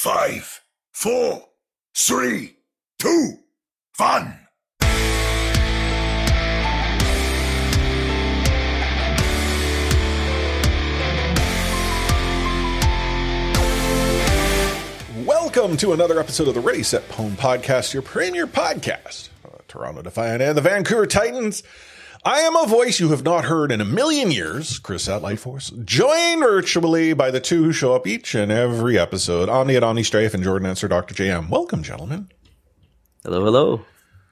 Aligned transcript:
Five, 0.00 0.60
four, 0.92 1.42
three, 1.96 2.54
two, 3.00 3.32
one. 3.96 4.38
Welcome 15.26 15.76
to 15.78 15.92
another 15.92 16.20
episode 16.20 16.46
of 16.46 16.54
the 16.54 16.60
Ready 16.60 16.84
Set 16.84 17.08
Pwn 17.08 17.32
Podcast, 17.32 17.92
your 17.92 18.02
premier 18.02 18.46
podcast. 18.46 19.30
Uh, 19.44 19.58
Toronto 19.66 20.02
Defiant 20.02 20.40
and 20.40 20.56
the 20.56 20.62
Vancouver 20.62 21.06
Titans. 21.06 21.64
I 22.24 22.40
am 22.40 22.56
a 22.56 22.66
voice 22.66 22.98
you 22.98 23.10
have 23.10 23.22
not 23.22 23.44
heard 23.44 23.70
in 23.70 23.80
a 23.80 23.84
million 23.84 24.30
years, 24.30 24.78
Chris 24.80 25.08
at 25.08 25.22
Lightforce, 25.22 25.84
joined 25.84 26.40
virtually 26.40 27.12
by 27.12 27.30
the 27.30 27.40
two 27.40 27.62
who 27.64 27.72
show 27.72 27.94
up 27.94 28.06
each 28.06 28.34
and 28.34 28.50
every 28.50 28.98
episode, 28.98 29.48
Omni 29.48 29.76
at 29.76 29.84
Omni 29.84 30.02
Strafe 30.02 30.34
and 30.34 30.42
Jordan 30.42 30.68
Answer 30.68 30.88
Dr. 30.88 31.14
JM. 31.14 31.48
Welcome, 31.48 31.82
gentlemen. 31.82 32.28
Hello, 33.22 33.44
hello. 33.44 33.84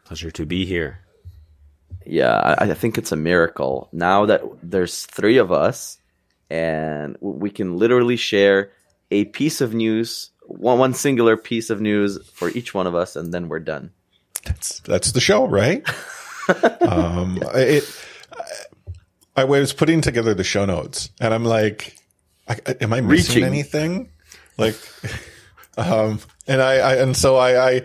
Pleasure 0.04 0.32
to 0.32 0.44
be 0.44 0.64
here. 0.64 0.98
Yeah, 2.04 2.34
I, 2.58 2.70
I 2.70 2.74
think 2.74 2.98
it's 2.98 3.12
a 3.12 3.16
miracle 3.16 3.88
now 3.92 4.26
that 4.26 4.42
there's 4.62 5.06
three 5.06 5.36
of 5.36 5.52
us, 5.52 5.98
and 6.50 7.16
we 7.20 7.50
can 7.50 7.76
literally 7.76 8.16
share 8.16 8.72
a 9.12 9.26
piece 9.26 9.60
of 9.60 9.74
news, 9.74 10.30
one 10.42 10.78
one 10.80 10.94
singular 10.94 11.36
piece 11.36 11.70
of 11.70 11.80
news 11.80 12.18
for 12.30 12.50
each 12.50 12.74
one 12.74 12.88
of 12.88 12.96
us, 12.96 13.14
and 13.14 13.32
then 13.32 13.48
we're 13.48 13.60
done. 13.60 13.92
That's 14.44 14.80
that's 14.80 15.12
the 15.12 15.20
show, 15.20 15.46
right? 15.46 15.86
um, 16.80 17.38
it. 17.54 17.84
I 19.36 19.44
was 19.44 19.72
putting 19.72 20.00
together 20.00 20.32
the 20.34 20.44
show 20.44 20.64
notes, 20.64 21.10
and 21.20 21.34
I'm 21.34 21.44
like, 21.44 21.96
I, 22.48 22.56
"Am 22.80 22.92
I 22.92 23.00
missing 23.00 23.36
Reaching. 23.36 23.44
anything?" 23.44 24.10
Like, 24.56 24.76
um, 25.76 26.20
and 26.46 26.62
I, 26.62 26.74
I 26.76 26.94
and 26.96 27.16
so 27.16 27.36
I, 27.36 27.70
I, 27.70 27.82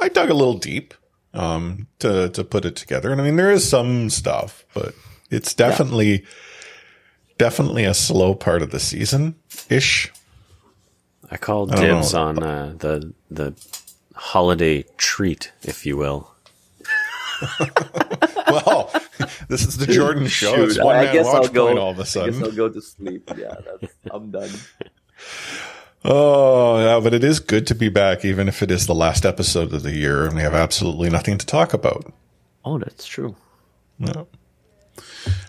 I 0.00 0.08
dug 0.08 0.30
a 0.30 0.34
little 0.34 0.58
deep, 0.58 0.94
um, 1.34 1.86
to 2.00 2.28
to 2.30 2.42
put 2.44 2.64
it 2.64 2.74
together, 2.76 3.12
and 3.12 3.20
I 3.20 3.24
mean, 3.24 3.36
there 3.36 3.52
is 3.52 3.68
some 3.68 4.10
stuff, 4.10 4.64
but 4.74 4.94
it's 5.30 5.54
definitely, 5.54 6.24
definitely 7.36 7.84
a 7.84 7.94
slow 7.94 8.34
part 8.34 8.62
of 8.62 8.70
the 8.70 8.80
season 8.80 9.36
ish. 9.68 10.10
I 11.30 11.36
called 11.36 11.70
don't 11.70 11.80
dibs 11.80 12.14
know. 12.14 12.22
on 12.22 12.42
uh, 12.42 12.74
the 12.78 13.12
the 13.30 13.54
holiday 14.16 14.84
treat, 14.96 15.52
if 15.62 15.84
you 15.86 15.96
will. 15.96 16.34
Well, 18.48 18.90
this 19.48 19.66
is 19.66 19.76
the 19.76 19.86
Jordan 19.86 20.26
show. 20.26 20.54
Shoot, 20.54 20.70
it's 20.70 20.78
one 20.82 20.96
I 20.96 21.04
man 21.04 21.12
guess 21.12 21.26
watch 21.26 21.34
I'll 21.34 21.66
point 21.66 21.78
all 21.78 21.90
of 21.90 21.98
a 21.98 22.00
I 22.00 22.04
guess 22.04 22.12
sudden. 22.12 22.42
I'll 22.42 22.50
go 22.50 22.70
to 22.70 22.80
sleep. 22.80 23.30
Yeah, 23.36 23.54
that's, 23.80 23.94
I'm 24.10 24.30
done. 24.30 24.48
Oh, 26.04 26.78
yeah, 26.78 27.00
but 27.02 27.12
it 27.12 27.22
is 27.24 27.40
good 27.40 27.66
to 27.66 27.74
be 27.74 27.88
back, 27.90 28.24
even 28.24 28.48
if 28.48 28.62
it 28.62 28.70
is 28.70 28.86
the 28.86 28.94
last 28.94 29.26
episode 29.26 29.72
of 29.74 29.82
the 29.82 29.92
year 29.94 30.24
and 30.24 30.34
we 30.36 30.40
have 30.42 30.54
absolutely 30.54 31.10
nothing 31.10 31.36
to 31.36 31.44
talk 31.44 31.74
about. 31.74 32.10
Oh, 32.64 32.78
that's 32.78 33.06
true. 33.06 33.36
No. 33.98 34.28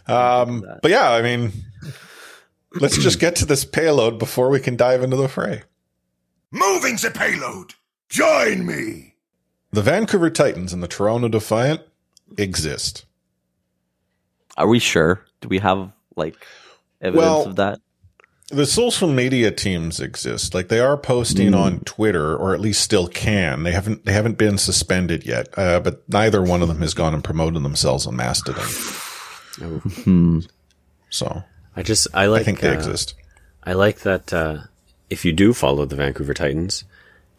Um, 0.07 0.65
but 0.81 0.91
yeah, 0.91 1.11
I 1.11 1.21
mean, 1.21 1.51
let's 2.81 2.97
just 2.97 3.19
get 3.19 3.35
to 3.37 3.45
this 3.45 3.63
payload 3.63 4.19
before 4.19 4.49
we 4.49 4.59
can 4.59 4.75
dive 4.75 5.03
into 5.03 5.15
the 5.15 5.29
fray. 5.29 5.63
Moving 6.51 6.95
the 6.95 7.11
payload. 7.11 7.75
Join 8.09 8.65
me. 8.65 9.08
The 9.71 9.81
Vancouver 9.81 10.29
Titans 10.29 10.73
and 10.73 10.81
the 10.81 10.87
Toronto 10.87 11.27
Defiant 11.27 11.81
exist. 12.37 13.05
Are 14.57 14.67
we 14.67 14.79
sure? 14.79 15.23
Do 15.41 15.47
we 15.47 15.59
have 15.59 15.91
like 16.15 16.35
evidence 17.01 17.23
Well, 17.23 17.45
of 17.45 17.55
that? 17.57 17.79
The 18.49 18.65
social 18.65 19.07
media 19.07 19.51
teams 19.51 19.99
exist. 19.99 20.55
Like 20.55 20.69
they 20.69 20.79
are 20.79 20.97
posting 20.97 21.53
on 21.53 21.81
Twitter, 21.81 22.35
or 22.35 22.55
at 22.55 22.59
least 22.59 22.81
still 22.81 23.07
can. 23.07 23.61
They 23.61 23.71
haven't 23.71 24.05
they 24.05 24.11
haven't 24.11 24.39
been 24.39 24.57
suspended 24.57 25.23
yet, 25.23 25.47
uh, 25.55 25.79
but 25.81 26.01
neither 26.09 26.41
one 26.41 26.63
of 26.63 26.67
them 26.67 26.81
has 26.81 26.95
gone 26.95 27.13
and 27.13 27.23
promoted 27.23 27.61
themselves 27.61 28.07
on 28.07 28.15
Mastodon. 28.15 28.65
Hmm. 30.03 30.39
So 31.11 31.43
I 31.75 31.83
just 31.83 32.07
I 32.13 32.25
like 32.25 32.41
I 32.41 32.43
think 32.43 32.61
they 32.61 32.69
uh, 32.69 32.73
exist. 32.73 33.13
I 33.63 33.73
like 33.73 33.99
that 33.99 34.33
uh, 34.33 34.61
if 35.11 35.25
you 35.25 35.31
do 35.31 35.53
follow 35.53 35.85
the 35.85 35.95
Vancouver 35.95 36.33
Titans, 36.33 36.85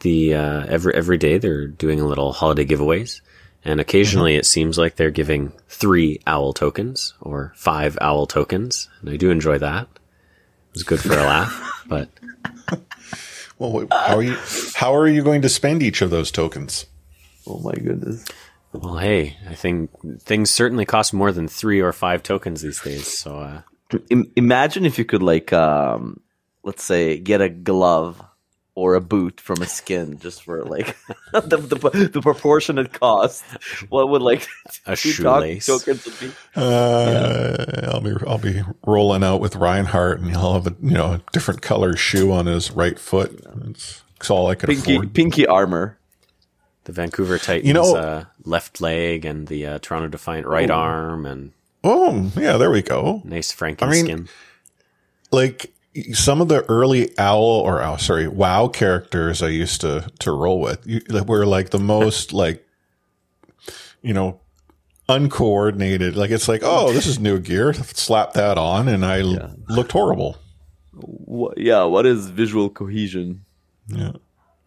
the 0.00 0.34
uh, 0.34 0.66
every 0.68 0.94
every 0.94 1.18
day 1.18 1.38
they're 1.38 1.66
doing 1.66 2.00
a 2.00 2.06
little 2.06 2.32
holiday 2.32 2.64
giveaways, 2.64 3.20
and 3.64 3.80
occasionally 3.80 4.36
it 4.36 4.46
seems 4.46 4.78
like 4.78 4.96
they're 4.96 5.10
giving 5.10 5.52
three 5.68 6.20
owl 6.26 6.52
tokens 6.52 7.14
or 7.20 7.52
five 7.56 7.96
owl 8.00 8.26
tokens, 8.26 8.88
and 9.00 9.10
I 9.10 9.16
do 9.16 9.30
enjoy 9.30 9.58
that. 9.58 9.88
It 9.92 10.74
was 10.74 10.82
good 10.82 11.00
for 11.00 11.14
a 11.14 11.16
laugh, 11.16 11.84
but 11.88 12.08
Well, 13.58 13.72
wait, 13.72 13.88
how 13.92 14.16
are 14.16 14.22
you? 14.22 14.36
How 14.74 14.94
are 14.94 15.06
you 15.08 15.22
going 15.22 15.42
to 15.42 15.48
spend 15.48 15.82
each 15.82 16.00
of 16.00 16.10
those 16.10 16.30
tokens? 16.30 16.86
Oh 17.46 17.58
my 17.58 17.74
goodness. 17.74 18.24
well, 18.72 18.96
hey, 18.98 19.36
I 19.48 19.54
think 19.54 19.90
things 20.20 20.50
certainly 20.50 20.84
cost 20.86 21.12
more 21.12 21.32
than 21.32 21.48
three 21.48 21.80
or 21.80 21.92
five 21.92 22.22
tokens 22.22 22.62
these 22.62 22.80
days. 22.80 23.06
So 23.06 23.38
uh, 23.38 23.62
imagine 24.36 24.86
if 24.86 24.98
you 24.98 25.04
could 25.04 25.22
like 25.22 25.52
um 25.52 26.20
let's 26.62 26.84
say 26.84 27.18
get 27.18 27.40
a 27.40 27.48
glove 27.48 28.22
or 28.75 28.94
a 28.94 29.00
boot 29.00 29.41
from 29.41 29.60
a 29.62 29.66
skin 29.66 30.19
just 30.20 30.42
for 30.44 30.62
like 30.64 30.97
the, 31.32 31.56
the 31.58 32.08
the 32.12 32.20
proportionate 32.22 32.92
cost 32.92 33.42
what 33.88 34.08
would 34.08 34.22
like 34.22 34.47
A 34.86 34.94
shoelace. 34.97 35.66
tokens 35.66 36.04
would 36.06 36.19
be 36.20 36.31
Uh, 36.56 37.91
I'll 37.92 38.00
be 38.00 38.14
I'll 38.26 38.38
be 38.38 38.62
rolling 38.86 39.25
out 39.25 39.41
with 39.41 39.56
Reinhardt, 39.56 40.20
and 40.20 40.30
he'll 40.30 40.54
have 40.54 40.66
a 40.66 40.75
you 40.82 40.92
know 40.92 41.12
a 41.14 41.22
different 41.32 41.62
color 41.62 41.97
shoe 41.97 42.32
on 42.32 42.47
his 42.47 42.70
right 42.70 42.98
foot. 42.98 43.44
It's, 43.69 44.03
it's 44.16 44.30
all 44.30 44.47
I 44.48 44.54
could 44.54 44.69
pinky 44.69 44.94
afford. 44.94 45.14
pinky 45.14 45.47
armor 45.47 45.97
the 46.84 46.92
Vancouver 46.92 47.38
Titans 47.38 47.66
You 47.69 47.75
know- 47.75 47.94
uh, 47.97 48.25
left 48.44 48.80
leg 48.80 49.25
and 49.25 49.47
the 49.48 49.66
uh, 49.66 49.78
Toronto 49.80 50.09
Defiant 50.09 50.47
right 50.47 50.70
arm 50.70 51.26
and 51.26 51.53
Oh, 51.84 52.30
yeah, 52.36 52.56
there 52.59 52.70
we 52.70 52.82
go. 52.82 53.20
nice 53.25 53.54
I 53.62 53.66
mean- 53.86 54.06
Franken 54.06 54.28
Like 55.32 55.72
some 56.12 56.40
of 56.40 56.48
the 56.48 56.62
early 56.66 57.16
owl 57.18 57.42
or 57.42 57.82
oh, 57.82 57.96
sorry, 57.96 58.28
WoW 58.28 58.68
characters 58.68 59.42
I 59.42 59.48
used 59.48 59.80
to 59.82 60.10
to 60.20 60.32
roll 60.32 60.60
with 60.60 60.86
you, 60.86 61.00
were 61.26 61.46
like 61.46 61.70
the 61.70 61.78
most 61.78 62.32
like 62.32 62.66
you 64.02 64.14
know 64.14 64.40
uncoordinated. 65.08 66.16
Like 66.16 66.30
it's 66.30 66.48
like, 66.48 66.62
oh, 66.64 66.92
this 66.92 67.06
is 67.06 67.18
new 67.18 67.38
gear. 67.38 67.72
Slap 67.72 68.32
that 68.34 68.58
on, 68.58 68.88
and 68.88 69.04
I 69.04 69.20
l- 69.20 69.56
looked 69.68 69.92
horrible. 69.92 70.36
what, 70.92 71.58
yeah 71.58 71.84
what 71.84 72.06
is 72.06 72.30
visual 72.30 72.68
cohesion 72.68 73.44
Yeah. 73.88 74.12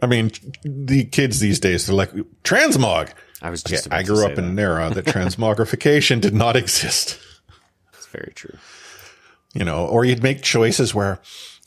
I 0.02 0.06
mean, 0.06 0.32
the 0.64 1.06
kids 1.06 1.40
these 1.40 1.62
days, 1.62 1.86
they're 1.86 1.96
like, 1.96 2.12
transmog. 2.44 3.12
I 3.42 3.50
was 3.50 3.64
just 3.64 3.86
about 3.86 4.00
I 4.00 4.04
grew 4.04 4.18
say 4.18 4.34
up 4.34 4.38
in 4.38 4.44
an 4.44 4.60
era 4.60 4.90
that 4.94 5.06
transmogrification 5.16 6.20
did 6.20 6.34
not 6.34 6.58
exist. 6.58 7.20
It's 7.94 8.08
very 8.08 8.34
true. 8.36 8.58
You 9.54 9.64
know, 9.64 9.86
or 9.86 10.04
you'd 10.04 10.24
make 10.24 10.42
choices 10.42 10.96
where, 10.96 11.20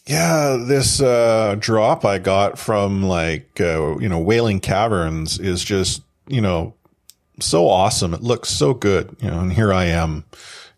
yeah, 0.06 0.56
this 0.66 1.00
uh, 1.00 1.54
drop 1.58 2.04
I 2.04 2.18
got 2.18 2.58
from 2.58 3.04
like, 3.04 3.60
uh, 3.60 3.96
you 3.98 4.08
know, 4.08 4.18
Wailing 4.18 4.58
Caverns 4.60 5.38
is 5.38 5.62
just, 5.62 6.02
you 6.26 6.40
know, 6.40 6.74
so 7.38 7.68
awesome. 7.68 8.12
It 8.12 8.22
looks 8.22 8.48
so 8.48 8.74
good. 8.74 9.16
You 9.20 9.30
know, 9.30 9.38
and 9.40 9.52
here 9.52 9.72
I 9.72 9.84
am, 9.84 10.24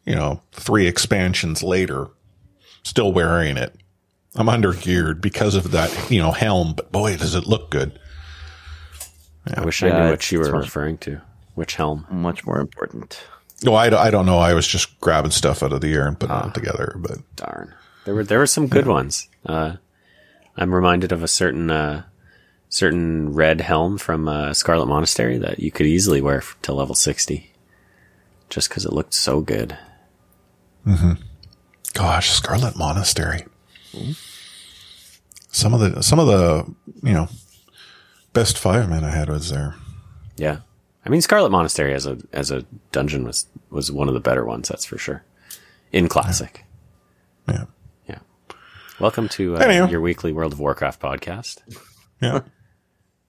you 0.04 0.14
know, 0.14 0.42
three 0.52 0.86
expansions 0.86 1.62
later, 1.62 2.08
still 2.82 3.12
wearing 3.12 3.56
it. 3.56 3.74
I'm 4.34 4.48
under 4.50 4.74
geared 4.74 5.22
because 5.22 5.54
of 5.54 5.70
that, 5.70 6.10
you 6.10 6.20
know, 6.20 6.32
helm, 6.32 6.74
but 6.74 6.92
boy, 6.92 7.16
does 7.16 7.34
it 7.34 7.46
look 7.46 7.70
good. 7.70 7.98
I 9.54 9.64
wish 9.64 9.82
I 9.82 9.88
Yeah, 9.88 10.02
knew 10.04 10.10
what 10.10 10.30
you 10.30 10.40
were 10.40 10.52
referring 10.52 10.98
to. 10.98 11.22
Which 11.54 11.76
helm? 11.76 12.06
much 12.10 12.44
more 12.44 12.60
important 12.60 13.18
No, 13.64 13.74
I, 13.74 13.90
don't- 13.90 14.00
I 14.00 14.10
don't 14.10 14.26
know. 14.26 14.38
I 14.38 14.54
was 14.54 14.66
just 14.68 14.98
grabbing 15.00 15.30
stuff 15.32 15.62
out 15.62 15.72
of 15.72 15.80
the 15.80 15.92
air 15.92 16.06
and 16.06 16.18
putting 16.18 16.36
it 16.36 16.54
together, 16.54 16.94
but 16.96 17.18
Darn. 17.36 17.74
There 18.04 18.14
were 18.14 18.24
there 18.24 18.38
were 18.38 18.46
some 18.46 18.68
good 18.68 18.86
ones. 18.86 19.28
Uh, 19.44 19.76
I'm 20.56 20.74
reminded 20.74 21.12
of 21.12 21.22
a 21.22 21.28
certain 21.28 21.70
uh, 21.70 22.04
certain 22.68 23.34
red 23.34 23.60
helm 23.60 23.98
from 23.98 24.28
uh, 24.28 24.54
Scarlet 24.54 24.86
Monastery 24.86 25.36
that 25.38 25.58
you 25.58 25.70
could 25.70 25.86
easily 25.86 26.20
wear 26.20 26.42
to 26.62 26.72
level 26.72 26.94
60, 26.94 27.52
just 28.48 28.68
because 28.68 28.84
it 28.86 28.92
looked 28.92 29.12
so 29.14 29.40
good. 29.40 29.76
gosh, 31.94 32.30
Scarlet 32.30 32.76
Monastery. 32.76 33.44
Some 35.50 35.74
of 35.74 35.80
the 35.80 36.02
some 36.02 36.18
of 36.18 36.26
the 36.26 36.64
you 37.02 37.12
know 37.14 37.28
best 38.32 38.58
five 38.58 38.88
men 38.88 39.04
I 39.04 39.10
had 39.10 39.28
was 39.28 39.50
there. 39.50 39.74
Yeah, 40.36 40.58
I 41.08 41.10
mean 41.10 41.22
Scarlet 41.22 41.48
Monastery 41.48 41.94
as 41.94 42.04
a 42.04 42.18
as 42.34 42.50
a 42.50 42.66
dungeon 42.92 43.24
was 43.24 43.46
was 43.70 43.90
one 43.90 44.08
of 44.08 44.14
the 44.14 44.20
better 44.20 44.44
ones. 44.44 44.68
That's 44.68 44.84
for 44.84 44.98
sure. 44.98 45.24
In 45.90 46.06
classic. 46.06 46.66
Yeah, 47.48 47.64
Yeah. 48.06 48.18
Welcome 49.00 49.26
to 49.30 49.56
uh, 49.56 49.60
Anyhow. 49.60 49.88
your 49.88 50.02
weekly 50.02 50.32
World 50.32 50.52
of 50.52 50.60
Warcraft 50.60 51.00
podcast. 51.00 51.62
yeah, 52.20 52.40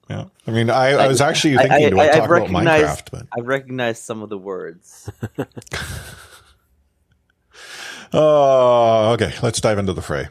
yeah. 0.09 0.25
I 0.45 0.51
mean, 0.51 0.69
I, 0.69 0.89
I 0.89 1.07
was 1.07 1.21
actually 1.21 1.55
thinking 1.55 1.91
to 1.91 2.01
I've 2.01 2.15
talk 2.17 2.29
about 2.29 2.49
Minecraft, 2.49 3.11
but 3.11 3.27
I 3.31 3.39
recognize 3.43 4.01
some 4.01 4.23
of 4.23 4.27
the 4.27 4.37
words. 4.37 5.09
oh, 8.11 9.11
okay. 9.13 9.33
Let's 9.41 9.61
dive 9.61 9.77
into 9.77 9.93
the 9.93 10.01
fray. 10.01 10.27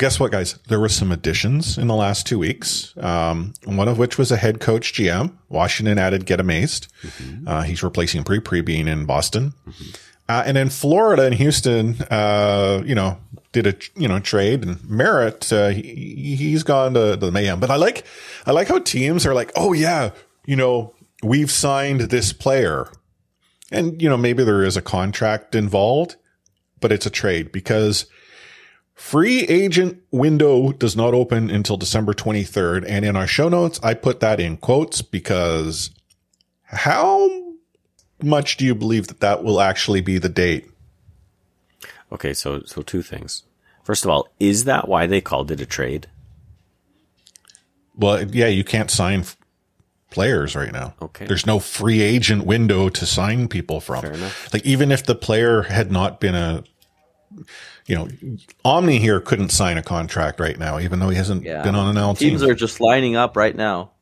Guess 0.00 0.18
what, 0.18 0.32
guys? 0.32 0.58
There 0.68 0.80
were 0.80 0.88
some 0.88 1.12
additions 1.12 1.76
in 1.76 1.86
the 1.86 1.94
last 1.94 2.26
two 2.26 2.38
weeks. 2.38 2.94
Um, 2.96 3.52
one 3.64 3.86
of 3.86 3.98
which 3.98 4.16
was 4.16 4.32
a 4.32 4.36
head 4.38 4.58
coach 4.58 4.94
GM. 4.94 5.32
Washington 5.50 5.98
added 5.98 6.24
Get 6.24 6.40
Amazed. 6.40 6.88
Uh, 7.46 7.62
he's 7.62 7.82
replacing 7.82 8.24
Pre 8.24 8.40
Pre 8.40 8.62
being 8.62 8.88
in 8.88 9.04
Boston. 9.04 9.52
Uh, 10.26 10.42
and 10.46 10.56
in 10.56 10.70
Florida 10.70 11.24
and 11.24 11.34
Houston, 11.34 11.96
uh, 12.10 12.82
you 12.84 12.94
know, 12.94 13.18
did 13.52 13.66
a 13.66 13.74
you 13.94 14.08
know 14.08 14.18
trade 14.20 14.64
and 14.64 14.82
Merritt. 14.88 15.52
Uh, 15.52 15.68
he, 15.68 16.34
he's 16.34 16.62
gone 16.62 16.94
to, 16.94 17.16
the 17.16 17.30
Mayhem. 17.30 17.60
But 17.60 17.70
I 17.70 17.76
like 17.76 18.04
I 18.46 18.52
like 18.52 18.68
how 18.68 18.78
teams 18.78 19.26
are 19.26 19.34
like, 19.34 19.52
oh 19.54 19.74
yeah, 19.74 20.10
you 20.46 20.56
know, 20.56 20.94
we've 21.22 21.50
signed 21.50 22.00
this 22.02 22.32
player, 22.32 22.88
and 23.70 24.00
you 24.00 24.08
know 24.08 24.16
maybe 24.16 24.44
there 24.44 24.64
is 24.64 24.78
a 24.78 24.82
contract 24.82 25.54
involved, 25.54 26.16
but 26.80 26.90
it's 26.90 27.06
a 27.06 27.10
trade 27.10 27.52
because 27.52 28.06
free 29.00 29.40
agent 29.44 29.98
window 30.10 30.72
does 30.72 30.94
not 30.94 31.14
open 31.14 31.50
until 31.50 31.78
December 31.78 32.12
23rd. 32.12 32.84
And 32.86 33.02
in 33.02 33.16
our 33.16 33.26
show 33.26 33.48
notes, 33.48 33.80
I 33.82 33.94
put 33.94 34.20
that 34.20 34.38
in 34.38 34.58
quotes 34.58 35.00
because 35.00 35.90
how 36.64 37.30
much 38.22 38.58
do 38.58 38.66
you 38.66 38.74
believe 38.74 39.08
that 39.08 39.20
that 39.20 39.42
will 39.42 39.60
actually 39.60 40.02
be 40.02 40.18
the 40.18 40.28
date? 40.28 40.70
Okay, 42.12 42.34
so 42.34 42.62
so 42.66 42.82
two 42.82 43.02
things. 43.02 43.44
First 43.82 44.04
of 44.04 44.10
all, 44.10 44.28
is 44.38 44.64
that 44.64 44.86
why 44.86 45.06
they 45.06 45.22
called 45.22 45.50
it 45.50 45.60
a 45.60 45.66
trade? 45.66 46.06
Well, 47.96 48.22
yeah, 48.30 48.48
you 48.48 48.64
can't 48.64 48.90
sign 48.90 49.24
players 50.10 50.54
right 50.54 50.72
now. 50.72 50.94
Okay. 51.00 51.26
There's 51.26 51.46
no 51.46 51.58
free 51.58 52.02
agent 52.02 52.44
window 52.44 52.90
to 52.90 53.06
sign 53.06 53.48
people 53.48 53.80
from. 53.80 54.02
Fair 54.02 54.12
enough. 54.12 54.52
Like 54.52 54.66
even 54.66 54.92
if 54.92 55.06
the 55.06 55.14
player 55.14 55.62
had 55.62 55.90
not 55.90 56.20
been 56.20 56.34
a, 56.34 56.64
you 57.86 57.96
know, 57.96 58.08
Omni 58.64 58.98
here 58.98 59.20
couldn't 59.20 59.50
sign 59.50 59.76
a 59.78 59.82
contract 59.82 60.40
right 60.40 60.58
now, 60.58 60.78
even 60.78 60.98
though 60.98 61.08
he 61.08 61.16
hasn't 61.16 61.42
Yeah. 61.44 61.62
been 61.62 61.74
on 61.74 61.88
an 61.88 61.96
L 61.96 62.14
Teams 62.14 62.42
are 62.42 62.54
just 62.54 62.80
lining 62.80 63.16
up 63.16 63.36
right 63.36 63.54
now 63.56 63.92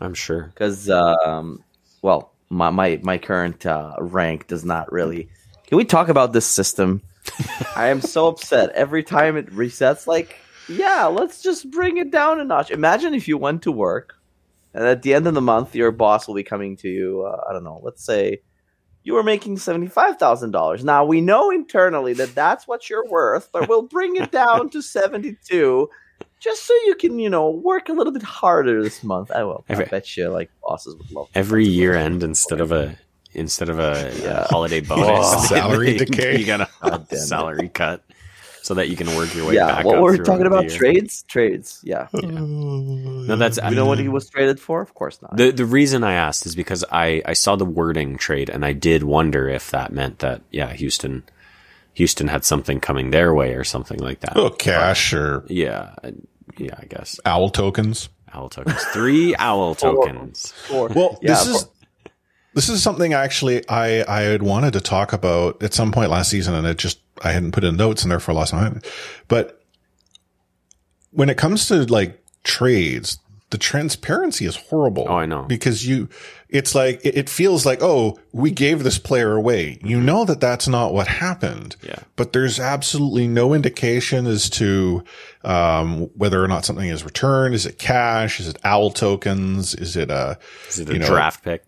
I'm 0.00 0.14
sure. 0.14 0.44
because, 0.54 0.88
um, 0.88 1.62
well, 2.02 2.32
my 2.50 2.70
my 2.70 2.98
my 3.02 3.18
current 3.18 3.66
uh, 3.66 3.94
rank 4.00 4.46
does 4.46 4.64
not 4.64 4.90
really. 4.90 5.28
Can 5.66 5.76
we 5.76 5.84
talk 5.84 6.08
about 6.08 6.32
this 6.32 6.46
system? 6.46 7.02
I 7.76 7.88
am 7.88 8.00
so 8.00 8.28
upset 8.28 8.70
every 8.70 9.02
time 9.02 9.36
it 9.36 9.50
resets. 9.50 10.06
Like, 10.06 10.36
yeah, 10.68 11.04
let's 11.06 11.42
just 11.42 11.70
bring 11.70 11.98
it 11.98 12.10
down 12.10 12.40
a 12.40 12.44
notch. 12.44 12.70
Imagine 12.70 13.12
if 13.12 13.28
you 13.28 13.36
went 13.36 13.62
to 13.62 13.72
work, 13.72 14.14
and 14.72 14.84
at 14.86 15.02
the 15.02 15.12
end 15.12 15.26
of 15.26 15.34
the 15.34 15.42
month, 15.42 15.74
your 15.74 15.90
boss 15.92 16.26
will 16.26 16.34
be 16.34 16.42
coming 16.44 16.76
to 16.78 16.88
you. 16.88 17.22
Uh, 17.26 17.42
I 17.48 17.52
don't 17.52 17.64
know. 17.64 17.80
Let's 17.82 18.02
say 18.02 18.40
you 19.08 19.14
were 19.14 19.22
making 19.22 19.56
seventy 19.56 19.86
five 19.86 20.18
thousand 20.18 20.50
dollars. 20.50 20.84
Now 20.84 21.02
we 21.02 21.22
know 21.22 21.50
internally 21.50 22.12
that 22.12 22.34
that's 22.34 22.68
what 22.68 22.90
you're 22.90 23.06
worth, 23.08 23.48
but 23.52 23.66
we'll 23.66 23.80
bring 23.82 24.16
it 24.16 24.30
down 24.30 24.68
to 24.68 24.82
seventy 24.82 25.38
two. 25.48 25.88
Just 26.40 26.66
so 26.66 26.74
you 26.84 26.94
can, 26.94 27.18
you 27.18 27.30
know, 27.30 27.48
work 27.48 27.88
a 27.88 27.92
little 27.94 28.12
bit 28.12 28.22
harder 28.22 28.82
this 28.82 29.02
month. 29.02 29.30
I 29.30 29.44
will. 29.44 29.64
I 29.66 29.72
Every- 29.72 29.86
bet 29.86 30.14
you, 30.14 30.28
like 30.28 30.50
bosses 30.62 30.94
would 30.94 31.10
love 31.10 31.28
Every 31.34 31.66
year 31.66 31.94
end 31.94 32.22
instead 32.22 32.60
of 32.60 32.70
a 32.70 32.98
instead 33.32 33.70
of 33.70 33.78
a, 33.78 34.10
a 34.12 34.22
Yeah. 34.22 34.46
holiday 34.50 34.82
oh, 34.90 34.94
bonus, 34.96 35.08
Oh, 35.34 35.46
salary 35.46 35.96
decay. 36.04 36.38
You 36.38 36.44
got 36.44 36.60
a 36.60 36.68
God 36.82 37.08
damn 37.08 37.18
it. 37.18 37.22
salary 37.22 37.68
cut 37.70 38.02
so 38.68 38.74
that 38.74 38.90
you 38.90 38.96
can 38.96 39.06
work 39.16 39.34
your 39.34 39.46
way 39.48 39.54
yeah, 39.54 39.66
back. 39.66 39.84
what 39.86 39.96
up 39.96 40.02
were 40.02 40.10
we 40.10 40.16
throughout 40.18 40.26
talking 40.26 40.46
about? 40.46 40.68
Trades, 40.68 41.22
trades. 41.22 41.80
Yeah, 41.82 42.06
No, 42.12 43.34
that's 43.36 43.58
you 43.64 43.74
know 43.74 43.86
what 43.86 43.98
he 43.98 44.08
um, 44.08 44.12
was 44.12 44.28
traded 44.28 44.60
for? 44.60 44.82
Of 44.82 44.92
course 44.92 45.22
not. 45.22 45.34
The 45.38 45.52
the 45.52 45.64
reason 45.64 46.04
I 46.04 46.12
asked 46.12 46.44
is 46.44 46.54
because 46.54 46.84
I, 46.92 47.22
I 47.24 47.32
saw 47.32 47.56
the 47.56 47.64
wording 47.64 48.18
trade 48.18 48.50
and 48.50 48.66
I 48.66 48.74
did 48.74 49.04
wonder 49.04 49.48
if 49.48 49.70
that 49.70 49.90
meant 49.90 50.18
that 50.18 50.42
yeah 50.50 50.70
Houston 50.74 51.22
Houston 51.94 52.28
had 52.28 52.44
something 52.44 52.78
coming 52.78 53.10
their 53.10 53.32
way 53.32 53.54
or 53.54 53.64
something 53.64 54.00
like 54.00 54.20
that. 54.20 54.36
Oh, 54.36 54.50
cash 54.50 55.14
or 55.14 55.44
Yeah, 55.48 55.94
yeah, 56.58 56.74
I 56.78 56.84
guess 56.84 57.18
owl 57.24 57.48
tokens. 57.48 58.10
owl 58.34 58.50
tokens, 58.50 58.84
three 58.92 59.34
owl 59.36 59.74
tokens. 59.76 60.52
Or- 60.70 60.88
Well, 60.88 61.18
yeah, 61.22 61.28
this 61.30 61.46
is 61.46 61.68
this 62.58 62.68
is 62.68 62.82
something 62.82 63.12
actually 63.12 63.62
I 63.68 64.02
I 64.08 64.22
had 64.22 64.42
wanted 64.42 64.72
to 64.72 64.80
talk 64.80 65.12
about 65.12 65.62
at 65.62 65.72
some 65.72 65.92
point 65.92 66.10
last 66.10 66.28
season, 66.28 66.54
and 66.54 66.66
it 66.66 66.76
just 66.76 66.98
I 67.22 67.30
hadn't 67.30 67.52
put 67.52 67.62
in 67.62 67.76
notes, 67.76 68.02
and 68.02 68.10
therefore 68.10 68.34
lost 68.34 68.52
my 68.52 68.62
mind. 68.62 68.84
But 69.28 69.62
when 71.12 71.30
it 71.30 71.36
comes 71.36 71.68
to 71.68 71.84
like 71.84 72.20
trades, 72.42 73.20
the 73.50 73.58
transparency 73.58 74.44
is 74.44 74.56
horrible. 74.56 75.06
Oh, 75.08 75.14
I 75.14 75.26
know. 75.26 75.44
because 75.44 75.86
you, 75.86 76.08
it's 76.48 76.74
like 76.74 77.00
it, 77.04 77.16
it 77.16 77.28
feels 77.30 77.64
like 77.64 77.78
oh, 77.80 78.18
we 78.32 78.50
gave 78.50 78.82
this 78.82 78.98
player 78.98 79.36
away. 79.36 79.78
You 79.84 80.00
know 80.00 80.24
that 80.24 80.40
that's 80.40 80.66
not 80.66 80.92
what 80.92 81.06
happened. 81.06 81.76
Yeah. 81.84 82.00
but 82.16 82.32
there's 82.32 82.58
absolutely 82.58 83.28
no 83.28 83.54
indication 83.54 84.26
as 84.26 84.50
to 84.50 85.04
um, 85.44 86.10
whether 86.16 86.42
or 86.42 86.48
not 86.48 86.64
something 86.64 86.88
is 86.88 87.04
returned. 87.04 87.54
Is 87.54 87.66
it 87.66 87.78
cash? 87.78 88.40
Is 88.40 88.48
it 88.48 88.58
owl 88.64 88.90
tokens? 88.90 89.76
Is 89.76 89.96
it 89.96 90.10
a 90.10 90.40
Is 90.68 90.80
it 90.80 90.90
a 90.90 90.94
you 90.94 90.98
know, 90.98 91.06
draft 91.06 91.44
pick? 91.44 91.62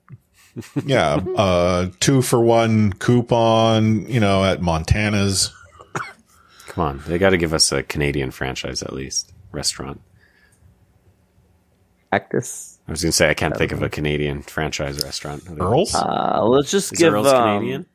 Yeah, 0.84 1.20
uh, 1.36 1.88
two 2.00 2.22
for 2.22 2.40
one 2.40 2.92
coupon, 2.94 4.06
you 4.06 4.20
know, 4.20 4.44
at 4.44 4.60
Montana's. 4.60 5.52
Come 6.66 6.84
on, 6.84 7.02
they 7.06 7.18
got 7.18 7.30
to 7.30 7.36
give 7.36 7.52
us 7.52 7.72
a 7.72 7.82
Canadian 7.82 8.30
franchise 8.30 8.82
at 8.82 8.92
least 8.92 9.32
restaurant. 9.52 10.00
Cactus. 12.12 12.78
I 12.88 12.90
was 12.90 13.02
gonna 13.02 13.12
say 13.12 13.30
I 13.30 13.34
can't 13.34 13.56
think 13.56 13.72
of 13.72 13.82
a 13.82 13.88
Canadian 13.88 14.42
franchise 14.42 15.02
restaurant. 15.02 15.44
Earl's? 15.58 15.94
Uh, 15.94 16.44
let's 16.44 16.70
just 16.70 16.92
Is 16.92 16.98
give 16.98 17.14
Earl's 17.14 17.28
um, 17.28 17.58
Canadian? 17.58 17.86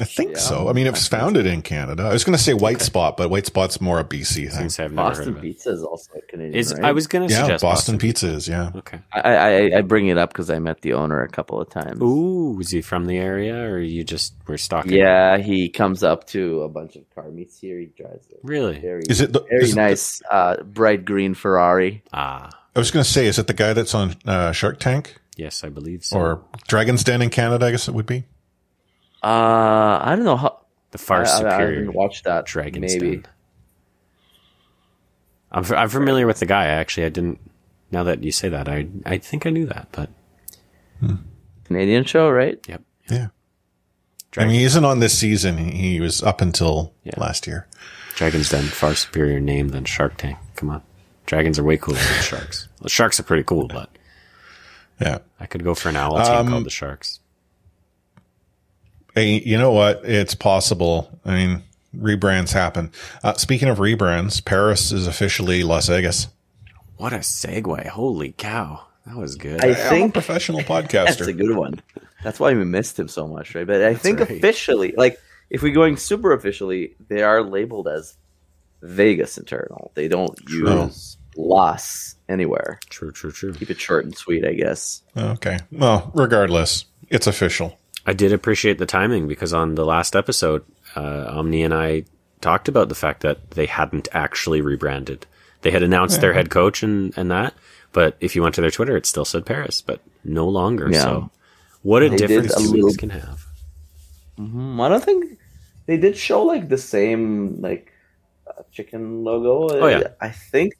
I 0.00 0.04
think 0.04 0.38
so. 0.38 0.68
I 0.68 0.72
mean, 0.72 0.86
it 0.86 0.90
was 0.90 1.06
founded 1.06 1.44
in 1.46 1.60
Canada. 1.60 2.04
I 2.04 2.12
was 2.14 2.24
going 2.24 2.36
to 2.36 2.42
say 2.42 2.54
White 2.54 2.80
Spot, 2.80 3.14
but 3.16 3.28
White 3.28 3.44
Spot's 3.46 3.78
more 3.80 4.00
a 4.00 4.04
BC 4.04 4.50
thing. 4.50 4.50
gonna 4.50 4.64
I've 4.64 4.78
never 4.78 4.94
Boston 4.94 5.24
heard 5.28 5.36
of. 5.36 5.42
Pizza 5.42 5.70
is 5.70 5.82
also 5.82 6.12
Canadian. 6.28 6.54
Is 6.54 6.72
right? 6.74 6.84
I 6.84 6.92
was 6.92 7.06
gonna 7.06 7.26
Yeah, 7.26 7.42
suggest 7.42 7.62
Boston, 7.62 7.96
Boston. 7.96 7.98
Pizza 7.98 8.28
is, 8.28 8.48
yeah. 8.48 8.70
Okay. 8.74 9.00
I, 9.12 9.20
I 9.20 9.78
I 9.78 9.80
bring 9.82 10.08
it 10.08 10.16
up 10.16 10.30
because 10.30 10.48
I 10.48 10.58
met 10.60 10.80
the 10.80 10.94
owner 10.94 11.22
a 11.22 11.28
couple 11.28 11.60
of 11.60 11.68
times. 11.68 12.00
Ooh, 12.00 12.58
is 12.58 12.70
he 12.70 12.80
from 12.80 13.04
the 13.04 13.18
area, 13.18 13.54
or 13.70 13.80
you 13.80 14.02
just 14.02 14.32
were 14.48 14.56
stalking? 14.56 14.92
Yeah, 14.92 15.36
he 15.38 15.68
comes 15.68 16.02
up 16.02 16.26
to 16.28 16.62
a 16.62 16.68
bunch 16.70 16.96
of 16.96 17.02
car 17.14 17.30
meets 17.30 17.58
here. 17.60 17.78
He 17.78 17.86
drives 17.86 18.26
a 18.32 18.36
Really? 18.42 18.80
very 18.80 19.02
Is 19.10 19.20
it 19.20 19.32
the, 19.34 19.40
very 19.42 19.62
is 19.64 19.72
it 19.72 19.74
the- 19.74 19.80
nice 19.82 20.22
uh, 20.30 20.62
bright 20.62 21.04
green 21.04 21.34
Ferrari. 21.34 22.02
Ah, 22.14 22.48
I 22.74 22.78
was 22.78 22.90
going 22.90 23.04
to 23.04 23.10
say, 23.10 23.26
is 23.26 23.38
it 23.38 23.46
the 23.46 23.52
guy 23.52 23.74
that's 23.74 23.94
on 23.94 24.16
uh, 24.24 24.52
Shark 24.52 24.80
Tank 24.80 25.18
yes, 25.36 25.62
I 25.64 25.68
believe 25.68 26.02
so. 26.02 26.16
or 26.18 26.44
Dragon's 26.66 27.04
Den 27.04 27.20
in 27.20 27.28
Canada? 27.28 27.66
I 27.66 27.70
guess 27.72 27.88
it 27.88 27.92
would 27.94 28.06
be. 28.06 28.24
Uh, 29.22 29.98
I 30.02 30.14
don't 30.16 30.24
know 30.24 30.36
how. 30.36 30.60
the 30.90 30.98
far 30.98 31.18
I, 31.18 31.20
I, 31.20 31.22
I 31.22 31.26
superior 31.26 31.84
haven't 31.84 32.22
that. 32.24 32.46
Dragon's 32.46 32.94
maybe. 32.94 33.22
I'm 35.50 35.64
f- 35.64 35.72
I'm 35.72 35.88
familiar 35.88 36.26
with 36.26 36.38
the 36.40 36.46
guy. 36.46 36.66
Actually, 36.66 37.06
I 37.06 37.08
didn't. 37.10 37.38
Now 37.90 38.02
that 38.04 38.24
you 38.24 38.32
say 38.32 38.48
that, 38.48 38.68
I 38.68 38.88
I 39.04 39.18
think 39.18 39.46
I 39.46 39.50
knew 39.50 39.66
that, 39.66 39.88
but 39.92 40.08
Canadian 41.64 42.04
show, 42.04 42.30
right? 42.30 42.58
yep. 42.68 42.82
Yeah. 43.10 43.28
I 44.38 44.44
mean, 44.46 44.54
he 44.54 44.64
isn't 44.64 44.84
on 44.84 45.00
this 45.00 45.18
season. 45.18 45.58
He 45.58 45.70
he 45.92 46.00
was 46.00 46.22
up 46.22 46.40
until 46.40 46.94
Yeah. 47.04 47.12
last 47.18 47.46
year. 47.46 47.66
Dragon's 48.14 48.48
Den, 48.48 48.64
far 48.64 48.94
superior 48.94 49.40
name 49.40 49.68
than 49.70 49.84
Shark 49.84 50.16
Tank. 50.16 50.38
Come 50.56 50.70
on, 50.70 50.82
dragons 51.26 51.58
are 51.58 51.64
way 51.64 51.76
cooler 51.76 51.98
than 51.98 52.22
sharks. 52.22 52.68
Well, 52.80 52.88
sharks 52.88 53.20
are 53.20 53.24
pretty 53.24 53.42
cool, 53.42 53.68
but 53.68 53.90
Yeah. 55.00 55.18
I 55.40 55.46
could 55.46 55.64
go 55.64 55.74
for 55.74 55.88
an 55.90 55.96
owl 55.96 56.22
team 56.24 56.34
Um, 56.34 56.48
called 56.48 56.64
the 56.66 56.70
Sharks. 56.70 57.20
Hey, 59.14 59.40
you 59.40 59.58
know 59.58 59.72
what? 59.72 60.02
It's 60.04 60.34
possible. 60.34 61.10
I 61.24 61.34
mean, 61.34 61.62
rebrands 61.96 62.52
happen. 62.52 62.90
Uh, 63.22 63.34
speaking 63.34 63.68
of 63.68 63.78
rebrands, 63.78 64.44
Paris 64.44 64.92
is 64.92 65.06
officially 65.06 65.62
Las 65.62 65.88
Vegas. 65.88 66.28
What 66.96 67.12
a 67.12 67.16
segue! 67.18 67.86
Holy 67.88 68.32
cow, 68.32 68.86
that 69.06 69.16
was 69.16 69.34
good. 69.36 69.62
I 69.62 69.68
I'm 69.68 69.72
a 69.72 69.74
think 69.74 70.12
professional 70.14 70.60
podcaster. 70.62 71.04
that's 71.18 71.20
a 71.22 71.32
good 71.32 71.56
one. 71.56 71.82
That's 72.22 72.38
why 72.38 72.54
we 72.54 72.64
missed 72.64 72.98
him 72.98 73.08
so 73.08 73.26
much, 73.26 73.54
right? 73.54 73.66
But 73.66 73.82
I 73.82 73.94
think 73.94 74.20
right. 74.20 74.30
officially, 74.30 74.94
like 74.96 75.18
if 75.50 75.62
we're 75.62 75.74
going 75.74 75.96
super 75.96 76.32
officially, 76.32 76.94
they 77.08 77.22
are 77.22 77.42
labeled 77.42 77.88
as 77.88 78.16
Vegas 78.82 79.36
internal. 79.36 79.90
They 79.94 80.08
don't 80.08 80.34
True. 80.46 80.84
use 80.84 81.16
Las 81.36 82.14
anywhere. 82.28 82.78
true, 82.88 83.10
true, 83.10 83.32
true. 83.32 83.52
Keep 83.52 83.70
it 83.70 83.80
short 83.80 84.04
and 84.04 84.16
sweet, 84.16 84.44
I 84.46 84.52
guess. 84.52 85.02
Okay. 85.16 85.58
Well, 85.72 86.10
regardless, 86.14 86.84
it's 87.10 87.26
official. 87.26 87.78
I 88.06 88.12
did 88.12 88.32
appreciate 88.32 88.78
the 88.78 88.86
timing 88.86 89.28
because 89.28 89.52
on 89.54 89.74
the 89.76 89.84
last 89.84 90.16
episode, 90.16 90.64
uh, 90.96 91.26
Omni 91.28 91.62
and 91.62 91.72
I 91.74 92.04
talked 92.40 92.68
about 92.68 92.88
the 92.88 92.94
fact 92.96 93.20
that 93.22 93.52
they 93.52 93.66
hadn't 93.66 94.08
actually 94.12 94.60
rebranded. 94.60 95.26
They 95.62 95.70
had 95.70 95.82
announced 95.84 96.20
their 96.20 96.32
head 96.32 96.50
coach 96.50 96.82
and, 96.82 97.16
and 97.16 97.30
that, 97.30 97.54
but 97.92 98.16
if 98.20 98.34
you 98.34 98.42
went 98.42 98.56
to 98.56 98.60
their 98.60 98.70
Twitter, 98.72 98.96
it 98.96 99.06
still 99.06 99.24
said 99.24 99.46
Paris, 99.46 99.80
but 99.80 100.00
no 100.24 100.48
longer. 100.48 100.88
Yeah. 100.90 101.00
So, 101.02 101.30
what 101.82 102.02
a 102.02 102.08
They 102.08 102.16
difference 102.16 102.52
a 102.54 102.58
two 102.58 102.70
little- 102.70 102.86
weeks 102.86 102.96
can 102.96 103.10
have. 103.10 103.46
Mm, 104.38 104.80
I 104.80 104.88
don't 104.88 105.04
think 105.04 105.38
they 105.86 105.96
did 105.98 106.16
show 106.16 106.42
like 106.42 106.68
the 106.68 106.78
same 106.78 107.60
like 107.60 107.92
uh, 108.48 108.62
chicken 108.72 109.22
logo. 109.22 109.78
Oh, 109.80 109.86
yeah. 109.86 110.08
I 110.20 110.30
think 110.30 110.74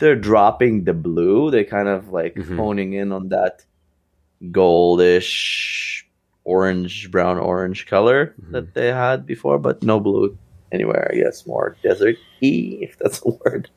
they're 0.00 0.16
dropping 0.16 0.84
the 0.84 0.94
blue, 0.94 1.50
they 1.50 1.64
kind 1.64 1.88
of 1.88 2.08
like 2.08 2.34
Mhm. 2.36 2.56
honing 2.56 2.92
in 2.94 3.12
on 3.12 3.28
that 3.28 3.64
goldish, 4.44 6.04
orange, 6.44 7.10
brown, 7.10 7.38
orange 7.38 7.86
color 7.86 8.34
Mhm. 8.42 8.52
that 8.52 8.74
they 8.74 8.88
had 8.88 9.26
before, 9.26 9.58
but 9.58 9.82
no 9.82 10.00
blue 10.00 10.36
anywhere. 10.72 11.10
I 11.12 11.16
guess 11.16 11.46
more 11.46 11.76
desert 11.82 12.16
y, 12.42 12.78
if 12.80 12.98
that's 12.98 13.20
a 13.24 13.30
word. 13.30 13.68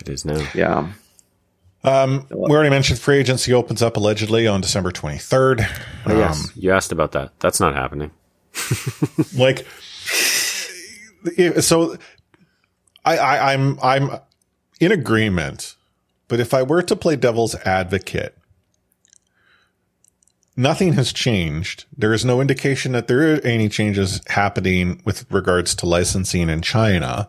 It 0.00 0.08
is 0.08 0.24
now. 0.24 0.44
Yeah. 0.54 0.92
Um, 1.82 2.26
we 2.30 2.50
already 2.54 2.68
mentioned 2.70 2.98
free 2.98 3.18
agency 3.18 3.52
opens 3.54 3.80
up 3.82 3.96
allegedly 3.96 4.46
on 4.46 4.60
December 4.60 4.90
23rd. 4.90 5.66
Oh, 6.06 6.16
yes, 6.18 6.44
Um, 6.44 6.50
you 6.56 6.72
asked 6.72 6.92
about 6.92 7.12
that. 7.12 7.32
That's 7.40 7.58
not 7.60 7.74
happening. 7.74 8.10
like, 9.36 9.66
so 11.60 11.96
I, 13.04 13.16
I, 13.18 13.52
I'm, 13.54 13.78
I'm 13.82 14.10
in 14.80 14.92
agreement, 14.92 15.76
but 16.28 16.40
if 16.40 16.52
I 16.54 16.62
were 16.62 16.82
to 16.82 16.96
play 16.96 17.16
devil's 17.16 17.54
advocate, 17.54 18.36
nothing 20.60 20.92
has 20.94 21.12
changed. 21.12 21.86
There 21.96 22.12
is 22.12 22.24
no 22.24 22.40
indication 22.40 22.92
that 22.92 23.08
there 23.08 23.34
are 23.34 23.40
any 23.40 23.68
changes 23.68 24.20
happening 24.28 25.00
with 25.04 25.24
regards 25.30 25.74
to 25.76 25.86
licensing 25.86 26.48
in 26.50 26.60
China. 26.62 27.28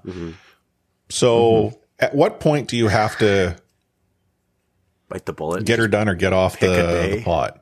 So 1.09 1.79
at 1.99 2.13
what 2.15 2.39
point 2.39 2.67
do 2.67 2.77
you 2.77 2.87
have 2.87 3.17
to 3.19 3.55
Bite 5.09 5.25
the 5.25 5.33
bullet. 5.33 5.65
get 5.65 5.79
her 5.79 5.87
done 5.87 6.07
or 6.07 6.15
get 6.15 6.31
off 6.33 6.59
the, 6.59 6.67
the 7.17 7.21
pot. 7.23 7.61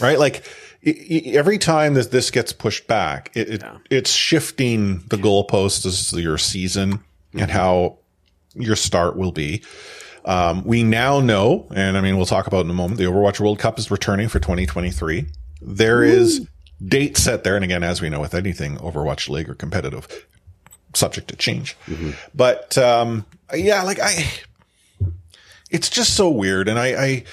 Right? 0.00 0.18
Like 0.18 0.44
every 0.84 1.58
time 1.58 1.94
that 1.94 2.10
this 2.10 2.30
gets 2.30 2.52
pushed 2.52 2.86
back, 2.86 3.30
it, 3.34 3.48
it 3.50 3.62
Yeah. 3.62 3.76
it's 3.90 4.10
shifting 4.10 5.04
the 5.08 5.16
goalposts 5.16 5.84
as 5.86 6.12
your 6.12 6.38
season 6.38 7.00
Mm-hmm. 7.30 7.42
and 7.42 7.50
how 7.52 7.98
your 8.56 8.74
start 8.74 9.16
will 9.16 9.30
be. 9.30 9.62
Um, 10.24 10.64
we 10.64 10.82
now 10.82 11.20
know, 11.20 11.66
and 11.74 11.96
I 11.96 12.00
mean, 12.00 12.16
we'll 12.16 12.26
talk 12.26 12.46
about 12.46 12.58
it 12.58 12.64
in 12.64 12.70
a 12.70 12.74
moment. 12.74 12.98
The 12.98 13.04
Overwatch 13.04 13.40
World 13.40 13.58
Cup 13.58 13.78
is 13.78 13.90
returning 13.90 14.28
for 14.28 14.38
2023. 14.38 15.26
There 15.62 16.02
is 16.02 16.46
date 16.84 17.16
set 17.16 17.44
there. 17.44 17.56
And 17.56 17.64
again, 17.64 17.82
as 17.82 18.00
we 18.00 18.08
know 18.08 18.20
with 18.20 18.34
anything 18.34 18.76
Overwatch 18.78 19.28
League 19.28 19.48
or 19.48 19.54
competitive, 19.54 20.26
subject 20.94 21.28
to 21.28 21.36
change. 21.36 21.76
Mm-hmm. 21.86 22.10
But, 22.34 22.76
um, 22.78 23.24
yeah, 23.54 23.82
like 23.82 23.98
I, 24.00 24.30
it's 25.70 25.90
just 25.90 26.14
so 26.14 26.28
weird. 26.28 26.68
And 26.68 26.78
I, 26.78 26.86
I, 26.86 27.24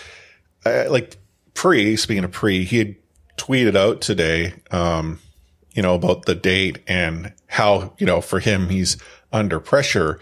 I 0.65 0.87
like 0.87 1.17
pre, 1.53 1.95
speaking 1.95 2.23
of 2.23 2.31
pre, 2.31 2.65
he 2.65 2.77
had 2.79 2.95
tweeted 3.37 3.75
out 3.75 4.01
today, 4.01 4.53
um, 4.71 5.19
you 5.73 5.81
know, 5.81 5.95
about 5.95 6.25
the 6.25 6.35
date 6.35 6.79
and 6.87 7.33
how, 7.47 7.93
you 7.97 8.05
know, 8.05 8.21
for 8.21 8.39
him, 8.39 8.69
he's 8.69 8.97
under 9.31 9.59
pressure 9.59 10.19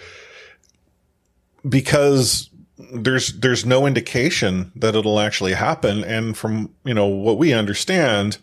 because 1.67 2.50
there's, 2.77 3.34
there's 3.34 3.65
no 3.65 3.86
indication 3.86 4.72
that 4.75 4.96
it'll 4.96 5.20
actually 5.20 5.53
happen. 5.53 6.03
And 6.03 6.38
from, 6.38 6.74
you 6.84 6.94
know, 6.94 7.08
what 7.08 7.38
we 7.38 7.53
understand, 7.53 8.38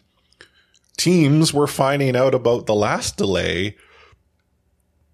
teams 0.96 1.52
were 1.52 1.66
finding 1.66 2.16
out 2.16 2.34
about 2.34 2.66
the 2.66 2.74
last 2.74 3.16
delay, 3.16 3.76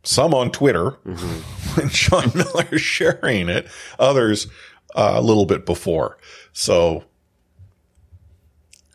some 0.02 0.34
on 0.34 0.50
Twitter 0.50 0.92
mm-hmm. 1.04 1.80
when 1.80 1.88
Sean 1.90 2.30
Miller 2.34 2.78
sharing 2.78 3.48
it, 3.48 3.66
others 3.98 4.46
uh, 4.94 5.12
a 5.14 5.22
little 5.22 5.46
bit 5.46 5.66
before. 5.66 6.18
So 6.52 7.04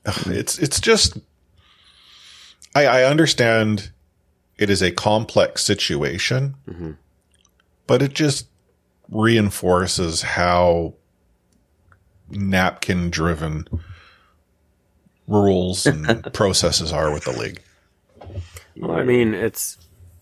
mm-hmm. 0.05 0.31
it's 0.31 0.57
it's 0.57 0.79
just 0.79 1.17
I, 2.75 2.85
I 2.85 3.03
understand 3.03 3.91
it 4.57 4.69
is 4.69 4.81
a 4.81 4.91
complex 4.91 5.63
situation, 5.63 6.55
mm-hmm. 6.67 6.91
but 7.87 8.01
it 8.01 8.13
just 8.13 8.47
reinforces 9.09 10.21
how 10.21 10.93
napkin 12.29 13.09
driven 13.09 13.67
rules 15.27 15.85
and 15.85 16.23
processes 16.33 16.91
are 16.91 17.11
with 17.11 17.25
the 17.25 17.31
league. 17.31 17.61
Well, 18.77 18.91
I 18.97 19.03
mean, 19.03 19.33
it's 19.33 19.77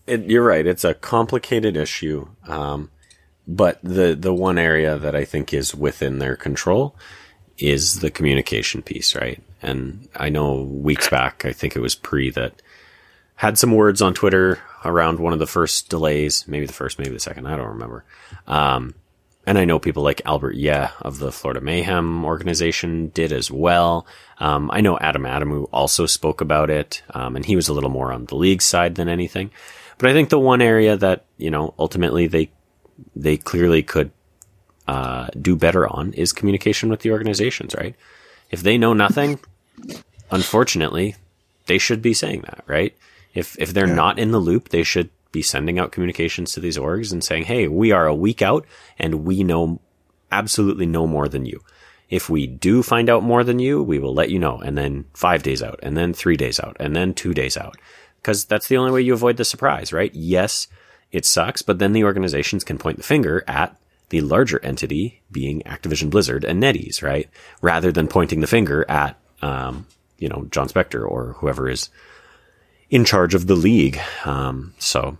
it, 0.06 0.24
you're 0.24 0.44
right. 0.44 0.66
It's 0.66 0.84
a 0.84 0.94
complicated 0.94 1.76
issue, 1.76 2.28
um, 2.46 2.90
but 3.46 3.78
the 3.82 4.14
the 4.14 4.34
one 4.34 4.58
area 4.58 4.98
that 4.98 5.16
I 5.16 5.24
think 5.24 5.54
is 5.54 5.74
within 5.74 6.18
their 6.18 6.36
control 6.36 6.96
is 7.58 8.00
the 8.00 8.10
communication 8.10 8.82
piece, 8.82 9.14
right? 9.14 9.42
And 9.62 10.08
I 10.16 10.28
know 10.28 10.62
weeks 10.62 11.08
back, 11.08 11.44
I 11.44 11.52
think 11.52 11.76
it 11.76 11.80
was 11.80 11.94
pre 11.94 12.30
that 12.30 12.60
had 13.36 13.58
some 13.58 13.72
words 13.72 14.02
on 14.02 14.14
Twitter 14.14 14.58
around 14.84 15.18
one 15.18 15.32
of 15.32 15.38
the 15.38 15.46
first 15.46 15.88
delays, 15.88 16.46
maybe 16.46 16.66
the 16.66 16.72
first, 16.72 16.98
maybe 16.98 17.10
the 17.10 17.20
second, 17.20 17.46
I 17.46 17.56
don't 17.56 17.68
remember. 17.68 18.04
Um, 18.46 18.94
and 19.46 19.58
I 19.58 19.64
know 19.64 19.78
people 19.78 20.02
like 20.02 20.22
Albert 20.24 20.54
Yeah 20.54 20.92
of 21.00 21.18
the 21.18 21.32
Florida 21.32 21.60
Mayhem 21.60 22.24
organization 22.24 23.08
did 23.08 23.32
as 23.32 23.50
well. 23.50 24.06
Um, 24.38 24.70
I 24.72 24.80
know 24.80 24.98
Adam 24.98 25.24
Adamou 25.24 25.68
also 25.72 26.06
spoke 26.06 26.40
about 26.40 26.70
it, 26.70 27.02
um, 27.10 27.34
and 27.34 27.44
he 27.44 27.56
was 27.56 27.68
a 27.68 27.72
little 27.72 27.90
more 27.90 28.12
on 28.12 28.26
the 28.26 28.36
league 28.36 28.62
side 28.62 28.94
than 28.94 29.08
anything. 29.08 29.50
But 29.98 30.10
I 30.10 30.12
think 30.12 30.28
the 30.28 30.38
one 30.38 30.62
area 30.62 30.96
that 30.96 31.24
you 31.38 31.50
know 31.50 31.74
ultimately 31.78 32.28
they 32.28 32.50
they 33.16 33.36
clearly 33.36 33.82
could 33.82 34.12
uh, 34.86 35.28
do 35.40 35.56
better 35.56 35.88
on 35.88 36.12
is 36.12 36.32
communication 36.32 36.88
with 36.88 37.00
the 37.00 37.10
organizations. 37.10 37.74
Right? 37.74 37.96
If 38.50 38.62
they 38.62 38.78
know 38.78 38.94
nothing, 38.94 39.40
unfortunately, 40.30 41.16
they 41.66 41.78
should 41.78 42.00
be 42.00 42.14
saying 42.14 42.42
that. 42.42 42.62
Right? 42.66 42.96
If 43.34 43.56
if 43.58 43.72
they're 43.72 43.86
not 43.86 44.18
in 44.18 44.30
the 44.30 44.38
loop, 44.38 44.68
they 44.68 44.82
should 44.82 45.10
be 45.30 45.42
sending 45.42 45.78
out 45.78 45.92
communications 45.92 46.52
to 46.52 46.60
these 46.60 46.78
orgs 46.78 47.12
and 47.12 47.24
saying, 47.24 47.44
"Hey, 47.44 47.68
we 47.68 47.92
are 47.92 48.06
a 48.06 48.14
week 48.14 48.42
out, 48.42 48.66
and 48.98 49.24
we 49.24 49.42
know 49.42 49.80
absolutely 50.30 50.86
no 50.86 51.06
more 51.06 51.28
than 51.28 51.46
you." 51.46 51.62
If 52.10 52.28
we 52.28 52.46
do 52.46 52.82
find 52.82 53.08
out 53.08 53.22
more 53.22 53.42
than 53.42 53.58
you, 53.58 53.82
we 53.82 53.98
will 53.98 54.12
let 54.12 54.28
you 54.28 54.38
know. 54.38 54.58
And 54.58 54.76
then 54.76 55.06
five 55.14 55.42
days 55.42 55.62
out, 55.62 55.80
and 55.82 55.96
then 55.96 56.12
three 56.12 56.36
days 56.36 56.60
out, 56.60 56.76
and 56.78 56.94
then 56.94 57.14
two 57.14 57.32
days 57.32 57.56
out. 57.56 57.76
Because 58.20 58.44
that's 58.44 58.68
the 58.68 58.76
only 58.76 58.92
way 58.92 59.00
you 59.00 59.14
avoid 59.14 59.38
the 59.38 59.44
surprise, 59.44 59.92
right? 59.92 60.14
Yes, 60.14 60.68
it 61.10 61.24
sucks, 61.24 61.62
but 61.62 61.78
then 61.78 61.92
the 61.92 62.04
organizations 62.04 62.64
can 62.64 62.78
point 62.78 62.98
the 62.98 63.02
finger 63.02 63.42
at 63.48 63.76
the 64.10 64.20
larger 64.20 64.62
entity 64.62 65.22
being 65.32 65.62
Activision 65.62 66.10
Blizzard 66.10 66.44
and 66.44 66.62
NetEase, 66.62 67.02
right? 67.02 67.30
Rather 67.62 67.90
than 67.90 68.08
pointing 68.08 68.40
the 68.40 68.46
finger 68.46 68.84
at, 68.90 69.18
um, 69.40 69.86
you 70.18 70.28
know, 70.28 70.46
Jon 70.50 70.68
Spector 70.68 71.02
or 71.02 71.36
whoever 71.38 71.68
is 71.68 71.88
in 72.92 73.04
charge 73.06 73.34
of 73.34 73.46
the 73.48 73.56
league. 73.56 73.98
Um, 74.24 74.74
so 74.78 75.16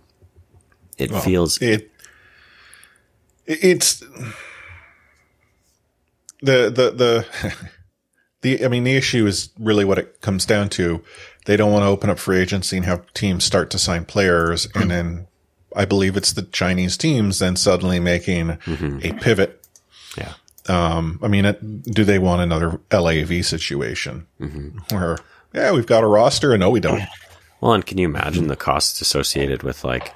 it 0.97 1.11
feels, 1.23 1.61
it 1.61 1.91
it's 3.45 3.99
the 6.41 6.69
the 6.69 6.91
the 6.95 7.25
the 8.41 8.63
I 8.63 8.67
mean 8.69 8.85
the 8.85 8.95
issue 8.95 9.25
is 9.25 9.49
really 9.59 9.83
what 9.83 9.97
it 9.97 10.21
comes 10.21 10.45
down 10.45 10.69
to. 10.69 11.03
They 11.45 11.57
don't 11.57 11.73
want 11.73 11.83
to 11.83 11.87
open 11.87 12.09
up 12.09 12.19
free 12.19 12.39
agency 12.39 12.77
and 12.77 12.85
have 12.85 13.11
teams 13.13 13.43
start 13.43 13.69
to 13.71 13.79
sign 13.79 14.05
players, 14.05 14.69
and 14.75 14.89
then 14.89 15.27
I 15.75 15.85
believe 15.85 16.15
it's 16.15 16.31
the 16.31 16.43
Chinese 16.43 16.95
teams 16.95 17.39
then 17.39 17.55
suddenly 17.57 17.99
making 17.99 18.51
a 19.03 19.13
pivot. 19.19 19.65
yeah. 20.15 20.33
Um, 20.69 21.19
I 21.21 21.27
mean, 21.27 21.43
it, 21.43 21.83
do 21.83 22.05
they 22.05 22.19
want 22.19 22.41
another 22.41 22.79
LAV 22.93 23.45
situation 23.45 24.27
where 24.91 25.17
yeah 25.53 25.71
we've 25.73 25.87
got 25.87 26.03
a 26.03 26.07
roster 26.07 26.53
and 26.53 26.61
no 26.61 26.69
we 26.69 26.79
don't. 26.79 27.01
Well, 27.63 27.71
and 27.71 27.85
can 27.85 27.97
you 27.97 28.09
imagine 28.09 28.47
the 28.47 28.57
costs 28.57 28.99
associated 28.99 29.63
with 29.63 29.85
like, 29.85 30.13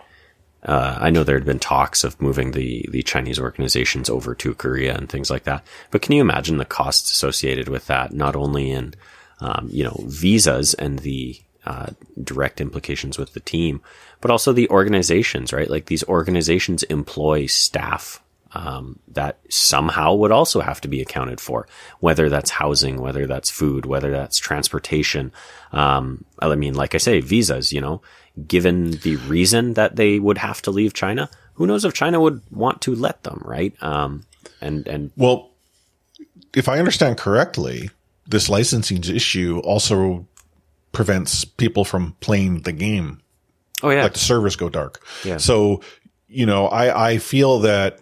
uh, 0.63 0.97
I 0.99 1.11
know 1.11 1.23
there 1.23 1.37
had 1.37 1.45
been 1.45 1.59
talks 1.59 2.03
of 2.03 2.21
moving 2.21 2.51
the, 2.51 2.85
the 2.91 3.01
Chinese 3.03 3.39
organizations 3.39 4.09
over 4.09 4.35
to 4.35 4.53
Korea 4.53 4.97
and 4.97 5.07
things 5.07 5.29
like 5.29 5.45
that. 5.45 5.65
But 5.89 6.01
can 6.01 6.11
you 6.11 6.19
imagine 6.19 6.57
the 6.57 6.65
costs 6.65 7.09
associated 7.09 7.69
with 7.69 7.87
that, 7.87 8.11
not 8.11 8.35
only 8.35 8.69
in, 8.69 8.95
um, 9.39 9.69
you 9.71 9.85
know, 9.85 9.97
visas 10.07 10.73
and 10.73 10.99
the, 10.99 11.39
uh, 11.65 11.91
direct 12.21 12.59
implications 12.59 13.17
with 13.17 13.31
the 13.31 13.39
team, 13.39 13.79
but 14.19 14.29
also 14.29 14.51
the 14.51 14.69
organizations, 14.69 15.53
right? 15.53 15.69
Like 15.69 15.85
these 15.85 16.03
organizations 16.03 16.83
employ 16.83 17.45
staff, 17.45 18.21
um, 18.53 18.99
that 19.07 19.39
somehow 19.49 20.13
would 20.15 20.31
also 20.31 20.61
have 20.61 20.81
to 20.81 20.87
be 20.87 21.01
accounted 21.01 21.39
for, 21.41 21.67
whether 21.99 22.29
that's 22.29 22.51
housing, 22.51 23.01
whether 23.01 23.27
that's 23.27 23.49
food, 23.49 23.85
whether 23.85 24.11
that's 24.11 24.37
transportation. 24.37 25.31
Um, 25.71 26.25
I 26.39 26.55
mean, 26.55 26.73
like 26.73 26.95
I 26.95 26.97
say, 26.97 27.19
visas, 27.19 27.73
you 27.73 27.81
know, 27.81 28.01
given 28.47 28.91
the 28.91 29.15
reason 29.17 29.73
that 29.73 29.95
they 29.95 30.19
would 30.19 30.37
have 30.37 30.61
to 30.63 30.71
leave 30.71 30.93
China, 30.93 31.29
who 31.55 31.67
knows 31.67 31.85
if 31.85 31.93
China 31.93 32.19
would 32.19 32.41
want 32.51 32.81
to 32.81 32.95
let 32.95 33.23
them, 33.23 33.41
right? 33.45 33.73
Um, 33.81 34.25
and, 34.61 34.87
and 34.87 35.11
Well, 35.17 35.51
if 36.55 36.69
I 36.69 36.79
understand 36.79 37.17
correctly, 37.17 37.89
this 38.27 38.49
licensing 38.49 39.03
issue 39.03 39.59
also 39.63 40.27
prevents 40.91 41.45
people 41.45 41.85
from 41.85 42.15
playing 42.19 42.61
the 42.61 42.71
game. 42.71 43.21
oh 43.83 43.89
yeah, 43.89 44.03
Like 44.03 44.13
the 44.13 44.19
servers 44.19 44.55
go 44.55 44.69
dark. 44.69 45.05
Yeah. 45.23 45.37
So, 45.37 45.81
you 46.27 46.45
know, 46.45 46.67
I, 46.67 47.09
I 47.11 47.17
feel 47.17 47.59
that 47.59 47.99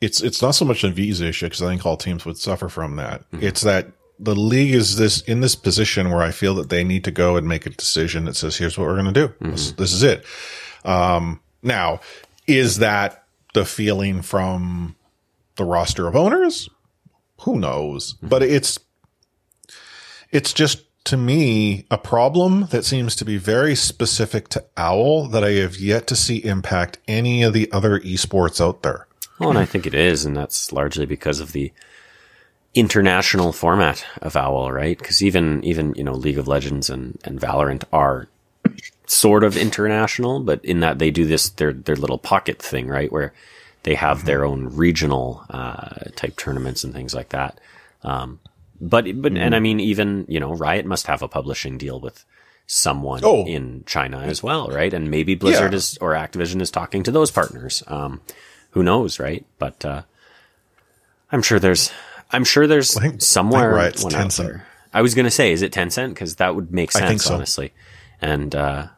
it's, 0.00 0.20
it's 0.22 0.42
not 0.42 0.52
so 0.52 0.64
much 0.64 0.84
a 0.84 0.90
visa 0.90 1.26
issue 1.26 1.46
because 1.46 1.62
I 1.62 1.68
think 1.68 1.84
all 1.84 1.96
teams 1.96 2.24
would 2.24 2.38
suffer 2.38 2.68
from 2.68 2.96
that. 2.96 3.20
Mm-hmm. 3.30 3.44
It's 3.44 3.62
that 3.62 3.88
the 4.18 4.34
league 4.34 4.74
is 4.74 4.96
this 4.96 5.20
in 5.22 5.40
this 5.40 5.54
position 5.54 6.10
where 6.10 6.22
I 6.22 6.30
feel 6.30 6.54
that 6.56 6.70
they 6.70 6.84
need 6.84 7.04
to 7.04 7.10
go 7.10 7.36
and 7.36 7.46
make 7.46 7.66
a 7.66 7.70
decision 7.70 8.24
that 8.24 8.34
says, 8.34 8.56
here's 8.56 8.76
what 8.76 8.86
we're 8.86 9.00
going 9.00 9.12
to 9.12 9.26
do. 9.26 9.28
Mm-hmm. 9.28 9.50
This, 9.50 9.72
this 9.72 9.92
is 9.92 10.02
it. 10.02 10.24
Um, 10.84 11.40
now 11.62 12.00
is 12.46 12.78
that 12.78 13.24
the 13.54 13.64
feeling 13.64 14.22
from 14.22 14.96
the 15.56 15.64
roster 15.64 16.08
of 16.08 16.16
owners? 16.16 16.68
Who 17.42 17.58
knows? 17.58 18.14
But 18.22 18.42
it's 18.42 18.78
it's 20.30 20.52
just 20.52 20.84
to 21.04 21.16
me 21.16 21.86
a 21.90 21.98
problem 21.98 22.66
that 22.70 22.84
seems 22.84 23.16
to 23.16 23.24
be 23.24 23.36
very 23.38 23.74
specific 23.74 24.48
to 24.48 24.64
Owl 24.76 25.28
that 25.28 25.44
I 25.44 25.52
have 25.52 25.76
yet 25.76 26.06
to 26.08 26.16
see 26.16 26.44
impact 26.44 26.98
any 27.06 27.42
of 27.42 27.52
the 27.52 27.70
other 27.72 28.00
esports 28.00 28.60
out 28.60 28.82
there. 28.82 29.07
Well, 29.38 29.50
and 29.50 29.58
I 29.58 29.64
think 29.64 29.86
it 29.86 29.94
is, 29.94 30.24
and 30.24 30.36
that's 30.36 30.72
largely 30.72 31.06
because 31.06 31.40
of 31.40 31.52
the 31.52 31.72
international 32.74 33.52
format 33.52 34.04
of 34.22 34.36
Owl, 34.36 34.70
right? 34.72 34.98
Because 34.98 35.22
even 35.22 35.62
even 35.64 35.94
you 35.94 36.04
know 36.04 36.12
League 36.14 36.38
of 36.38 36.48
Legends 36.48 36.90
and 36.90 37.18
and 37.24 37.40
Valorant 37.40 37.84
are 37.92 38.28
sort 39.06 39.42
of 39.44 39.56
international, 39.56 40.40
but 40.40 40.64
in 40.64 40.80
that 40.80 40.98
they 40.98 41.10
do 41.10 41.24
this 41.26 41.48
their 41.50 41.72
their 41.72 41.96
little 41.96 42.18
pocket 42.18 42.60
thing, 42.60 42.88
right, 42.88 43.10
where 43.10 43.32
they 43.84 43.94
have 43.94 44.24
their 44.24 44.44
own 44.44 44.66
regional 44.76 45.44
uh, 45.50 45.88
type 46.16 46.36
tournaments 46.36 46.84
and 46.84 46.92
things 46.92 47.14
like 47.14 47.30
that. 47.30 47.58
Um, 48.02 48.40
but 48.80 49.06
but 49.20 49.36
and 49.36 49.54
I 49.54 49.60
mean 49.60 49.80
even 49.80 50.26
you 50.28 50.38
know 50.40 50.52
Riot 50.52 50.86
must 50.86 51.06
have 51.06 51.22
a 51.22 51.28
publishing 51.28 51.78
deal 51.78 51.98
with 52.00 52.24
someone 52.66 53.22
Oh. 53.24 53.46
in 53.46 53.82
China 53.86 54.18
as 54.18 54.42
well, 54.42 54.68
right? 54.68 54.92
And 54.92 55.10
maybe 55.10 55.34
Blizzard 55.34 55.72
Yeah. 55.72 55.76
is 55.78 55.96
or 56.02 56.12
Activision 56.12 56.60
is 56.60 56.70
talking 56.70 57.02
to 57.04 57.10
those 57.10 57.30
partners. 57.30 57.82
Um, 57.86 58.20
who 58.70 58.82
knows, 58.82 59.18
right? 59.18 59.44
But 59.58 59.84
uh, 59.84 60.02
I'm 61.32 61.42
sure 61.42 61.58
there's 61.58 61.90
I'm 62.30 62.44
sure 62.44 62.66
there's 62.66 62.96
I 62.96 63.00
think- 63.00 63.04
I 63.04 63.10
think 63.12 63.22
somewhere 63.22 63.72
Riot's 63.74 64.04
one 64.04 64.14
out 64.14 64.32
there. 64.32 64.66
I 64.92 65.02
was 65.02 65.14
gonna 65.14 65.30
say, 65.30 65.52
is 65.52 65.62
it 65.62 65.72
Tencent? 65.72 66.10
Because 66.10 66.36
that 66.36 66.54
would 66.54 66.72
make 66.72 66.92
sense, 66.92 67.24
so. 67.24 67.34
honestly. 67.34 67.72
And 68.20 68.54
uh, 68.54 68.88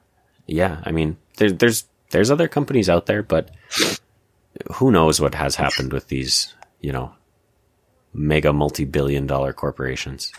yeah, 0.47 0.81
I 0.85 0.93
mean, 0.93 1.17
there, 1.37 1.50
there's 1.50 1.85
there's 2.11 2.31
other 2.31 2.49
companies 2.49 2.89
out 2.89 3.07
there, 3.07 3.23
but 3.23 3.50
who 4.75 4.91
knows 4.91 5.21
what 5.21 5.35
has 5.35 5.57
happened 5.57 5.93
with 5.93 6.09
these, 6.09 6.55
you 6.81 6.93
know, 6.93 7.12
mega 8.12 8.53
multi-billion 8.53 9.27
dollar 9.27 9.53
corporations. 9.53 10.33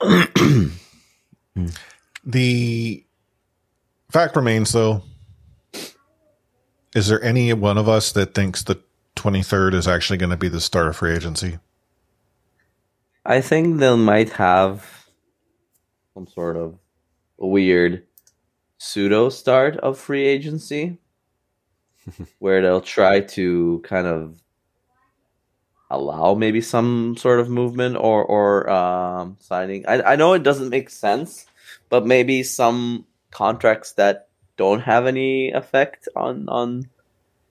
The 2.24 3.04
fact 4.10 4.36
remains, 4.36 4.72
though, 4.72 5.02
is 6.98 7.06
there 7.06 7.22
any 7.22 7.52
one 7.52 7.78
of 7.78 7.88
us 7.88 8.10
that 8.10 8.34
thinks 8.34 8.64
the 8.64 8.82
23rd 9.14 9.74
is 9.74 9.86
actually 9.86 10.18
going 10.18 10.30
to 10.30 10.36
be 10.36 10.48
the 10.48 10.60
start 10.60 10.88
of 10.88 10.96
free 10.96 11.14
agency? 11.14 11.60
I 13.24 13.40
think 13.40 13.78
they 13.78 13.94
might 13.94 14.30
have 14.30 15.06
some 16.12 16.26
sort 16.26 16.56
of 16.56 16.76
weird 17.36 18.04
pseudo 18.78 19.28
start 19.28 19.76
of 19.76 19.96
free 19.96 20.26
agency 20.26 20.98
where 22.40 22.62
they'll 22.62 22.80
try 22.80 23.20
to 23.20 23.80
kind 23.84 24.08
of 24.08 24.40
allow 25.90 26.34
maybe 26.34 26.60
some 26.60 27.16
sort 27.16 27.38
of 27.38 27.48
movement 27.48 27.96
or 27.96 28.24
or 28.24 28.68
um, 28.68 29.36
signing. 29.38 29.86
I 29.86 30.02
I 30.02 30.16
know 30.16 30.32
it 30.32 30.42
doesn't 30.42 30.70
make 30.70 30.90
sense, 30.90 31.46
but 31.88 32.04
maybe 32.04 32.42
some 32.42 33.06
contracts 33.30 33.92
that 33.92 34.27
don't 34.58 34.80
have 34.80 35.06
any 35.06 35.50
effect 35.52 36.06
on 36.14 36.46
on 36.50 36.90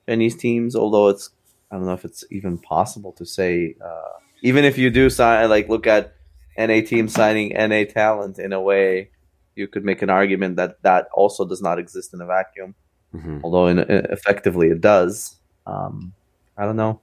Chinese 0.07 0.35
teams. 0.35 0.75
Although 0.75 1.07
it's 1.09 1.31
I 1.71 1.75
don't 1.77 1.85
know 1.87 1.93
if 1.93 2.05
it's 2.05 2.23
even 2.29 2.59
possible 2.59 3.11
to 3.13 3.25
say. 3.25 3.75
Uh, 3.83 4.19
even 4.43 4.63
if 4.65 4.77
you 4.77 4.91
do 4.91 5.09
sign, 5.09 5.49
like 5.49 5.67
look 5.67 5.87
at 5.87 6.13
NA 6.57 6.81
team 6.81 7.07
signing 7.07 7.49
NA 7.57 7.85
talent 7.85 8.37
in 8.37 8.53
a 8.53 8.61
way, 8.61 9.09
you 9.55 9.67
could 9.67 9.83
make 9.83 10.03
an 10.03 10.11
argument 10.11 10.57
that 10.57 10.81
that 10.83 11.07
also 11.13 11.43
does 11.43 11.61
not 11.61 11.79
exist 11.79 12.13
in 12.13 12.21
a 12.21 12.25
vacuum. 12.27 12.75
hmm 13.11 13.39
Although 13.43 13.65
in, 13.67 13.79
effectively 13.79 14.67
it 14.69 14.79
does. 14.81 15.35
Um, 15.65 16.13
I 16.55 16.65
don't 16.65 16.75
know. 16.77 16.99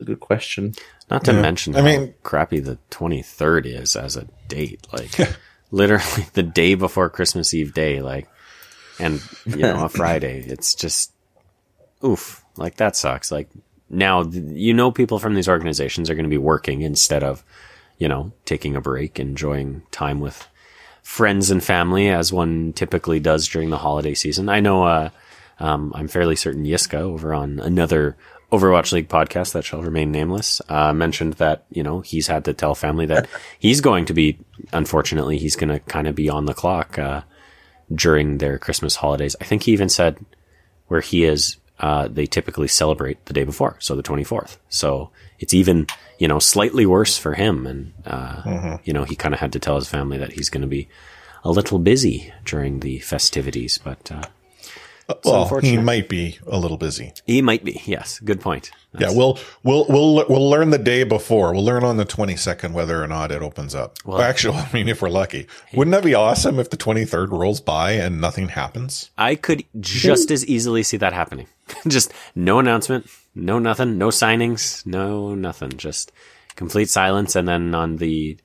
A 0.00 0.04
good 0.04 0.20
question. 0.20 0.74
Not 1.10 1.24
to 1.24 1.32
Yeah. 1.32 1.42
mention 1.42 1.74
I 1.74 1.78
how 1.80 1.84
mean- 1.84 2.14
crappy 2.22 2.60
the 2.60 2.78
23rd 2.90 3.66
is 3.66 3.96
as 3.96 4.16
a 4.16 4.26
date. 4.48 4.86
Like, 4.92 5.36
literally 5.70 6.26
the 6.34 6.42
day 6.42 6.74
before 6.74 7.10
Christmas 7.10 7.52
Eve 7.54 7.74
day, 7.74 8.00
like, 8.02 8.26
and, 8.98 9.22
you 9.46 9.58
know, 9.58 9.84
a 9.84 9.88
Friday. 9.90 10.44
It's 10.46 10.74
just, 10.74 11.12
oof. 12.04 12.44
Like, 12.56 12.76
that 12.76 12.96
sucks. 12.96 13.32
Like, 13.32 13.48
now, 13.90 14.22
you 14.24 14.74
know, 14.74 14.90
people 14.90 15.18
from 15.18 15.34
these 15.34 15.48
organizations 15.48 16.10
are 16.10 16.14
going 16.14 16.24
to 16.24 16.30
be 16.30 16.38
working 16.38 16.82
instead 16.82 17.22
of, 17.22 17.44
you 17.98 18.08
know, 18.08 18.32
taking 18.44 18.76
a 18.76 18.80
break, 18.80 19.18
enjoying 19.18 19.82
time 19.90 20.20
with 20.20 20.48
friends 21.02 21.50
and 21.50 21.62
family 21.62 22.08
as 22.08 22.32
one 22.32 22.72
typically 22.72 23.20
does 23.20 23.46
during 23.46 23.70
the 23.70 23.78
holiday 23.78 24.14
season. 24.14 24.48
I 24.48 24.60
know, 24.60 24.84
uh, 24.84 25.10
um, 25.58 25.92
I'm 25.94 26.08
fairly 26.08 26.34
certain 26.34 26.64
Yiska 26.64 26.94
over 26.94 27.34
on 27.34 27.60
another 27.60 28.16
Overwatch 28.50 28.92
League 28.92 29.08
podcast 29.08 29.52
that 29.52 29.64
shall 29.64 29.82
remain 29.82 30.10
nameless, 30.10 30.62
uh, 30.68 30.92
mentioned 30.92 31.34
that, 31.34 31.64
you 31.70 31.82
know, 31.82 32.00
he's 32.00 32.26
had 32.26 32.44
to 32.46 32.54
tell 32.54 32.74
family 32.74 33.06
that 33.06 33.28
he's 33.58 33.80
going 33.80 34.06
to 34.06 34.14
be, 34.14 34.38
unfortunately, 34.72 35.38
he's 35.38 35.56
going 35.56 35.70
to 35.70 35.80
kind 35.80 36.08
of 36.08 36.14
be 36.14 36.28
on 36.28 36.46
the 36.46 36.54
clock, 36.54 36.98
uh, 36.98 37.22
during 37.92 38.38
their 38.38 38.58
Christmas 38.58 38.96
holidays. 38.96 39.36
I 39.40 39.44
think 39.44 39.64
he 39.64 39.72
even 39.72 39.88
said 39.88 40.18
where 40.86 41.00
he 41.00 41.24
is, 41.24 41.56
uh, 41.80 42.08
they 42.08 42.26
typically 42.26 42.68
celebrate 42.68 43.24
the 43.26 43.32
day 43.32 43.44
before, 43.44 43.76
so 43.80 43.96
the 43.96 44.02
24th. 44.02 44.58
So 44.68 45.10
it's 45.38 45.54
even, 45.54 45.86
you 46.18 46.28
know, 46.28 46.38
slightly 46.38 46.86
worse 46.86 47.18
for 47.18 47.34
him. 47.34 47.66
And, 47.66 47.92
uh, 48.06 48.42
you 48.84 48.92
know, 48.92 49.04
he 49.04 49.16
kind 49.16 49.34
of 49.34 49.40
had 49.40 49.52
to 49.52 49.58
tell 49.58 49.76
his 49.76 49.88
family 49.88 50.18
that 50.18 50.32
he's 50.32 50.50
going 50.50 50.62
to 50.62 50.68
be 50.68 50.88
a 51.42 51.50
little 51.50 51.78
busy 51.78 52.32
during 52.44 52.80
the 52.80 53.00
festivities, 53.00 53.78
but, 53.82 54.10
uh, 54.12 54.22
well, 55.24 55.58
he 55.60 55.76
might 55.78 56.08
be 56.08 56.38
a 56.46 56.58
little 56.58 56.76
busy. 56.76 57.12
he 57.26 57.42
might 57.42 57.64
be. 57.64 57.80
Yes. 57.84 58.20
Good 58.20 58.40
point. 58.40 58.70
Yeah, 58.98 59.10
we'll 59.10 59.38
we'll 59.64 59.86
we'll 59.88 60.24
we'll 60.28 60.48
learn 60.48 60.70
the 60.70 60.78
day 60.78 61.02
before. 61.04 61.52
We'll 61.52 61.64
learn 61.64 61.82
on 61.82 61.96
the 61.96 62.04
22nd 62.06 62.72
whether 62.72 63.02
or 63.02 63.08
not 63.08 63.32
it 63.32 63.42
opens 63.42 63.74
up. 63.74 63.98
Well- 64.04 64.18
Well, 64.18 64.26
actually, 64.26 64.56
I 64.58 64.68
mean, 64.72 64.88
if 64.88 65.02
we're 65.02 65.08
lucky, 65.10 65.46
wouldn't 65.72 65.92
that 65.92 66.04
be 66.04 66.14
awesome 66.14 66.58
if 66.60 66.70
the 66.70 66.76
23rd 66.76 67.30
rolls 67.30 67.60
by 67.60 67.92
and 67.92 68.20
nothing 68.20 68.48
happens? 68.48 69.10
I 69.18 69.34
could 69.34 69.64
just 69.80 70.30
as 70.30 70.46
easily 70.46 70.82
see 70.84 70.96
that 70.98 71.12
happening. 71.12 71.48
just 71.88 72.12
no 72.34 72.58
announcement, 72.60 73.06
no 73.34 73.58
nothing, 73.58 73.98
no 73.98 74.08
signings, 74.08 74.84
no 74.86 75.34
nothing. 75.34 75.70
Just 75.76 76.12
complete 76.54 76.88
silence. 76.88 77.34
And 77.34 77.48
then 77.48 77.74
on 77.74 77.96
the, 77.96 78.36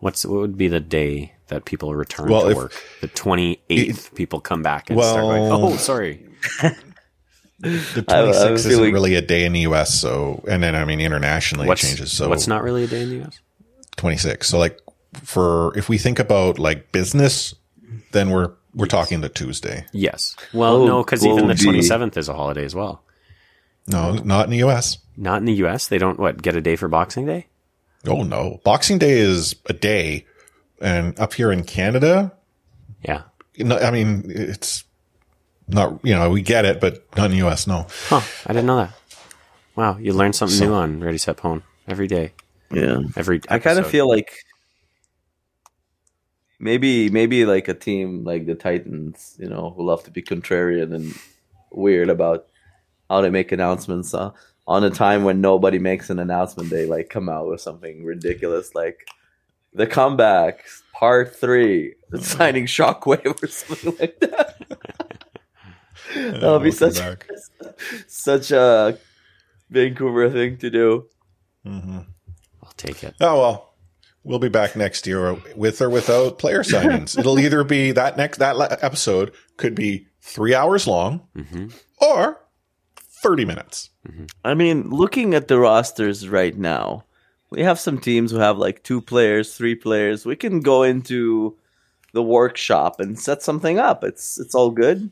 what's, 0.00 0.26
what 0.26 0.40
would 0.40 0.58
be 0.58 0.68
the 0.68 0.80
day 0.80 1.33
that 1.48 1.64
people 1.64 1.94
return 1.94 2.28
Well, 2.28 2.42
to 2.42 2.50
if- 2.50 2.56
work? 2.56 2.72
The 3.00 3.08
28th, 3.08 4.14
people 4.14 4.40
come 4.40 4.62
back 4.62 4.90
and 4.90 5.00
start 5.00 5.20
going, 5.20 5.52
oh, 5.52 5.76
sorry. 5.76 6.26
The 7.60 8.04
I- 8.08 8.20
I 8.20 8.24
26th 8.24 8.52
isn't 8.54 8.70
feeling- 8.70 8.92
really 8.94 9.14
a 9.14 9.22
day 9.22 9.44
in 9.44 9.52
the 9.52 9.60
US, 9.60 9.94
so 9.98 10.42
and 10.48 10.62
then 10.62 10.74
I 10.74 10.84
mean 10.84 11.00
internationally 11.00 11.66
What's, 11.66 11.82
it 11.84 11.88
changes. 11.88 12.12
So 12.12 12.28
what's 12.28 12.46
not 12.46 12.62
really 12.62 12.84
a 12.84 12.86
day 12.86 13.02
in 13.02 13.08
the 13.10 13.24
US? 13.26 13.38
26. 13.96 14.48
So 14.48 14.58
like 14.58 14.78
for 15.22 15.76
if 15.78 15.88
we 15.88 15.96
think 15.98 16.18
about 16.18 16.58
like 16.58 16.92
business, 16.92 17.54
then 18.12 18.30
we're 18.30 18.50
we're 18.74 18.86
talking 18.86 19.20
the 19.20 19.28
Tuesday. 19.28 19.86
Yes. 19.92 20.34
Well, 20.52 20.82
Oh, 20.82 20.86
no, 20.86 21.04
because 21.04 21.24
even 21.24 21.46
the 21.46 21.52
oh, 21.52 21.56
27th 21.72 22.16
is 22.16 22.28
a 22.28 22.34
holiday 22.34 22.64
as 22.64 22.74
well. 22.74 23.02
No, 23.86 24.14
not 24.14 24.46
in 24.46 24.50
the 24.50 24.64
US. 24.68 24.98
Not 25.16 25.38
in 25.38 25.44
the 25.44 25.52
US. 25.64 25.86
They 25.86 25.98
don't, 25.98 26.18
what, 26.18 26.42
get 26.42 26.56
a 26.56 26.60
day 26.60 26.74
for 26.74 26.88
Boxing 26.88 27.24
Day? 27.24 27.46
Oh 28.06 28.24
no, 28.24 28.60
Boxing 28.64 28.98
Day 28.98 29.12
is 29.12 29.54
a 29.66 29.72
day, 29.72 30.26
and 30.84 31.18
up 31.18 31.34
here 31.34 31.50
in 31.50 31.64
Canada, 31.64 32.32
Yeah. 33.02 33.22
no, 33.58 33.76
I 33.78 33.90
mean 33.90 34.24
it's 34.28 34.84
not 35.66 35.98
you 36.04 36.14
know 36.14 36.30
we 36.30 36.42
get 36.42 36.64
it, 36.64 36.80
but 36.80 37.04
not 37.16 37.26
in 37.26 37.30
the 37.38 37.46
US. 37.48 37.66
No. 37.66 37.86
Huh. 38.08 38.20
I 38.46 38.52
didn't 38.52 38.66
know 38.66 38.76
that. 38.76 38.92
Wow. 39.76 39.96
You 39.98 40.12
learn 40.12 40.32
something 40.32 40.58
So- 40.58 40.66
new 40.66 40.74
on 40.74 41.00
Ready 41.00 41.18
Set 41.18 41.36
Pwn 41.38 41.62
every 41.88 42.06
day. 42.06 42.32
Yeah. 42.70 42.98
Every 43.16 43.40
I 43.48 43.58
kind 43.58 43.78
of 43.78 43.86
feel 43.86 44.08
like 44.08 44.30
maybe 46.58 47.10
maybe 47.10 47.44
like 47.44 47.68
a 47.68 47.74
team 47.74 48.24
like 48.24 48.46
the 48.46 48.54
Titans, 48.54 49.36
you 49.38 49.48
know, 49.48 49.70
who 49.76 49.84
love 49.84 50.04
to 50.04 50.10
be 50.10 50.22
contrarian 50.22 50.94
and 50.94 51.14
weird 51.70 52.08
about 52.08 52.46
how 53.10 53.20
they 53.20 53.30
make 53.30 53.52
announcements 53.52 54.14
uh, 54.14 54.30
on 54.66 54.82
a 54.84 54.90
time 54.90 55.24
when 55.24 55.40
nobody 55.40 55.78
makes 55.78 56.10
an 56.10 56.18
announcement. 56.18 56.70
They 56.70 56.86
like 56.86 57.08
come 57.10 57.28
out 57.28 57.48
with 57.48 57.60
something 57.60 58.04
ridiculous 58.04 58.74
like 58.74 59.06
the 59.74 59.86
comeback 59.86 60.64
part 60.92 61.34
three, 61.36 61.94
signing 62.20 62.66
Shockwave 62.66 63.42
or 63.42 63.46
something 63.48 63.96
like 63.98 64.20
that. 64.20 64.56
That'll 66.14 66.60
be 66.60 66.70
such 66.70 66.96
back. 66.96 67.28
such 68.06 68.50
a 68.52 68.98
Vancouver 69.70 70.30
thing 70.30 70.58
to 70.58 70.70
do. 70.70 71.06
hmm 71.64 71.98
I'll 72.62 72.72
take 72.76 73.02
it. 73.02 73.14
Oh 73.20 73.40
well, 73.40 73.74
we'll 74.22 74.38
be 74.38 74.48
back 74.48 74.76
next 74.76 75.06
year 75.06 75.36
with 75.56 75.80
or 75.82 75.90
without 75.90 76.38
player 76.38 76.62
signings. 76.62 77.18
It'll 77.18 77.38
either 77.38 77.64
be 77.64 77.92
that 77.92 78.16
next 78.16 78.38
that 78.38 78.56
episode 78.82 79.32
could 79.56 79.74
be 79.74 80.06
three 80.20 80.54
hours 80.54 80.86
long 80.86 81.22
hmm 81.34 81.68
or 82.00 82.40
thirty 82.96 83.44
minutes. 83.44 83.90
I 84.44 84.54
mean, 84.54 84.90
looking 84.90 85.34
at 85.34 85.48
the 85.48 85.58
rosters 85.58 86.28
right 86.28 86.56
now, 86.56 87.04
we 87.54 87.62
have 87.62 87.78
some 87.80 87.98
teams 87.98 88.30
who 88.30 88.38
have 88.38 88.58
like 88.58 88.82
two 88.82 89.00
players, 89.00 89.54
three 89.56 89.74
players. 89.74 90.26
We 90.26 90.36
can 90.36 90.60
go 90.60 90.82
into 90.82 91.56
the 92.12 92.22
workshop 92.22 93.00
and 93.00 93.18
set 93.18 93.42
something 93.42 93.78
up. 93.78 94.04
It's 94.04 94.38
it's 94.38 94.54
all 94.54 94.70
good. 94.70 95.10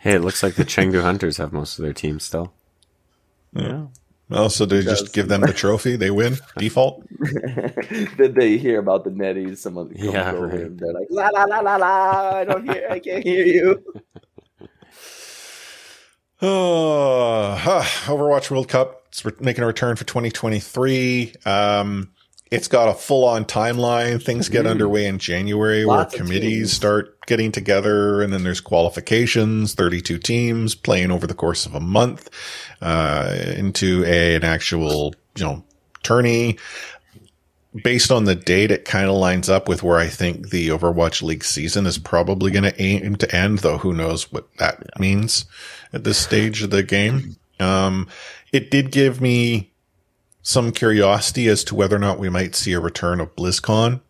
Hey, 0.00 0.14
it 0.14 0.20
looks 0.20 0.42
like 0.42 0.54
the 0.54 0.64
Chengdu 0.64 1.02
Hunters 1.02 1.36
have 1.38 1.52
most 1.52 1.78
of 1.78 1.84
their 1.84 1.92
team 1.94 2.20
still. 2.20 2.52
Yeah. 3.52 3.86
Oh, 4.30 4.48
so 4.48 4.66
they 4.66 4.82
just 4.82 5.12
give 5.12 5.28
them 5.28 5.40
the 5.42 5.52
trophy? 5.52 5.94
They 5.96 6.10
win 6.10 6.36
default. 6.58 7.04
Did 8.16 8.34
they 8.34 8.58
hear 8.58 8.78
about 8.80 9.04
the 9.04 9.10
NetEase? 9.10 9.58
Someone 9.58 9.88
comes 9.90 10.00
Yeah, 10.04 10.32
over 10.32 10.48
right. 10.48 10.60
and 10.62 10.78
they're 10.78 10.92
like, 10.92 11.06
la 11.10 11.28
la 11.28 11.44
la 11.44 11.60
la 11.60 11.76
la. 11.76 12.30
I 12.38 12.44
don't 12.44 12.68
hear. 12.68 12.88
I 12.90 12.98
can't 12.98 13.22
hear 13.24 13.46
you. 13.46 13.84
Oh, 16.42 17.54
huh. 17.58 17.82
Overwatch 18.12 18.50
World 18.50 18.68
Cup. 18.68 19.04
It's 19.08 19.24
re- 19.24 19.32
making 19.40 19.64
a 19.64 19.66
return 19.66 19.96
for 19.96 20.04
2023. 20.04 21.34
Um, 21.46 22.10
it's 22.50 22.68
got 22.68 22.88
a 22.88 22.94
full 22.94 23.24
on 23.24 23.44
timeline. 23.44 24.22
Things 24.22 24.48
get 24.48 24.66
underway 24.66 25.06
in 25.06 25.18
January 25.18 25.84
Lots 25.84 26.14
where 26.14 26.22
committees 26.22 26.72
start 26.72 27.26
getting 27.26 27.50
together 27.50 28.22
and 28.22 28.32
then 28.32 28.44
there's 28.44 28.60
qualifications, 28.60 29.74
32 29.74 30.18
teams 30.18 30.74
playing 30.74 31.10
over 31.10 31.26
the 31.26 31.34
course 31.34 31.66
of 31.66 31.74
a 31.74 31.80
month, 31.80 32.30
uh, 32.80 33.34
into 33.56 34.04
a, 34.04 34.36
an 34.36 34.44
actual, 34.44 35.14
you 35.36 35.44
know, 35.44 35.64
tourney. 36.02 36.58
Based 37.82 38.10
on 38.10 38.24
the 38.24 38.34
date, 38.34 38.70
it 38.70 38.86
kind 38.86 39.06
of 39.06 39.16
lines 39.16 39.50
up 39.50 39.68
with 39.68 39.82
where 39.82 39.98
I 39.98 40.06
think 40.06 40.48
the 40.48 40.68
Overwatch 40.68 41.20
League 41.20 41.44
season 41.44 41.84
is 41.84 41.98
probably 41.98 42.50
going 42.50 42.64
to 42.64 42.80
aim 42.80 43.16
to 43.16 43.36
end, 43.36 43.58
though 43.58 43.76
who 43.76 43.92
knows 43.92 44.32
what 44.32 44.46
that 44.56 44.98
means 44.98 45.44
at 45.96 46.04
this 46.04 46.18
stage 46.18 46.62
of 46.62 46.70
the 46.70 46.82
game. 46.84 47.36
Um, 47.58 48.06
it 48.52 48.70
did 48.70 48.92
give 48.92 49.20
me 49.20 49.72
some 50.42 50.70
curiosity 50.70 51.48
as 51.48 51.64
to 51.64 51.74
whether 51.74 51.96
or 51.96 51.98
not 51.98 52.20
we 52.20 52.28
might 52.28 52.54
see 52.54 52.72
a 52.72 52.78
return 52.80 53.18
of 53.20 53.34
BlizzCon, 53.34 54.00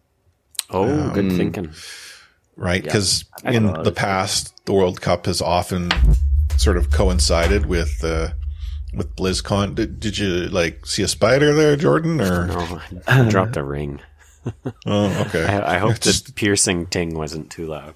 Oh, 0.69 1.11
good 1.11 1.31
Um, 1.31 1.37
thinking. 1.37 1.71
right? 2.57 2.83
Because 2.83 3.25
I 3.45 3.53
in 3.53 3.73
the 3.85 3.93
past, 3.93 4.53
the 4.67 4.73
World 4.73 5.01
Cup 5.01 5.27
has 5.27 5.41
often 5.41 5.91
sort 6.59 6.77
of 6.77 6.91
coincided 6.91 7.67
with, 7.67 8.03
uh, 8.05 8.31
with 8.93 9.15
BlizzCon. 9.17 9.75
Did, 9.77 10.01
did 10.01 10.19
you 10.19 10.49
like 10.49 10.85
see 10.85 11.03
a 11.05 11.09
spider 11.09 11.55
there, 11.55 11.77
Jordan? 11.77 12.21
Or 12.21 12.47
No, 12.49 12.81
I 13.07 13.29
dropped 13.29 13.57
a 13.57 13.63
ring. 13.63 14.01
oh, 14.87 15.25
okay. 15.29 15.45
I, 15.49 15.77
I 15.77 15.79
hope 15.79 15.99
the 16.01 16.33
piercing 16.35 16.87
ting 16.87 17.15
wasn't 17.15 17.51
too 17.51 17.67
loud. 17.67 17.95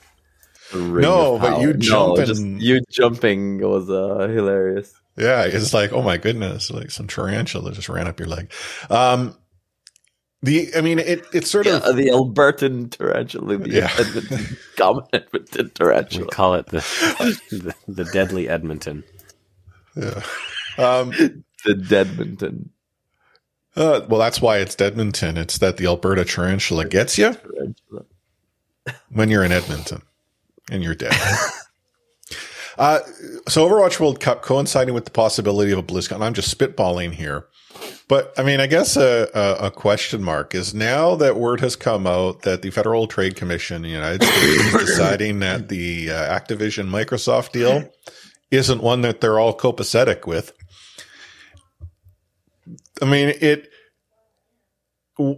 Ring 0.73 1.03
No, 1.03 1.39
but 1.39 1.51
power. 1.55 1.61
you 1.63 1.73
No, 1.75 1.79
jumping- 1.79 2.27
just 2.27 2.43
you 2.45 2.81
jumping 2.91 3.59
was 3.61 3.89
uh, 3.91 4.29
hilarious. 4.29 4.93
Yeah, 5.17 5.45
it's 5.45 5.75
like, 5.75 5.93
oh 5.93 6.03
my 6.03 6.17
goodness, 6.17 6.71
like 6.71 6.91
some 6.91 7.07
tarantula 7.07 7.73
just 7.73 7.89
ran 7.89 8.07
up 8.09 8.19
your 8.19 8.29
leg. 8.29 8.51
Um, 8.89 9.37
the, 10.43 10.71
I 10.75 10.81
mean, 10.81 10.99
it, 10.99 11.27
it's 11.35 11.51
sort 11.51 11.67
Yeah, 11.67 11.81
of, 11.85 11.97
the 11.97 12.07
Albertan 12.07 12.91
tarantula, 12.91 13.59
the 13.59 13.69
Yeah. 13.71 13.91
Edmonton, 13.99 14.57
common 14.77 15.05
Edmonton 15.13 15.65
We 15.67 15.71
tarantula. 15.73 16.29
call 16.31 16.55
it 16.55 16.67
the 16.69 16.79
the, 17.51 17.75
the 17.93 18.05
deadly 18.05 18.49
Edmonton. 18.49 19.05
yeah. 19.97 20.23
Um, 20.79 21.13
The 21.65 21.75
Deadmonton 21.75 22.71
uh, 23.77 24.01
well, 24.09 24.19
that's 24.19 24.41
why 24.41 24.59
it's 24.59 24.81
Edmonton. 24.81 25.37
It's 25.37 25.59
that 25.59 25.77
the 25.77 25.85
Alberta 25.87 26.25
tarantula 26.25 26.87
gets 26.87 27.19
you 27.19 27.35
tarantula. 27.35 28.05
when 29.11 29.29
you're 29.29 29.45
in 29.45 29.53
Edmonton 29.53 30.01
and 30.71 30.83
you're 30.83 30.95
dead. 30.95 31.13
uh, 32.79 33.01
so 33.49 33.69
Overwatch 33.69 34.01
World 34.01 34.21
Cup 34.21 34.43
coinciding 34.43 34.95
with 34.95 35.05
the 35.05 35.11
possibility 35.11 35.73
of 35.73 35.79
a 35.79 35.83
BlizzCon. 35.83 36.23
I'm 36.23 36.35
just 36.35 36.57
spitballing 36.57 37.13
here. 37.13 37.47
But 38.09 38.33
I 38.37 38.43
mean, 38.43 38.59
I 38.61 38.67
guess 38.67 38.97
a, 38.97 39.29
a, 39.35 39.67
a 39.67 39.71
question 39.71 40.23
mark 40.23 40.55
is 40.55 40.75
now 40.75 41.15
that 41.17 41.37
word 41.37 41.61
has 41.61 41.77
come 41.77 42.07
out 42.07 42.43
that 42.43 42.63
the 42.63 42.71
Federal 42.71 43.07
Trade 43.07 43.37
Commission 43.37 43.77
in 43.77 43.83
the 43.83 43.89
United 43.89 44.25
States 44.25 44.65
is 44.65 44.73
deciding 44.73 45.39
that 45.41 45.69
the 45.69 46.11
uh, 46.11 46.39
Activision 46.39 46.89
Microsoft 46.89 47.53
deal 47.53 47.89
isn't 48.51 48.83
one 48.83 49.03
that 49.03 49.21
they're 49.21 49.39
all 49.39 49.57
copacetic 49.57 50.27
with. 50.27 50.53
I 53.01 53.05
mean, 53.05 53.33
it 53.41 53.71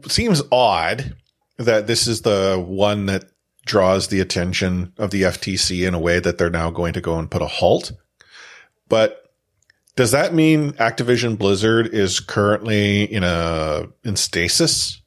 seems 0.09 0.42
odd 0.51 1.14
that 1.59 1.87
this 1.87 2.07
is 2.07 2.23
the 2.23 2.62
one 2.66 3.07
that 3.07 3.25
draws 3.64 4.09
the 4.09 4.20
attention 4.20 4.92
of 4.98 5.11
the 5.11 5.22
FTC 5.22 5.87
in 5.87 5.94
a 5.94 6.01
way 6.01 6.18
that 6.18 6.38
they're 6.38 6.51
now 6.51 6.70
going 6.70 6.92
to 6.94 7.01
go 7.01 7.18
and 7.18 7.31
put 7.31 7.42
a 7.42 7.46
halt. 7.46 7.92
But 8.88 9.31
does 9.96 10.11
that 10.12 10.35
mean 10.35 10.72
Activision 10.75 11.38
Blizzard 11.38 11.87
is 11.87 12.20
currently 12.20 13.05
in 13.05 13.25
a 13.25 13.87
in 14.05 14.16
stasis? 14.16 15.01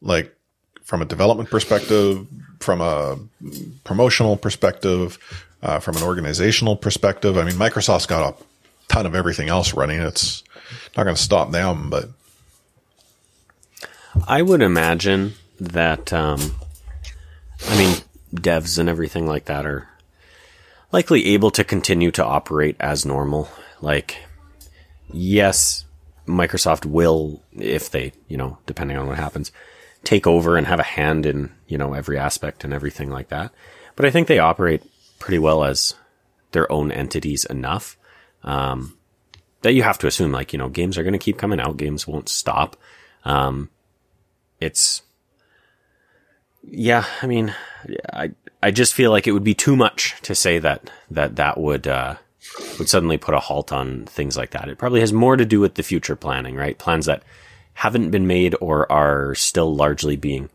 Like 0.00 0.34
from 0.82 1.02
a 1.02 1.06
development 1.06 1.50
perspective, 1.50 2.26
from 2.60 2.80
a 2.80 3.18
promotional 3.84 4.36
perspective, 4.36 5.18
uh, 5.62 5.80
from 5.80 5.96
an 5.96 6.02
organizational 6.02 6.76
perspective. 6.76 7.38
I 7.38 7.44
mean, 7.44 7.54
Microsoft's 7.54 8.06
got 8.06 8.34
a 8.34 8.44
ton 8.88 9.06
of 9.06 9.14
everything 9.14 9.48
else 9.48 9.74
running. 9.74 10.00
It's 10.00 10.42
not 10.96 11.04
going 11.04 11.16
to 11.16 11.22
stop 11.22 11.50
them, 11.50 11.90
but 11.90 12.10
I 14.28 14.42
would 14.42 14.62
imagine 14.62 15.34
that, 15.58 16.12
um, 16.12 16.54
I 17.68 17.78
mean, 17.78 17.96
devs 18.34 18.78
and 18.78 18.88
everything 18.88 19.26
like 19.26 19.46
that 19.46 19.66
are 19.66 19.88
likely 20.92 21.26
able 21.26 21.50
to 21.50 21.64
continue 21.64 22.10
to 22.12 22.24
operate 22.24 22.76
as 22.78 23.04
normal. 23.04 23.48
Like, 23.80 24.18
yes, 25.12 25.84
Microsoft 26.26 26.86
will, 26.86 27.42
if 27.52 27.90
they, 27.90 28.12
you 28.28 28.36
know, 28.36 28.58
depending 28.66 28.96
on 28.96 29.06
what 29.06 29.18
happens, 29.18 29.50
take 30.04 30.26
over 30.26 30.56
and 30.56 30.66
have 30.66 30.80
a 30.80 30.84
hand 30.84 31.26
in, 31.26 31.52
you 31.66 31.78
know, 31.78 31.94
every 31.94 32.18
aspect 32.18 32.64
and 32.64 32.72
everything 32.72 33.10
like 33.10 33.28
that. 33.28 33.52
But 33.96 34.06
I 34.06 34.10
think 34.10 34.28
they 34.28 34.38
operate 34.38 34.82
pretty 35.18 35.38
well 35.38 35.64
as 35.64 35.94
their 36.52 36.70
own 36.70 36.92
entities 36.92 37.44
enough. 37.44 37.96
Um, 38.42 38.96
that 39.62 39.72
you 39.72 39.82
have 39.82 39.98
to 39.98 40.06
assume, 40.06 40.30
like, 40.30 40.52
you 40.52 40.58
know, 40.58 40.68
games 40.68 40.98
are 40.98 41.02
going 41.02 41.14
to 41.14 41.18
keep 41.18 41.38
coming 41.38 41.58
out. 41.58 41.78
Games 41.78 42.06
won't 42.06 42.28
stop. 42.28 42.76
Um, 43.24 43.70
it's, 44.60 45.02
yeah, 46.66 47.04
I 47.22 47.26
mean, 47.26 47.54
I, 48.12 48.32
I 48.62 48.70
just 48.70 48.94
feel 48.94 49.10
like 49.10 49.26
it 49.26 49.32
would 49.32 49.44
be 49.44 49.54
too 49.54 49.76
much 49.76 50.14
to 50.22 50.34
say 50.34 50.58
that, 50.58 50.90
that 51.10 51.36
that 51.36 51.58
would, 51.58 51.86
uh, 51.86 52.16
would 52.78 52.88
suddenly 52.88 53.16
put 53.18 53.34
a 53.34 53.40
halt 53.40 53.72
on 53.72 54.04
things 54.06 54.36
like 54.36 54.50
that. 54.50 54.68
It 54.68 54.78
probably 54.78 55.00
has 55.00 55.12
more 55.12 55.36
to 55.36 55.44
do 55.44 55.60
with 55.60 55.74
the 55.74 55.82
future 55.82 56.16
planning, 56.16 56.54
right? 56.56 56.78
Plans 56.78 57.06
that 57.06 57.22
haven't 57.74 58.10
been 58.10 58.26
made 58.26 58.54
or 58.60 58.90
are 58.90 59.34
still 59.34 59.74
largely 59.74 60.16
being 60.16 60.48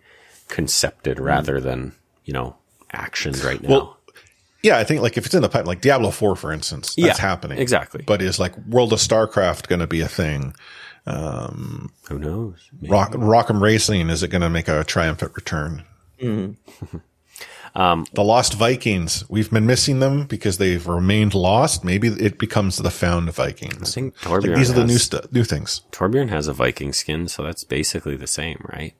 concepted 0.47 1.19
rather 1.19 1.59
than, 1.59 1.93
you 2.25 2.33
know, 2.33 2.55
actioned 2.93 3.43
right 3.43 3.61
now. 3.61 3.69
Well, 3.69 3.97
yeah, 4.63 4.77
I 4.77 4.83
think 4.83 5.01
like 5.01 5.17
if 5.17 5.25
it's 5.25 5.35
in 5.35 5.41
the 5.41 5.49
pipe, 5.49 5.65
like 5.65 5.81
Diablo 5.81 6.11
4, 6.11 6.35
for 6.35 6.51
instance, 6.51 6.95
that's 6.95 7.19
Yeah, 7.19 7.21
happening. 7.21 7.57
exactly. 7.59 8.03
But 8.05 8.21
is 8.21 8.39
like 8.39 8.57
World 8.67 8.91
of 8.93 8.99
StarCraft 8.99 9.67
going 9.67 9.79
to 9.79 9.87
be 9.87 10.01
a 10.01 10.07
thing? 10.07 10.53
Who 11.05 12.19
knows? 12.19 12.69
Maybe. 12.81 12.91
Rock, 12.91 13.11
Rock'em 13.13 13.61
Racing, 13.61 14.09
is 14.09 14.21
it 14.23 14.29
going 14.29 14.41
to 14.41 14.49
make 14.49 14.67
a 14.67 14.83
triumphant 14.83 15.33
return? 15.35 15.83
Um, 17.75 18.05
The 18.13 18.23
Lost 18.23 18.55
Vikings, 18.55 19.23
we've 19.29 19.51
been 19.51 19.67
missing 19.67 19.99
them 19.99 20.25
because 20.25 20.57
they've 20.57 20.85
remained 20.87 21.35
lost. 21.35 21.83
Maybe 21.85 22.07
it 22.07 22.39
becomes 22.39 22.77
the 22.77 22.89
found 22.89 23.31
Vikings. 23.31 23.81
I 23.81 23.85
think 23.93 24.25
Like, 24.25 24.41
Torbjorn 24.41 24.55
these 24.55 24.69
are 24.71 24.73
the 24.73 24.85
new 24.85 24.93
has- 24.93 25.11
new 25.31 25.43
things. 25.43 25.81
Torbjorn 25.91 26.29
has 26.29 26.47
a 26.47 26.53
Viking 26.53 26.93
skin, 26.93 27.27
so 27.27 27.43
that's 27.43 27.63
basically 27.63 28.15
the 28.15 28.25
same, 28.27 28.65
right? 28.73 28.95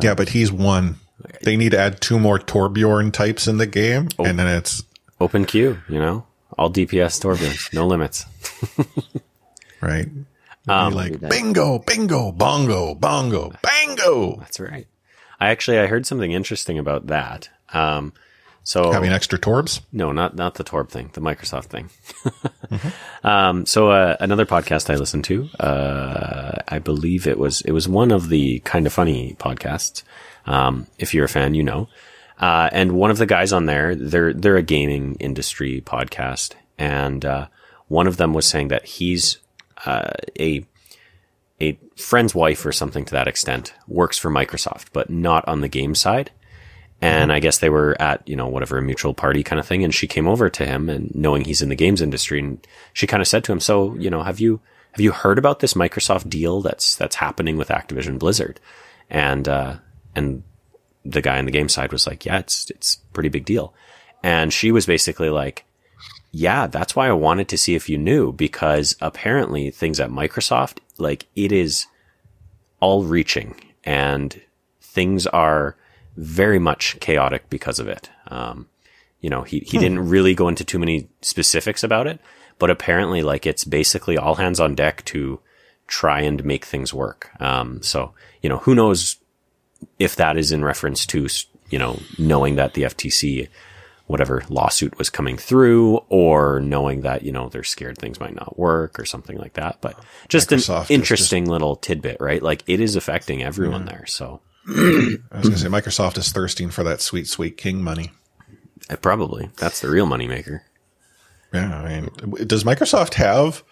Yeah, 0.00 0.14
but 0.14 0.30
he's 0.30 0.50
one. 0.50 0.96
They 1.42 1.56
need 1.56 1.72
to 1.72 1.78
add 1.78 2.00
two 2.00 2.18
more 2.18 2.38
Torbjorn 2.38 3.12
types 3.12 3.46
in 3.46 3.58
the 3.58 3.66
game, 3.66 4.08
Oh. 4.18 4.24
and 4.24 4.38
then 4.38 4.46
it's 4.48 4.82
Open 5.20 5.44
queue, 5.44 5.78
you 5.88 5.98
know, 6.00 6.26
all 6.58 6.70
DPS 6.70 7.20
Torbjorn, 7.20 7.74
no 7.74 7.86
limits. 7.94 8.24
right. 9.82 10.08
Um, 10.66 10.94
like 10.94 11.20
bingo, 11.20 11.78
bingo, 11.80 12.32
bongo, 12.32 12.94
bongo, 12.94 13.52
bango. 13.62 14.36
That's 14.40 14.58
right. 14.58 14.86
I 15.40 15.50
actually 15.50 15.78
I 15.78 15.86
heard 15.86 16.06
something 16.06 16.32
interesting 16.32 16.78
about 16.78 17.06
that. 17.08 17.48
Um, 17.72 18.12
so 18.66 18.92
Having 18.92 19.12
extra 19.12 19.38
Torbs. 19.38 19.82
no, 19.92 20.10
not 20.10 20.36
not 20.36 20.54
the 20.54 20.64
Torb 20.64 20.88
thing, 20.88 21.10
the 21.12 21.20
Microsoft 21.20 21.66
thing. 21.66 21.90
um, 23.24 23.66
so 23.66 23.90
uh, 23.90 24.16
another 24.20 24.46
podcast 24.46 24.88
I 24.88 24.96
listened 24.96 25.24
to, 25.24 25.48
uh, 25.60 26.62
I 26.66 26.78
believe 26.78 27.26
it 27.26 27.38
was 27.38 27.60
it 27.60 27.72
was 27.72 27.86
one 27.86 28.10
of 28.10 28.30
the 28.30 28.60
kind 28.60 28.86
of 28.86 28.92
funny 28.92 29.36
podcasts. 29.38 30.02
Um, 30.46 30.86
if 30.98 31.12
you're 31.12 31.26
a 31.26 31.28
fan, 31.28 31.54
you 31.54 31.62
know. 31.62 31.88
Uh, 32.38 32.68
and 32.72 32.92
one 32.92 33.10
of 33.10 33.18
the 33.18 33.26
guys 33.26 33.52
on 33.52 33.66
there, 33.66 33.94
they're 33.94 34.32
they're 34.32 34.56
a 34.56 34.62
gaming 34.62 35.16
industry 35.20 35.82
podcast, 35.84 36.54
and 36.78 37.24
uh, 37.24 37.46
one 37.88 38.06
of 38.06 38.16
them 38.16 38.32
was 38.32 38.46
saying 38.46 38.68
that 38.68 38.84
he's 38.86 39.38
uh, 39.84 40.10
a 40.40 40.64
a 41.64 41.78
friend's 41.96 42.34
wife 42.34 42.64
or 42.64 42.72
something 42.72 43.04
to 43.04 43.12
that 43.12 43.28
extent 43.28 43.74
works 43.86 44.18
for 44.18 44.30
Microsoft, 44.30 44.86
but 44.92 45.10
not 45.10 45.46
on 45.48 45.60
the 45.60 45.68
game 45.68 45.94
side. 45.94 46.30
And 47.00 47.32
I 47.32 47.40
guess 47.40 47.58
they 47.58 47.68
were 47.68 48.00
at, 48.00 48.26
you 48.26 48.34
know, 48.34 48.48
whatever, 48.48 48.78
a 48.78 48.82
mutual 48.82 49.12
party 49.12 49.42
kind 49.42 49.60
of 49.60 49.66
thing. 49.66 49.84
And 49.84 49.94
she 49.94 50.06
came 50.06 50.26
over 50.26 50.48
to 50.48 50.64
him 50.64 50.88
and 50.88 51.14
knowing 51.14 51.44
he's 51.44 51.60
in 51.60 51.68
the 51.68 51.74
games 51.74 52.00
industry 52.00 52.38
and 52.38 52.66
she 52.92 53.06
kind 53.06 53.20
of 53.20 53.28
said 53.28 53.44
to 53.44 53.52
him, 53.52 53.60
so, 53.60 53.94
you 53.96 54.08
know, 54.08 54.22
have 54.22 54.40
you, 54.40 54.60
have 54.92 55.00
you 55.00 55.12
heard 55.12 55.38
about 55.38 55.58
this 55.58 55.74
Microsoft 55.74 56.30
deal 56.30 56.62
that's, 56.62 56.96
that's 56.96 57.16
happening 57.16 57.58
with 57.58 57.68
Activision 57.68 58.18
Blizzard? 58.18 58.58
And, 59.10 59.46
uh, 59.48 59.76
and 60.14 60.44
the 61.04 61.20
guy 61.20 61.38
on 61.38 61.44
the 61.44 61.50
game 61.50 61.68
side 61.68 61.92
was 61.92 62.06
like, 62.06 62.24
yeah, 62.24 62.38
it's, 62.38 62.70
it's 62.70 62.96
pretty 63.12 63.28
big 63.28 63.44
deal. 63.44 63.74
And 64.22 64.50
she 64.52 64.72
was 64.72 64.86
basically 64.86 65.28
like, 65.28 65.66
yeah, 66.34 66.66
that's 66.66 66.96
why 66.96 67.06
I 67.06 67.12
wanted 67.12 67.46
to 67.48 67.58
see 67.58 67.76
if 67.76 67.88
you 67.88 67.96
knew 67.96 68.32
because 68.32 68.96
apparently 69.00 69.70
things 69.70 70.00
at 70.00 70.10
Microsoft, 70.10 70.78
like 70.98 71.26
it 71.36 71.52
is 71.52 71.86
all 72.80 73.04
reaching 73.04 73.54
and 73.84 74.40
things 74.80 75.28
are 75.28 75.76
very 76.16 76.58
much 76.58 76.98
chaotic 76.98 77.48
because 77.50 77.78
of 77.78 77.86
it. 77.86 78.10
Um, 78.26 78.68
you 79.20 79.30
know, 79.30 79.42
he, 79.42 79.60
he 79.60 79.78
didn't 79.78 80.08
really 80.08 80.34
go 80.34 80.48
into 80.48 80.64
too 80.64 80.80
many 80.80 81.08
specifics 81.22 81.84
about 81.84 82.08
it, 82.08 82.18
but 82.58 82.68
apparently 82.68 83.22
like 83.22 83.46
it's 83.46 83.64
basically 83.64 84.18
all 84.18 84.34
hands 84.34 84.58
on 84.58 84.74
deck 84.74 85.04
to 85.06 85.38
try 85.86 86.20
and 86.20 86.44
make 86.44 86.64
things 86.64 86.92
work. 86.92 87.30
Um, 87.38 87.80
so, 87.80 88.12
you 88.42 88.48
know, 88.48 88.58
who 88.58 88.74
knows 88.74 89.18
if 90.00 90.16
that 90.16 90.36
is 90.36 90.50
in 90.50 90.64
reference 90.64 91.06
to, 91.06 91.28
you 91.70 91.78
know, 91.78 92.00
knowing 92.18 92.56
that 92.56 92.74
the 92.74 92.82
FTC, 92.82 93.48
whatever 94.06 94.42
lawsuit 94.50 94.98
was 94.98 95.08
coming 95.10 95.36
through 95.36 95.96
or 96.10 96.60
knowing 96.60 97.00
that, 97.00 97.22
you 97.22 97.32
know, 97.32 97.48
they're 97.48 97.64
scared 97.64 97.96
things 97.98 98.20
might 98.20 98.34
not 98.34 98.58
work 98.58 98.98
or 98.98 99.04
something 99.04 99.38
like 99.38 99.54
that. 99.54 99.78
But 99.80 99.98
just 100.28 100.50
Microsoft 100.50 100.90
an 100.90 100.94
interesting 100.96 101.46
little 101.46 101.74
tidbit, 101.76 102.18
right? 102.20 102.42
Like 102.42 102.62
it 102.66 102.80
is 102.80 102.96
affecting 102.96 103.42
everyone 103.42 103.86
there. 103.86 104.04
So 104.06 104.40
I 104.68 104.72
was 104.72 105.18
going 105.30 105.52
to 105.52 105.58
say 105.58 105.68
Microsoft 105.68 106.18
is 106.18 106.30
thirsting 106.32 106.70
for 106.70 106.84
that 106.84 107.00
sweet, 107.00 107.26
sweet 107.28 107.56
king 107.56 107.82
money. 107.82 108.10
uh, 108.90 108.96
probably 108.96 109.50
that's 109.56 109.80
the 109.80 109.88
real 109.88 110.06
moneymaker. 110.06 110.60
Yeah, 111.52 111.74
I 111.80 112.00
mean, 112.00 112.46
does 112.46 112.64
Microsoft 112.64 113.14
have 113.14 113.62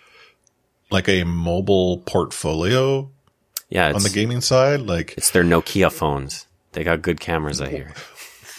like 0.90 1.08
a 1.08 1.24
mobile 1.24 1.98
portfolio 1.98 3.10
Yeah. 3.68 3.92
on 3.92 4.02
the 4.02 4.08
gaming 4.10 4.40
side? 4.40 4.80
Like, 4.82 5.14
it's 5.18 5.30
their 5.30 5.42
Nokia 5.44 5.90
phones. 5.92 6.46
They 6.72 6.84
got 6.84 7.02
good 7.02 7.20
cameras, 7.20 7.60
I 7.60 7.68
hear. 7.70 7.92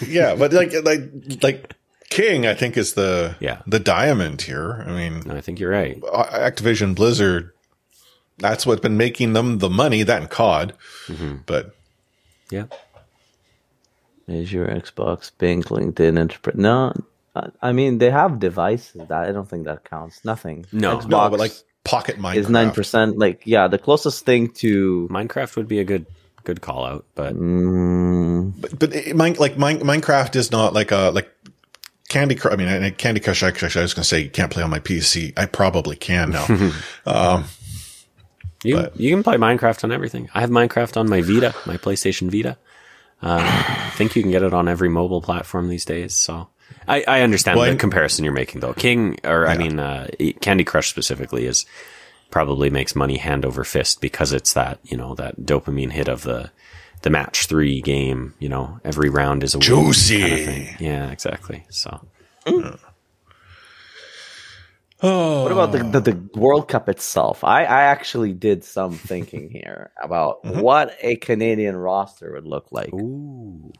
Yeah, 0.07 0.35
but 0.35 0.53
like, 0.53 0.73
like, 0.83 1.01
like 1.41 1.73
King, 2.09 2.45
I 2.45 2.53
think 2.53 2.77
is 2.77 2.93
the 2.93 3.35
Yeah. 3.39 3.61
the 3.67 3.79
diamond 3.79 4.41
here. 4.43 4.83
I 4.87 4.91
mean, 4.91 5.23
No, 5.25 5.35
I 5.35 5.41
think 5.41 5.59
you're 5.59 5.71
right. 5.71 5.99
Activision 6.01 6.95
Blizzard, 6.95 7.51
that's 8.37 8.65
what's 8.65 8.81
been 8.81 8.97
making 8.97 9.33
them 9.33 9.57
the 9.59 9.69
money. 9.69 10.03
That 10.03 10.21
and 10.21 10.29
COD, 10.29 10.73
Mm-hmm. 11.07 11.35
but 11.45 11.75
Yeah. 12.51 12.65
Azure, 14.29 14.67
Xbox, 14.67 15.31
Bing, 15.37 15.63
LinkedIn, 15.63 16.17
Enterprise. 16.17 16.55
No, 16.55 16.93
I- 17.35 17.49
I 17.61 17.71
mean 17.73 17.97
they 17.97 18.09
have 18.09 18.39
devices. 18.39 19.07
That 19.09 19.27
I 19.27 19.31
don't 19.31 19.49
think 19.49 19.65
that 19.65 19.83
counts. 19.83 20.23
Nothing. 20.23 20.65
No. 20.71 20.97
Xbox 20.97 21.07
no, 21.09 21.29
but 21.29 21.39
like 21.39 21.53
Pocket 21.83 22.17
Minecraft 22.17 22.35
is 22.37 22.49
nine 22.49 22.71
percent. 22.71 23.17
Like 23.17 23.41
yeah, 23.45 23.67
the 23.67 23.77
closest 23.77 24.23
thing 24.25 24.49
to 24.63 25.07
Minecraft 25.11 25.55
would 25.57 25.67
be 25.67 25.79
a 25.79 25.83
good 25.83 26.05
good 26.43 26.61
call 26.61 26.85
out, 26.85 27.05
but 27.15 27.35
mm, 27.35 28.53
But, 28.59 28.77
but 28.79 28.93
it, 28.93 29.15
mine, 29.15 29.35
like 29.39 29.57
mine, 29.57 29.79
Minecraft 29.79 30.35
is 30.35 30.51
not 30.51 30.73
like 30.73 30.91
a 30.91 31.11
like 31.13 31.29
Candy 32.09 32.35
Crush. 32.35 32.53
I 32.53 32.57
mean, 32.57 32.67
and 32.67 32.97
Candy 32.97 33.19
Crush. 33.19 33.41
Actually, 33.43 33.79
I 33.79 33.83
was 33.83 33.93
going 33.93 34.03
to 34.03 34.07
say 34.07 34.19
you 34.21 34.29
can't 34.29 34.51
play 34.51 34.63
on 34.63 34.69
my 34.69 34.79
PC. 34.79 35.33
I 35.37 35.45
probably 35.45 35.95
can 35.95 36.31
now. 36.31 36.45
um, 37.05 37.45
you 38.63 38.75
But- 38.75 38.99
you 38.99 39.09
can 39.13 39.23
play 39.23 39.37
Minecraft 39.37 39.83
on 39.83 39.91
everything. 39.91 40.29
I 40.33 40.41
have 40.41 40.49
Minecraft 40.49 40.97
on 40.97 41.09
my 41.09 41.21
Vita, 41.21 41.53
my 41.65 41.77
PlayStation 41.77 42.29
Vita. 42.31 42.57
Uh, 43.21 43.39
I 43.41 43.89
think 43.95 44.15
you 44.15 44.21
can 44.21 44.31
get 44.31 44.43
it 44.43 44.53
on 44.53 44.67
every 44.67 44.89
mobile 44.89 45.21
platform 45.21 45.69
these 45.69 45.85
days. 45.85 46.13
So 46.13 46.49
I, 46.87 47.03
I 47.07 47.21
understand 47.21 47.57
Well, 47.57 47.67
the 47.67 47.73
I- 47.73 47.77
comparison 47.77 48.25
you're 48.25 48.33
making, 48.33 48.59
though. 48.61 48.73
King, 48.73 49.17
or 49.23 49.47
I 49.47 49.57
mean, 49.57 49.79
uh, 49.79 50.07
Candy 50.41 50.63
Crush 50.65 50.89
specifically 50.89 51.45
is 51.45 51.65
probably 52.33 52.69
makes 52.71 52.95
money 52.95 53.17
hand 53.17 53.45
over 53.45 53.63
fist 53.63 54.01
because 54.01 54.33
it's 54.33 54.53
that 54.53 54.79
you 54.83 54.97
know 54.97 55.13
that 55.15 55.41
dopamine 55.41 55.91
hit 55.91 56.07
of 56.07 56.23
the 56.23 56.49
the 57.03 57.09
match 57.11 57.45
three 57.45 57.79
game. 57.81 58.33
You 58.39 58.49
know, 58.49 58.79
every 58.83 59.09
round 59.09 59.43
is 59.43 59.53
a 59.53 59.59
win 59.59 59.67
Juicy. 59.67 60.19
kind 60.21 60.33
of 60.33 60.39
thing. 60.45 60.75
Yeah, 60.79 61.11
exactly. 61.11 61.63
So 61.69 62.01
oh, 65.01 65.43
what 65.43 65.51
about 65.51 65.71
the, 65.71 65.83
the 65.99 66.11
the 66.11 66.39
World 66.39 66.67
Cup 66.67 66.89
itself? 66.89 67.43
I 67.43 67.63
I 67.65 67.83
actually 67.83 68.33
did 68.33 68.63
some 68.63 68.93
thinking 68.93 69.49
here 69.49 69.91
about 70.01 70.43
Mm-hmm. 70.43 70.59
what 70.61 70.97
a 71.01 71.15
Canadian 71.17 71.75
roster 71.75 72.31
would 72.33 72.45
look 72.45 72.67
like. 72.71 72.93
ooh, 72.93 73.71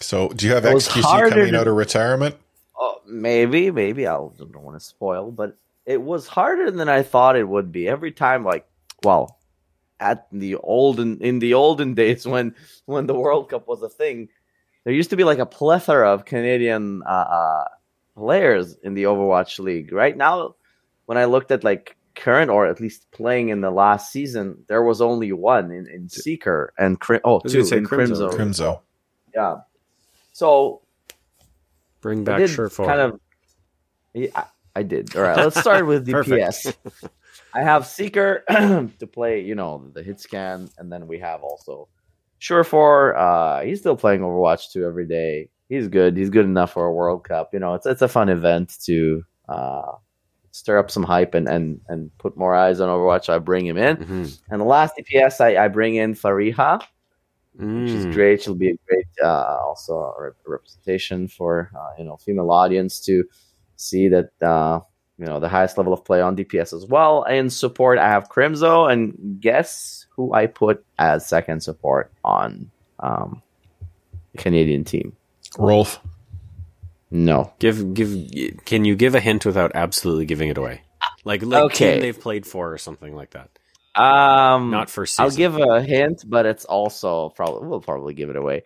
So, 0.00 0.28
do 0.28 0.46
you 0.46 0.52
have 0.54 0.64
It 0.64 0.74
XQC 0.74 1.30
coming 1.30 1.52
to- 1.52 1.60
out 1.60 1.68
of 1.68 1.76
retirement? 1.76 2.36
Oh, 2.78 3.00
maybe, 3.06 3.70
maybe 3.70 4.06
I 4.06 4.14
don't 4.14 4.56
want 4.62 4.78
to 4.78 4.84
spoil, 4.84 5.30
but 5.30 5.56
it 5.90 6.00
was 6.00 6.28
harder 6.28 6.70
than 6.70 6.88
I 6.88 7.02
thought 7.02 7.34
it 7.34 7.48
would 7.48 7.72
be. 7.72 7.88
Every 7.88 8.12
time, 8.12 8.44
like, 8.44 8.64
well, 9.02 9.40
at 9.98 10.28
the 10.30 10.54
olden 10.54 11.20
in 11.20 11.40
the 11.40 11.54
olden 11.54 11.94
days 11.94 12.26
when 12.26 12.54
when 12.86 13.06
the 13.06 13.14
World 13.14 13.50
Cup 13.50 13.66
was 13.66 13.82
a 13.82 13.88
thing, 13.88 14.28
there 14.84 14.94
used 14.94 15.10
to 15.10 15.16
be 15.16 15.24
like 15.24 15.40
a 15.40 15.46
plethora 15.46 16.12
of 16.12 16.24
Canadian 16.24 17.02
uh, 17.04 17.08
uh, 17.10 17.64
players 18.14 18.76
in 18.84 18.94
the 18.94 19.04
Overwatch 19.04 19.58
League. 19.58 19.92
Right 19.92 20.16
now, 20.16 20.54
when 21.06 21.18
I 21.18 21.24
looked 21.24 21.50
at 21.50 21.64
like 21.64 21.96
current 22.14 22.52
or 22.52 22.66
at 22.66 22.80
least 22.80 23.10
playing 23.10 23.48
in 23.48 23.60
the 23.60 23.72
last 23.72 24.12
season, 24.12 24.64
there 24.68 24.84
was 24.84 25.00
only 25.00 25.32
one 25.32 25.72
in, 25.72 25.88
in 25.88 26.08
Seeker 26.08 26.72
and 26.78 27.00
Cri- 27.00 27.20
oh 27.24 27.40
was 27.42 27.52
two 27.52 27.58
gonna 27.58 27.68
say 27.68 27.76
in 27.78 27.86
Crimzo. 27.86 28.30
Crimzo. 28.30 28.38
Crimzo. 28.38 28.80
Yeah. 29.34 29.56
So 30.32 30.82
bring 32.00 32.22
back 32.22 32.38
did 32.38 32.50
Surefour. 32.50 32.86
kind 32.86 33.00
of. 33.00 33.20
Yeah, 34.14 34.44
I, 34.74 34.82
did. 34.82 35.16
All 35.16 35.22
right, 35.22 35.36
let's 35.36 35.58
start 35.60 35.86
with 35.86 36.04
the 36.06 36.12
DPS. 36.14 36.74
I 37.54 37.62
have 37.62 37.86
Seeker 37.86 38.44
to 38.48 39.06
play, 39.12 39.40
you 39.42 39.54
know, 39.54 39.90
the 39.92 40.02
hit 40.02 40.20
scan, 40.20 40.68
and 40.78 40.92
then 40.92 41.06
we 41.06 41.18
have 41.18 41.42
also 41.42 41.88
Surefour. 42.38 43.16
Uh, 43.16 43.62
he's 43.62 43.80
still 43.80 43.96
playing 43.96 44.20
Overwatch 44.20 44.72
2 44.72 44.84
every 44.84 45.06
day. 45.06 45.48
He's 45.68 45.88
good. 45.88 46.16
He's 46.16 46.30
good 46.30 46.44
enough 46.44 46.72
for 46.72 46.86
a 46.86 46.92
World 46.92 47.24
Cup. 47.24 47.50
You 47.52 47.58
know, 47.60 47.74
it's 47.74 47.86
it's 47.86 48.02
a 48.02 48.08
fun 48.08 48.28
event 48.28 48.76
to 48.84 49.24
uh, 49.48 49.92
stir 50.52 50.78
up 50.78 50.90
some 50.90 51.02
hype 51.04 51.34
and, 51.34 51.48
and 51.48 51.80
and 51.88 52.16
put 52.18 52.36
more 52.36 52.54
eyes 52.54 52.80
on 52.80 52.88
Overwatch. 52.88 53.28
I 53.28 53.38
bring 53.38 53.66
him 53.66 53.76
in. 53.76 53.96
Mhm. 53.98 54.40
And 54.50 54.60
the 54.60 54.64
last 54.64 54.94
DPS, 54.98 55.40
I, 55.40 55.64
I 55.64 55.68
bring 55.68 55.94
in 55.96 56.14
Fariha 56.14 56.80
which 57.54 57.66
is 57.90 58.06
Mm. 58.06 58.12
great. 58.14 58.42
She'll 58.42 58.54
be 58.54 58.70
a 58.70 58.76
great 58.88 59.06
uh, 59.22 59.58
also 59.60 59.94
a 59.98 60.30
representation 60.48 61.26
for 61.28 61.70
uh, 61.76 61.90
you 61.98 62.04
know 62.04 62.16
female 62.16 62.50
audience 62.52 63.00
to 63.06 63.24
see 63.80 64.08
that 64.08 64.30
uh, 64.42 64.80
you 65.18 65.26
know 65.26 65.40
the 65.40 65.48
highest 65.48 65.76
level 65.78 65.92
of 65.92 66.04
play 66.04 66.20
on 66.20 66.36
DPS 66.36 66.72
as 66.72 66.86
well. 66.86 67.24
In 67.24 67.50
support, 67.50 67.98
I 67.98 68.08
have 68.08 68.28
Crimzo, 68.28 68.90
and 68.90 69.38
guess 69.40 70.06
who 70.16 70.32
I 70.32 70.46
put 70.46 70.84
as 70.98 71.26
second 71.26 71.62
support 71.62 72.10
on 72.24 72.70
um, 73.00 73.42
the 74.32 74.38
Canadian 74.38 74.84
team? 74.84 75.16
Rolf. 75.58 76.00
No, 77.10 77.52
Give 77.58 77.92
give. 77.92 78.14
Can 78.64 78.84
you 78.84 78.94
give 78.94 79.16
a 79.16 79.20
hint 79.20 79.44
without 79.44 79.72
absolutely 79.74 80.26
giving 80.26 80.48
it 80.48 80.56
away? 80.58 80.82
Like 81.24 81.42
like 81.42 81.64
Okay. 81.64 81.92
team 81.94 82.00
they've 82.00 82.20
played 82.20 82.46
for 82.46 82.72
or 82.72 82.78
something 82.78 83.16
like 83.16 83.30
that. 83.32 83.50
um, 84.00 84.70
Not 84.70 84.88
first 84.90 85.16
season. 85.16 85.24
I'll 85.24 85.36
give 85.36 85.58
a 85.58 85.82
hint, 85.82 86.22
but 86.26 86.46
it's 86.46 86.64
also 86.64 87.30
probably 87.30 87.66
we'll 87.66 87.80
probably 87.80 88.14
give 88.14 88.30
it 88.30 88.36
away. 88.36 88.62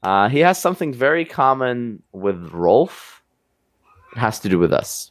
Uh, 0.00 0.28
he 0.28 0.38
has 0.40 0.60
something 0.60 0.94
very 0.94 1.24
common 1.24 2.02
with 2.12 2.52
Rolf. 2.52 3.17
It 4.12 4.18
has 4.18 4.40
to 4.40 4.48
do 4.48 4.58
with 4.58 4.72
us. 4.72 5.10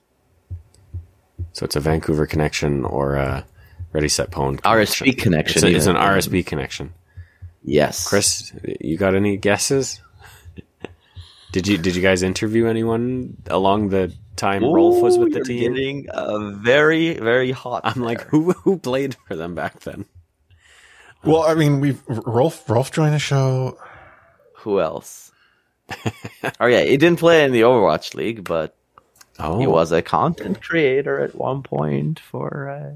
So 1.53 1.65
it's 1.65 1.75
a 1.75 1.79
Vancouver 1.79 2.25
connection 2.25 2.86
or 2.86 3.15
a 3.15 3.45
Ready 3.93 4.10
Set 4.10 4.31
Pwn 4.31 4.60
RSP 4.62 5.17
connection. 5.17 5.57
It's, 5.57 5.63
a, 5.63 5.75
it's 5.75 5.86
an 5.86 5.95
even. 5.95 6.07
RSP 6.07 6.45
connection. 6.45 6.93
Yes, 7.63 8.07
Chris, 8.07 8.53
you 8.79 8.97
got 8.97 9.13
any 9.13 9.38
guesses? 9.38 10.01
did 11.51 11.67
you 11.67 11.77
did 11.77 11.95
you 11.95 12.01
guys 12.01 12.23
interview 12.23 12.67
anyone 12.67 13.38
along 13.47 13.89
the 13.89 14.13
time 14.36 14.63
Rolf 14.63 15.01
was 15.01 15.17
with 15.17 15.33
the 15.33 15.41
team? 15.41 15.62
you're 15.62 15.73
Getting 15.73 16.10
uh, 16.10 16.51
very, 16.51 17.15
very 17.15 17.51
hot. 17.51 17.81
I'm 17.83 18.01
like, 18.01 18.21
who 18.21 18.51
who 18.51 18.77
played 18.77 19.15
for 19.27 19.36
them 19.36 19.53
back 19.53 19.81
then? 19.81 20.05
Well, 21.25 21.41
I 21.41 21.55
mean, 21.55 21.81
we've 21.81 22.01
Rolf. 22.07 22.69
Rolf 22.69 22.91
joined 22.91 23.13
the 23.13 23.19
show. 23.19 23.77
who 24.57 24.79
else? 24.79 25.31
oh 26.60 26.67
yeah, 26.67 26.83
he 26.83 26.95
didn't 26.97 27.19
play 27.19 27.43
in 27.43 27.51
the 27.51 27.62
Overwatch 27.62 28.13
League, 28.13 28.43
but 28.43 28.76
Oh, 29.39 29.60
he 29.60 29.67
was 29.67 29.91
a 29.91 30.02
content 30.02 30.62
creator 30.62 31.19
at 31.19 31.36
one 31.36 31.62
point 31.63 32.19
for. 32.19 32.69
Uh, 32.69 32.91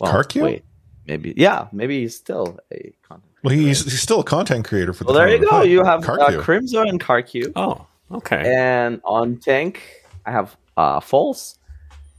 well, 0.00 0.12
Karkio? 0.12 0.42
Wait, 0.44 0.64
maybe 1.06 1.34
yeah, 1.36 1.68
maybe 1.72 2.00
he's 2.00 2.16
still 2.16 2.58
a 2.72 2.92
content. 3.02 3.28
Well, 3.42 3.54
he's, 3.54 3.82
he's 3.84 4.00
still 4.00 4.20
a 4.20 4.24
content 4.24 4.66
creator 4.66 4.92
for 4.92 5.04
the. 5.04 5.12
Well, 5.12 5.18
there 5.18 5.28
you 5.34 5.40
go. 5.40 5.48
Pride. 5.48 5.68
You 5.70 5.82
have 5.84 6.08
uh, 6.08 6.16
Karkio. 6.16 6.42
Crimzo 6.42 6.88
and 6.88 7.00
Karkio, 7.00 7.52
Oh, 7.56 7.86
okay. 8.10 8.54
and 8.56 9.00
on 9.04 9.38
tank 9.38 9.80
I 10.26 10.30
have 10.32 10.56
uh 10.76 11.00
False. 11.00 11.58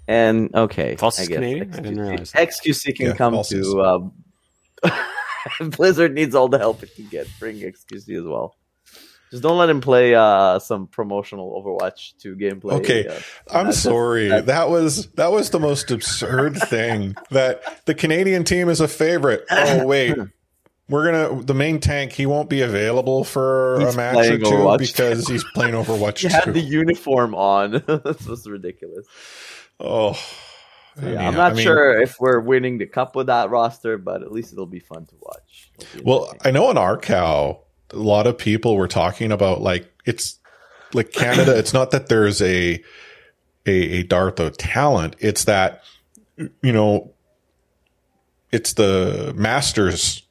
And 0.08 0.54
okay, 0.54 0.96
False 0.98 1.20
I 1.20 1.24
is 1.24 1.28
guess 1.30 1.36
Canadian? 1.38 1.74
I 1.74 1.80
didn't 1.80 2.00
realize 2.02 2.32
that. 2.34 2.50
XQC 2.50 2.96
can 2.96 3.06
Yeah, 3.08 3.14
come 3.14 3.34
False 3.34 3.52
is. 3.54 3.68
to. 3.72 3.82
Um, 3.84 4.14
Blizzard 5.72 6.14
needs 6.14 6.36
all 6.36 6.48
the 6.50 6.58
help 6.58 6.84
it 6.84 6.94
can 6.96 7.06
get. 7.08 7.28
Bring 7.40 7.58
XQC 7.58 8.18
as 8.18 8.24
well. 8.26 8.56
Just 9.34 9.42
don't 9.42 9.58
let 9.58 9.68
him 9.68 9.82
play 9.82 10.14
uh, 10.14 10.60
some 10.60 10.86
promotional 10.86 11.60
Overwatch 11.60 12.16
2 12.20 12.36
gameplay. 12.36 12.74
Okay, 12.74 13.08
uh, 13.08 13.20
I'm 13.52 13.72
sorry. 13.72 14.28
that's- 14.28 14.46
That 14.46 14.70
was 14.70 15.08
that 15.14 15.32
was 15.32 15.50
the 15.50 15.60
most 15.60 15.90
absurd 15.90 16.56
thing. 16.56 17.16
That 17.32 17.84
the 17.88 17.96
Canadian 17.96 18.44
team 18.44 18.70
is 18.70 18.80
a 18.80 18.88
favorite. 18.88 19.44
Oh 19.50 19.88
wait, 19.88 20.16
we're 20.88 21.12
gonna 21.12 21.42
the 21.44 21.56
main 21.56 21.80
tank. 21.80 22.12
He 22.12 22.28
won't 22.28 22.48
be 22.48 22.62
available 22.62 23.24
for 23.24 23.78
He's 23.80 23.96
a 23.96 23.98
match 23.98 24.28
or 24.30 24.38
two 24.38 24.44
Overwatch. 24.46 24.78
because 24.80 25.28
he's 25.28 25.44
playing 25.56 25.74
Overwatch 25.84 26.20
He 26.20 26.28
had 26.28 26.54
the 26.54 26.60
uniform 26.62 27.34
on. 27.34 27.72
this 27.88 28.28
was 28.28 28.46
ridiculous. 28.48 29.08
Oh, 29.80 30.16
Yeah, 31.02 31.28
I'm 31.28 31.34
not 31.34 31.54
I 31.54 31.56
mean, 31.56 31.64
sure 31.64 32.00
if 32.00 32.18
we're 32.20 32.40
winning 32.40 32.78
the 32.78 32.86
cup 32.86 33.16
with 33.16 33.26
that 33.28 33.50
roster, 33.50 33.98
but 33.98 34.22
at 34.22 34.32
least 34.32 34.54
it'll 34.54 34.68
be 34.68 34.80
fun 34.80 35.08
to 35.08 35.16
watch. 35.20 35.72
Well. 36.04 36.32
I 36.46 36.52
know 36.52 36.70
in 36.70 36.78
our 36.78 36.98
cow, 37.00 37.62
a 37.94 37.98
lot 37.98 38.28
of 38.28 38.38
people 38.38 38.76
were 38.76 38.88
talking 38.88 39.32
about 39.32 39.62
like 39.62 39.92
it's 40.06 40.40
like 40.94 41.12
Canada. 41.12 41.58
it's 41.58 41.74
not 41.74 41.92
that 41.92 42.08
there's 42.08 42.42
a 42.42 42.84
a, 43.66 43.72
a 43.72 44.04
dearth 44.04 44.40
of 44.40 44.58
talent. 44.58 45.16
It's 45.20 45.46
that 45.46 45.84
you 46.38 46.72
know, 46.72 47.14
it's 48.52 48.74
the 48.74 49.34
masters 49.36 50.24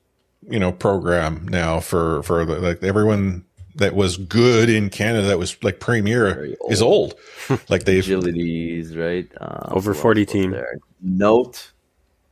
you 0.48 0.58
know 0.58 0.72
program 0.72 1.46
now 1.48 1.80
for 1.80 2.22
for 2.24 2.44
the, 2.44 2.58
like 2.58 2.82
everyone 2.82 3.44
that 3.76 3.94
was 3.94 4.16
good 4.16 4.68
in 4.68 4.90
Canada 4.90 5.28
that 5.28 5.38
was 5.38 5.62
like 5.62 5.80
premier 5.80 6.34
Very 6.34 6.56
is 6.68 6.82
old. 6.82 7.14
like 7.68 7.84
they've 7.84 8.04
agilities, 8.04 8.96
right? 8.96 9.28
Um, 9.40 9.76
Over 9.76 9.94
40 9.94 10.26
team. 10.26 10.56
Note. 11.00 11.72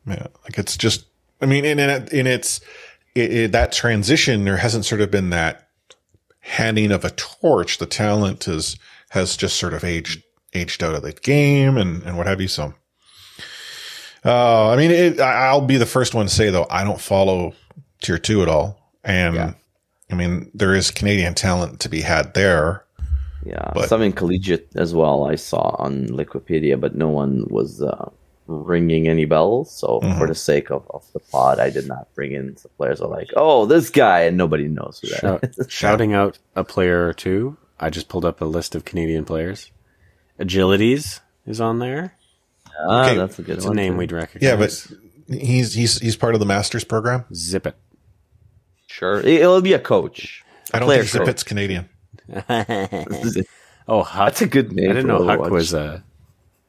Yeah, 0.06 0.26
like 0.44 0.58
it's 0.58 0.76
just. 0.76 1.06
I 1.42 1.46
mean, 1.46 1.64
in 1.64 1.78
in, 1.78 2.08
in 2.08 2.26
its 2.26 2.60
it, 3.20 3.33
it, 3.33 3.52
that 3.52 3.72
transition, 3.72 4.44
there 4.44 4.56
hasn't 4.59 4.85
sort 4.85 5.00
of 5.00 5.11
been 5.11 5.30
that 5.30 5.68
handing 6.40 6.90
of 6.92 7.04
a 7.04 7.11
torch. 7.11 7.78
The 7.78 7.87
talent 7.87 8.48
is 8.48 8.76
has 9.11 9.37
just 9.37 9.56
sort 9.56 9.74
of 9.74 9.85
aged 9.85 10.22
aged 10.54 10.83
out 10.83 10.94
of 10.94 11.02
the 11.02 11.12
game 11.12 11.76
and 11.76 12.02
and 12.02 12.16
what 12.16 12.26
have 12.26 12.40
you. 12.40 12.48
So, 12.48 12.74
uh, 14.24 14.70
I 14.70 14.76
mean, 14.76 14.90
it, 14.90 15.20
I- 15.20 15.46
I'll 15.48 15.61
be 15.66 15.76
the 15.76 15.87
first 15.87 16.14
one 16.14 16.26
to 16.26 16.33
say 16.33 16.50
though, 16.50 16.66
I 16.70 16.85
don't 16.85 17.00
follow 17.00 17.54
tier 18.02 18.18
two 18.18 18.42
at 18.42 18.48
all, 18.48 18.78
and 19.04 19.35
Yeah. 19.35 19.52
I 20.11 20.14
mean, 20.16 20.50
there 20.54 20.74
is 20.74 20.90
Canadian 20.90 21.35
talent 21.35 21.78
to 21.80 21.88
be 21.88 22.00
had 22.00 22.35
there. 22.35 22.85
Yeah, 23.46 23.70
But- 23.74 23.88
some 23.88 24.02
in 24.02 24.12
collegiate 24.12 24.68
as 24.74 24.92
well. 24.94 25.24
I 25.24 25.37
saw 25.37 25.76
on 25.78 26.09
Liquipedia, 26.09 26.78
but 26.78 26.94
no 26.94 27.09
one 27.09 27.44
was 27.48 27.80
uh, 27.80 28.11
ringing 28.50 29.08
any 29.08 29.24
bells. 29.24 29.70
So 29.76 30.00
Mm-hmm. 30.02 30.18
for 30.18 30.26
the 30.26 30.34
sake 30.34 30.70
of, 30.70 30.86
of 30.90 31.04
the 31.12 31.20
pod, 31.20 31.58
I 31.60 31.70
did 31.70 31.86
not 31.86 32.12
bring 32.14 32.32
in 32.32 32.56
some 32.56 32.70
players. 32.76 33.00
Are 33.00 33.08
like, 33.08 33.30
oh, 33.36 33.66
this 33.66 33.90
guy, 33.90 34.22
and 34.22 34.36
nobody 34.36 34.68
knows 34.68 34.98
who 35.00 35.08
that 35.08 35.20
Shout, 35.20 35.44
is. 35.44 35.66
shouting 35.68 36.12
out 36.14 36.38
a 36.56 36.64
player 36.64 37.06
or 37.06 37.12
two. 37.12 37.56
I 37.78 37.88
just 37.90 38.08
pulled 38.08 38.24
up 38.24 38.40
a 38.40 38.44
list 38.44 38.74
of 38.74 38.84
Canadian 38.84 39.24
players. 39.24 39.70
Agilities 40.38 41.20
is 41.46 41.60
on 41.60 41.78
there. 41.78 42.14
ah, 42.78 43.06
Okay, 43.08 43.16
that's 43.16 43.38
a 43.38 43.42
good 43.42 43.56
It's 43.58 43.66
a 43.66 43.74
name 43.74 43.92
too. 43.94 43.98
we'd 43.98 44.12
recognize. 44.12 44.42
Yeah, 44.48 44.56
but 44.56 45.38
he's 45.40 45.72
he's 45.74 45.98
he's 45.98 46.16
part 46.16 46.34
of 46.34 46.40
the 46.40 46.46
masters 46.46 46.84
program. 46.84 47.24
zip 47.34 47.66
it. 47.66 47.76
sure 48.86 49.20
it- 49.20 49.26
it'll 49.40 49.60
be 49.60 49.72
a 49.74 49.78
coach. 49.78 50.42
I 50.72 50.78
don't 50.78 50.86
player 50.86 51.04
think 51.04 51.24
coach. 51.24 51.34
Zippet's 51.36 51.42
Canadian. 51.44 51.88
oh, 53.88 54.02
HuK. 54.04 54.24
That's 54.26 54.42
a 54.42 54.46
good 54.46 54.72
name. 54.72 54.90
I 54.90 54.92
didn't 54.94 55.08
know 55.08 55.20
HuK 55.20 55.38
Overwatch. 55.38 55.50
was 55.50 55.74
uh, 55.74 56.00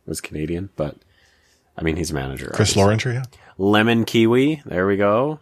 was 0.05 0.21
Canadian, 0.21 0.69
but 0.75 0.95
I 1.77 1.83
mean 1.83 1.95
he's 1.95 2.11
a 2.11 2.13
manager. 2.13 2.51
Chris 2.53 2.75
obviously. 2.77 2.81
Lawrence, 2.81 3.05
yeah. 3.05 3.39
Lemon 3.57 4.05
Kiwi. 4.05 4.61
There 4.65 4.87
we 4.87 4.97
go. 4.97 5.39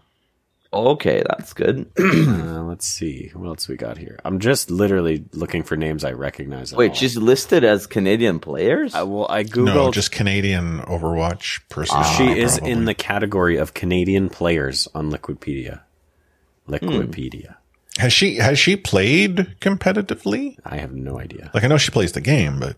Okay, 0.72 1.24
that's 1.28 1.54
good. 1.54 1.90
Uh, 2.30 2.64
let's 2.64 2.86
see 2.86 3.32
what 3.34 3.48
else 3.48 3.68
we 3.68 3.76
got 3.76 3.98
here. 3.98 4.20
I'm 4.24 4.40
just 4.40 4.70
literally 4.70 5.26
looking 5.34 5.64
for 5.64 5.76
names 5.76 6.04
I 6.04 6.12
recognize. 6.12 6.74
Wait, 6.74 6.90
all. 6.90 6.96
she's 6.96 7.18
listed 7.18 7.64
as 7.64 7.88
Canadian 7.88 8.40
players. 8.40 8.94
I, 8.94 9.04
well, 9.04 9.26
I 9.30 9.44
googled. 9.44 9.66
No, 9.66 9.92
just 9.92 10.12
Canadian 10.12 10.80
Overwatch 10.82 11.62
person. 11.70 12.04
she 12.18 12.40
is 12.40 12.58
probably. 12.58 12.72
in 12.72 12.86
the 12.86 12.94
category 12.94 13.58
of 13.58 13.74
Canadian 13.74 14.30
players 14.30 14.88
on 14.94 15.12
Liquipedia. 15.12 15.82
Liquipedia. 16.68 17.56
Has 17.98 18.14
she 18.14 18.36
has 18.36 18.60
she 18.60 18.76
played 18.76 19.56
competitively? 19.60 20.58
I 20.66 20.78
have 20.78 20.94
no 20.94 21.20
idea. 21.20 21.50
Like 21.54 21.64
I 21.64 21.68
know 21.68 21.78
she 21.78 21.92
plays 21.92 22.12
the 22.12 22.22
game, 22.22 22.60
but 22.60 22.78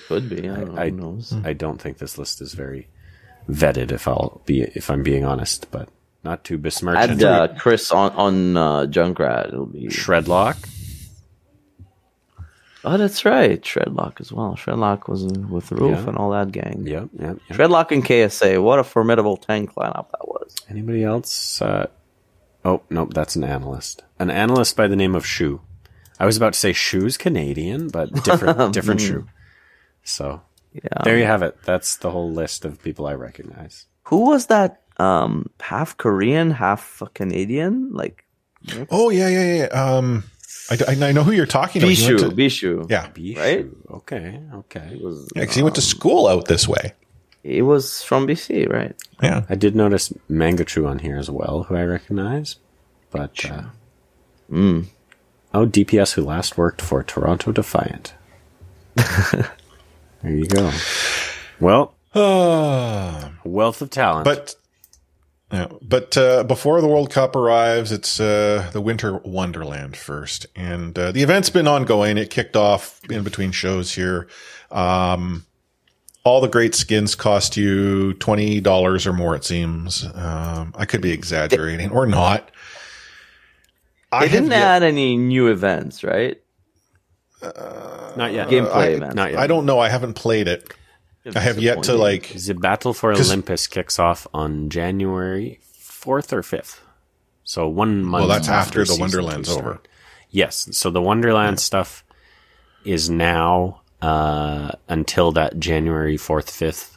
she 0.00 0.06
could 0.06 0.28
be. 0.28 0.48
I 0.48 0.56
don't. 0.64 0.78
I, 0.78 0.90
knows? 0.90 1.34
I 1.44 1.52
don't 1.52 1.80
think 1.80 1.98
this 1.98 2.18
list 2.18 2.40
is 2.40 2.54
very 2.54 2.88
vetted. 3.48 3.92
If 3.92 4.06
I'll 4.08 4.42
be, 4.46 4.62
if 4.62 4.90
I'm 4.90 5.02
being 5.02 5.24
honest, 5.24 5.70
but 5.70 5.88
not 6.24 6.44
to 6.44 6.58
besmirch 6.58 6.96
Add 6.98 7.22
uh, 7.22 7.48
Chris 7.58 7.90
on 7.92 8.12
on 8.12 8.56
uh, 8.56 8.86
Junkrat. 8.86 9.48
It'll 9.48 9.66
be. 9.66 9.86
Shredlock. 9.88 10.56
Oh, 12.84 12.96
that's 12.96 13.24
right. 13.24 13.60
Shredlock 13.62 14.20
as 14.20 14.32
well. 14.32 14.54
Shredlock 14.54 15.08
was 15.08 15.24
with 15.24 15.72
Roof 15.72 15.98
Yeah. 15.98 16.08
and 16.08 16.16
all 16.16 16.30
that 16.30 16.52
gang. 16.52 16.84
Yep, 16.86 17.08
yep, 17.18 17.38
yep. 17.48 17.58
Shredlock 17.58 17.90
and 17.90 18.04
KSA. 18.04 18.62
What 18.62 18.78
a 18.78 18.84
formidable 18.84 19.36
tank 19.36 19.74
lineup 19.74 20.10
that 20.12 20.28
was. 20.28 20.54
Anybody 20.70 21.02
else? 21.02 21.60
Uh, 21.60 21.88
oh, 22.64 22.82
nope, 22.88 23.12
that's 23.12 23.34
an 23.34 23.42
analyst. 23.42 24.04
An 24.20 24.30
analyst 24.30 24.76
by 24.76 24.86
the 24.86 24.94
name 24.94 25.16
of 25.16 25.26
Shu. 25.26 25.60
I 26.20 26.26
was 26.26 26.36
about 26.36 26.52
to 26.52 26.58
say 26.60 26.72
Shu's 26.72 27.16
Canadian, 27.18 27.88
but 27.88 28.12
different, 28.22 28.72
different 28.72 29.00
Shu. 29.00 29.26
So 30.06 30.40
Yeah. 30.72 31.02
there 31.04 31.18
you 31.18 31.24
have 31.26 31.42
it. 31.42 31.56
That's 31.64 31.96
the 31.98 32.10
whole 32.10 32.30
list 32.32 32.64
of 32.64 32.80
people 32.82 33.06
I 33.06 33.14
recognize. 33.14 33.86
Who 34.04 34.24
was 34.30 34.46
that? 34.46 34.82
Um, 34.98 35.50
half 35.60 35.96
Korean, 35.98 36.50
half 36.52 37.02
Canadian. 37.14 37.90
Like 37.92 38.24
oh 38.90 39.10
yeah, 39.10 39.28
yeah, 39.28 39.54
yeah. 39.68 39.68
Um, 39.96 40.24
I, 40.70 40.94
I 41.08 41.12
know 41.12 41.22
who 41.22 41.32
you're 41.32 41.46
talking 41.46 41.82
about. 41.82 41.92
He 41.92 41.96
Bishu. 42.06 42.18
to- 42.18 42.30
Bishu. 42.30 42.90
yeah, 42.90 43.08
Bishu. 43.14 43.36
Right? 43.38 43.66
Okay. 43.90 44.40
Okay. 44.54 44.86
He 44.96 45.04
was, 45.04 45.28
yeah, 45.36 45.44
'cause 45.44 45.54
he 45.54 45.62
went 45.62 45.74
to 45.76 45.82
school 45.82 46.26
out 46.26 46.46
this 46.46 46.66
way. 46.66 46.92
he 47.42 47.62
was 47.62 48.02
from 48.02 48.26
BC, 48.26 48.66
right? 48.68 48.96
Yeah, 49.22 49.44
I 49.48 49.54
did 49.54 49.76
notice 49.76 50.12
Mangachu 50.28 50.86
on 50.88 50.98
here 50.98 51.16
as 51.16 51.30
well, 51.30 51.64
who 51.64 51.76
I 51.76 51.84
recognize. 51.84 52.56
But 53.12 53.44
uh, 53.50 53.62
Mm. 54.50 54.86
oh, 55.54 55.66
DPS 55.66 56.14
who 56.14 56.22
last 56.24 56.56
worked 56.58 56.80
for 56.82 57.02
Toronto 57.04 57.52
Defiant. 57.52 58.14
there 60.26 60.34
you 60.34 60.46
go. 60.46 60.70
Well, 61.60 61.94
wealth 63.44 63.80
of 63.82 63.90
talent. 63.90 64.24
but 64.24 64.54
yeah, 65.52 65.68
but 65.80 66.16
uh, 66.16 66.42
before 66.42 66.80
the 66.80 66.88
World 66.88 67.10
Cup 67.10 67.36
arrives, 67.36 67.92
it's 67.92 68.18
uh, 68.18 68.68
the 68.72 68.80
Winter 68.80 69.18
Wonderland 69.18 69.96
first, 69.96 70.46
and 70.56 70.98
uh, 70.98 71.12
the 71.12 71.22
event's 71.22 71.50
been 71.50 71.68
ongoing. 71.68 72.18
It 72.18 72.30
kicked 72.30 72.56
off 72.56 73.00
in 73.08 73.22
between 73.22 73.52
shows 73.52 73.94
here. 73.94 74.26
Um, 74.72 75.46
all 76.24 76.40
the 76.40 76.48
great 76.48 76.74
skins 76.74 77.14
cost 77.14 77.56
you 77.56 78.14
twenty 78.14 78.60
dollars 78.60 79.06
or 79.06 79.12
more. 79.12 79.36
It 79.36 79.44
seems. 79.44 80.04
Um, 80.14 80.74
I 80.76 80.84
could 80.84 81.00
be 81.00 81.12
exaggerating 81.12 81.92
or 81.92 82.06
not. 82.06 82.50
They 84.10 84.16
I 84.18 84.28
didn't 84.28 84.50
yet- 84.50 84.62
add 84.62 84.82
any 84.82 85.16
new 85.16 85.46
events, 85.48 86.02
right? 86.02 86.40
Not 88.16 88.32
yet. 88.32 88.48
Gameplay 88.48 88.72
I, 88.74 88.86
events. 88.88 89.14
Not 89.14 89.30
yet. 89.32 89.40
I 89.40 89.46
don't 89.46 89.66
know. 89.66 89.78
I 89.78 89.88
haven't 89.88 90.14
played 90.14 90.48
it. 90.48 90.72
I 91.34 91.40
have 91.40 91.58
yet 91.58 91.84
to 91.84 91.94
like. 91.94 92.28
The 92.34 92.54
Battle 92.54 92.94
for 92.94 93.12
Olympus 93.12 93.66
kicks 93.66 93.98
off 93.98 94.26
on 94.32 94.70
January 94.70 95.60
4th 95.80 96.32
or 96.32 96.42
5th. 96.42 96.78
So 97.44 97.68
one 97.68 98.02
month. 98.04 98.22
Well, 98.22 98.28
that's 98.28 98.48
after 98.48 98.80
the 98.80 98.86
season 98.86 99.00
Wonderland's 99.00 99.48
over. 99.48 99.80
Yes. 100.30 100.68
So 100.72 100.90
the 100.90 101.02
Wonderland 101.02 101.60
stuff 101.60 102.04
is 102.84 103.10
now 103.10 103.82
uh, 104.02 104.72
until 104.88 105.32
that 105.32 105.58
January 105.58 106.16
4th, 106.16 106.46
5th. 106.46 106.92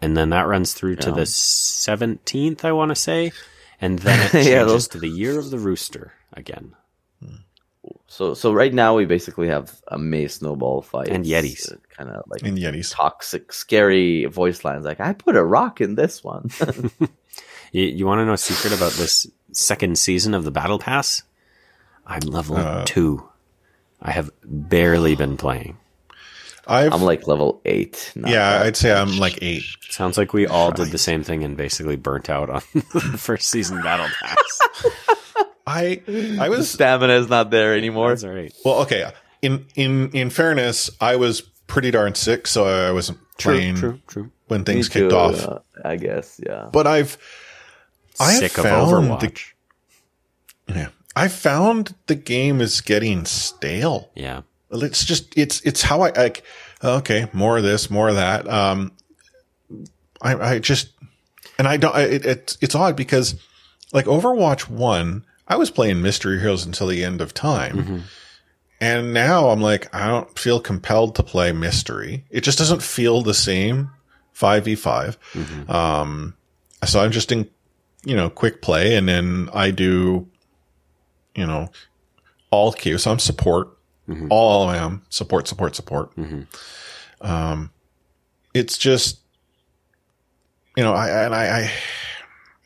And 0.00 0.16
then 0.16 0.30
that 0.30 0.46
runs 0.46 0.72
through 0.74 0.96
to 0.96 1.10
the 1.10 1.22
17th, 1.22 2.64
I 2.64 2.72
want 2.72 2.90
to 2.90 2.94
say. 2.94 3.32
And 3.80 3.98
then 4.00 4.18
it 4.26 4.30
changes 4.32 4.48
Yeah, 4.48 4.64
those- 4.64 4.88
to 4.88 4.98
the 4.98 5.08
Year 5.08 5.38
of 5.38 5.50
the 5.50 5.58
Rooster 5.58 6.12
again. 6.32 6.74
So, 8.08 8.34
so 8.34 8.52
right 8.52 8.72
now 8.72 8.94
we 8.96 9.04
basically 9.04 9.48
have 9.48 9.80
a 9.88 9.98
Mei 9.98 10.28
snowball 10.28 10.82
fight 10.82 11.08
And 11.08 11.24
Yetis. 11.24 11.76
kind 11.90 12.08
of 12.10 12.24
like 12.28 12.42
In 12.42 12.56
Yetis. 12.56 12.94
toxic, 12.94 13.52
scary 13.52 14.24
voice 14.26 14.64
lines. 14.64 14.84
Like 14.84 15.00
I 15.00 15.12
put 15.12 15.36
a 15.36 15.44
rock 15.44 15.80
in 15.80 15.94
this 15.96 16.22
one. 16.24 16.50
You, 17.72 17.82
you 17.82 18.06
want 18.06 18.20
to 18.20 18.24
know 18.24 18.32
a 18.32 18.38
secret 18.38 18.72
about 18.72 18.92
this 18.92 19.26
second 19.52 19.98
season 19.98 20.34
of 20.34 20.44
the 20.44 20.52
Battle 20.52 20.78
Pass? 20.78 21.24
I'm 22.06 22.20
level 22.20 22.56
Uh, 22.56 22.84
two. 22.86 23.28
I 24.00 24.12
have 24.12 24.30
barely 24.44 25.16
been 25.16 25.36
playing. 25.36 25.76
I've 26.66 26.92
I'm 26.92 27.02
like 27.02 27.26
level 27.26 27.60
eight. 27.64 28.12
not 28.14 28.30
yeah, 28.30 28.58
that 28.58 28.66
I'd 28.66 28.76
say 28.76 28.92
I'm 28.92 29.18
like 29.18 29.40
eight. 29.42 29.64
Sounds 29.90 30.16
like 30.16 30.32
we 30.32 30.46
all 30.46 30.70
did 30.70 30.90
the 30.92 30.96
same 30.98 31.22
thing 31.24 31.42
and 31.42 31.56
basically 31.56 31.96
burnt 31.96 32.30
out 32.30 32.48
on 32.50 32.62
the 32.74 33.18
first 33.18 33.48
season 33.50 33.82
Battle 33.82 34.06
Pass. 34.22 34.60
I 35.66 36.02
I 36.40 36.48
was 36.48 36.70
Stamina 36.70 37.14
is 37.14 37.28
not 37.28 37.50
there 37.50 37.74
anymore. 37.76 38.10
That's 38.10 38.24
all 38.24 38.30
right. 38.30 38.52
well. 38.64 38.80
Okay, 38.82 39.10
in 39.42 39.66
in 39.74 40.10
in 40.12 40.30
fairness, 40.30 40.90
I 41.00 41.16
was 41.16 41.40
pretty 41.66 41.90
darn 41.90 42.14
sick, 42.14 42.46
so 42.46 42.64
I 42.66 42.92
wasn't 42.92 43.18
playing 43.38 43.76
True, 43.76 44.00
true. 44.06 44.30
when 44.48 44.64
things 44.64 44.88
Me 44.88 45.00
kicked 45.00 45.10
too, 45.10 45.16
off. 45.16 45.46
uh, 45.46 45.58
I 45.84 45.96
guess, 45.96 46.40
yeah. 46.44 46.68
But 46.72 46.86
I've 46.86 47.18
I 48.20 48.32
have 48.32 48.40
Sick 48.40 48.58
of 48.58 48.64
found 48.64 48.90
Overwatch. 48.92 49.52
the, 50.68 50.74
yeah, 50.74 50.88
I 51.16 51.28
found 51.28 51.94
the 52.06 52.14
game 52.14 52.60
is 52.60 52.80
getting 52.80 53.24
stale. 53.24 54.10
yeah. 54.14 54.42
It's 54.70 55.04
just 55.04 55.36
it's 55.38 55.60
it's 55.62 55.82
how 55.82 56.02
I 56.02 56.10
like. 56.10 56.42
Okay, 56.82 57.28
more 57.32 57.56
of 57.56 57.62
this, 57.62 57.88
more 57.90 58.08
of 58.08 58.16
that. 58.16 58.48
Um, 58.48 58.92
I 60.20 60.34
I 60.54 60.58
just 60.58 60.90
and 61.58 61.68
I 61.68 61.76
don't. 61.76 61.94
I, 61.94 62.02
it, 62.02 62.26
it's 62.26 62.58
it's 62.60 62.74
odd 62.74 62.96
because 62.96 63.36
like 63.92 64.06
Overwatch 64.06 64.68
one, 64.68 65.24
I 65.48 65.56
was 65.56 65.70
playing 65.70 66.02
Mystery 66.02 66.40
Heroes 66.40 66.66
until 66.66 66.88
the 66.88 67.04
end 67.04 67.20
of 67.20 67.32
time, 67.34 68.04
And 68.80 69.14
now 69.14 69.48
I'm 69.48 69.60
like, 69.62 69.92
I 69.94 70.06
don't 70.08 70.38
feel 70.38 70.60
compelled 70.60 71.14
to 71.16 71.22
play 71.22 71.50
mystery. 71.52 72.24
It 72.30 72.42
just 72.42 72.58
doesn't 72.58 72.82
feel 72.82 73.22
the 73.22 73.32
same 73.32 73.90
5v5. 74.34 75.16
Um, 75.70 76.34
so 76.84 77.00
I'm 77.00 77.10
just 77.10 77.32
in, 77.32 77.48
you 78.04 78.14
know, 78.14 78.28
quick 78.28 78.60
play 78.60 78.96
and 78.96 79.08
then 79.08 79.48
I 79.54 79.70
do, 79.70 80.28
you 81.34 81.46
know, 81.46 81.70
all 82.50 82.72
queue. 82.72 82.98
So 82.98 83.10
I'm 83.10 83.18
support. 83.18 83.68
All 84.30 84.68
I 84.68 84.76
am 84.76 85.02
support, 85.08 85.48
support, 85.48 85.74
support. 85.74 86.12
Um, 87.22 87.70
it's 88.52 88.76
just, 88.78 89.20
you 90.76 90.82
know, 90.84 90.92
I, 90.92 91.24
and 91.24 91.34
I, 91.34 91.60
I, 91.60 91.70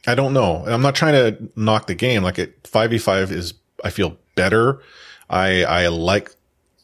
I 0.06 0.14
don't 0.14 0.32
know. 0.32 0.64
I'm 0.66 0.82
not 0.82 0.94
trying 0.94 1.12
to 1.14 1.50
knock 1.56 1.86
the 1.86 1.94
game. 1.94 2.22
Like 2.22 2.38
it, 2.38 2.62
5v5 2.64 3.30
is, 3.30 3.54
I 3.84 3.90
feel 3.90 4.16
better. 4.34 4.80
I, 5.28 5.64
I 5.64 5.88
like 5.88 6.30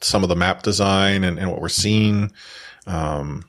some 0.01 0.23
of 0.23 0.29
the 0.29 0.37
map 0.37 0.62
design 0.62 1.25
and, 1.25 1.39
and 1.39 1.51
what 1.51 1.61
we're 1.61 1.69
seeing. 1.69 2.33
Um, 2.87 3.45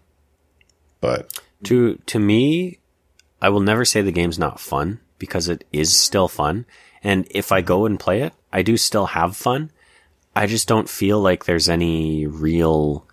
but 1.01 1.39
To 1.65 1.95
to 2.07 2.19
me, 2.19 2.79
I 3.41 3.49
will 3.49 3.59
never 3.59 3.85
say 3.85 4.01
the 4.01 4.11
game's 4.11 4.39
not 4.39 4.59
fun 4.59 4.99
because 5.19 5.47
it 5.47 5.63
is 5.71 5.95
still 5.95 6.27
fun. 6.27 6.65
And 7.03 7.27
if 7.29 7.51
I 7.51 7.61
go 7.61 7.85
and 7.85 7.99
play 7.99 8.21
it, 8.21 8.33
I 8.51 8.61
do 8.63 8.77
still 8.77 9.07
have 9.07 9.35
fun. 9.35 9.71
I 10.35 10.47
just 10.47 10.67
don't 10.67 10.89
feel 10.89 11.19
like 11.19 11.45
there's 11.45 11.69
any 11.69 12.25
real 12.25 13.05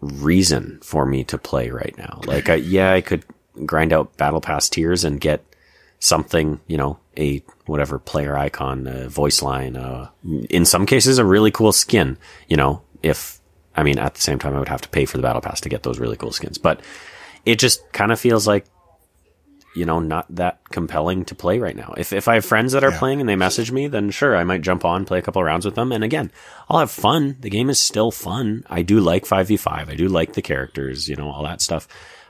reason 0.00 0.78
for 0.82 1.04
me 1.06 1.24
to 1.24 1.38
play 1.38 1.70
right 1.70 1.94
now. 1.98 2.20
Like, 2.26 2.48
I, 2.48 2.54
yeah, 2.56 2.92
I 2.92 3.00
could 3.00 3.24
grind 3.64 3.92
out 3.92 4.16
battle 4.16 4.40
pass 4.40 4.68
tiers 4.68 5.04
and 5.04 5.20
get 5.20 5.44
something, 5.98 6.60
you 6.66 6.76
know, 6.76 6.98
a 7.16 7.42
whatever 7.66 7.98
player 7.98 8.36
icon, 8.36 8.86
uh, 8.86 9.08
voice 9.08 9.42
line, 9.42 9.76
uh, 9.76 10.08
in 10.50 10.64
some 10.64 10.86
cases 10.86 11.18
a 11.18 11.24
really 11.24 11.50
cool 11.50 11.72
skin, 11.72 12.18
you 12.48 12.56
know, 12.56 12.82
if, 13.02 13.40
I 13.74 13.82
mean, 13.82 13.98
at 13.98 14.14
the 14.14 14.20
same 14.20 14.38
time, 14.38 14.54
I 14.54 14.58
would 14.58 14.68
have 14.68 14.82
to 14.82 14.88
pay 14.88 15.04
for 15.06 15.16
the 15.16 15.22
battle 15.22 15.40
pass 15.42 15.60
to 15.62 15.68
get 15.68 15.82
those 15.82 15.98
really 15.98 16.16
cool 16.16 16.32
skins, 16.32 16.58
but 16.58 16.80
it 17.44 17.58
just 17.58 17.80
kind 17.92 18.12
of 18.12 18.20
feels 18.20 18.46
like, 18.46 18.66
you 19.74 19.84
know, 19.84 19.98
not 20.00 20.26
that 20.34 20.60
compelling 20.70 21.24
to 21.26 21.34
play 21.34 21.58
right 21.58 21.76
now. 21.76 21.92
If, 21.98 22.12
if 22.14 22.28
I 22.28 22.34
have 22.34 22.46
friends 22.46 22.72
that 22.72 22.82
are 22.84 22.90
Yeah. 22.92 22.98
playing 22.98 23.20
and 23.20 23.28
they 23.28 23.36
message 23.36 23.70
me, 23.70 23.88
then 23.88 24.10
sure, 24.10 24.34
I 24.34 24.42
might 24.44 24.62
jump 24.62 24.84
on, 24.86 25.04
play 25.04 25.18
a 25.18 25.22
couple 25.22 25.42
of 25.42 25.46
rounds 25.46 25.66
with 25.66 25.74
them. 25.74 25.92
And 25.92 26.02
again, 26.02 26.30
I'll 26.70 26.78
have 26.78 26.90
fun. 26.90 27.36
The 27.40 27.50
game 27.50 27.68
is 27.68 27.78
still 27.78 28.10
fun. 28.10 28.64
I 28.70 28.80
do 28.80 29.00
like 29.00 29.26
5v5. 29.26 29.88
I 29.90 29.94
do 29.94 30.08
like 30.08 30.32
the 30.32 30.40
characters, 30.40 31.08
you 31.10 31.16
know, 31.16 31.30
all 31.30 31.42
that 31.42 31.60
stuff. 31.60 31.86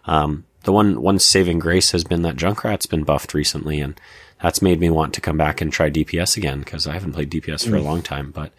Um, 0.07 0.45
the 0.67 0.73
one, 0.73 1.01
one 1.01 1.19
saving 1.19 1.61
grace 1.61 1.93
has 1.93 2.05
been 2.05 2.23
that 2.23 2.37
Junkrat's 2.37 2.87
been 2.87 3.05
buffed 3.05 3.33
recently 3.33 3.81
and 3.81 3.99
that's 4.43 4.61
made 4.61 4.81
me 4.81 4.91
want 4.91 5.15
to 5.15 5.21
come 5.21 5.39
back 5.39 5.61
and 5.61 5.73
try 5.73 5.89
DPS 5.91 6.37
again 6.37 6.59
because 6.59 6.87
I 6.87 6.93
haven't 6.93 7.13
played 7.13 7.31
DPS 7.31 7.67
for 7.67 7.77
a 7.77 7.81
long 7.81 8.03
time, 8.03 8.33
but, 8.33 8.53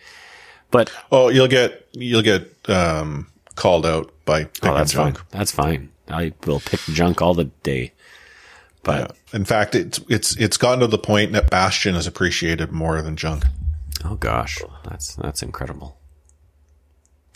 but 0.72 0.92
oh, 1.12 1.28
you'll 1.28 1.50
get, 1.50 1.88
you'll 1.92 2.24
get, 2.24 2.50
um, 2.70 3.28
called 3.56 3.86
out 3.86 4.12
by 4.26 4.46
picking 4.46 4.70
oh, 4.70 4.76
that's 4.76 4.94
junk. 4.94 5.18
fine. 5.18 5.28
That's 5.32 5.52
fine. 5.52 5.92
I 6.08 6.34
will 6.46 6.62
pick 6.62 6.80
junk 6.80 7.22
all 7.22 7.34
the 7.34 7.46
day. 7.46 7.92
But 8.84 9.16
In 9.34 9.44
fact, 9.44 9.76
it's, 9.76 10.00
it's, 10.08 10.36
it's 10.38 10.56
gotten 10.56 10.80
to 10.80 10.88
the 10.88 10.98
point 10.98 11.34
that 11.34 11.50
Bastion 11.50 11.94
is 11.96 12.08
appreciated 12.08 12.72
more 12.72 13.02
than 13.02 13.18
junk. 13.18 13.44
oh 14.06 14.16
gosh, 14.16 14.60
that's, 14.86 15.16
that's 15.16 15.44
incredible. 15.44 15.97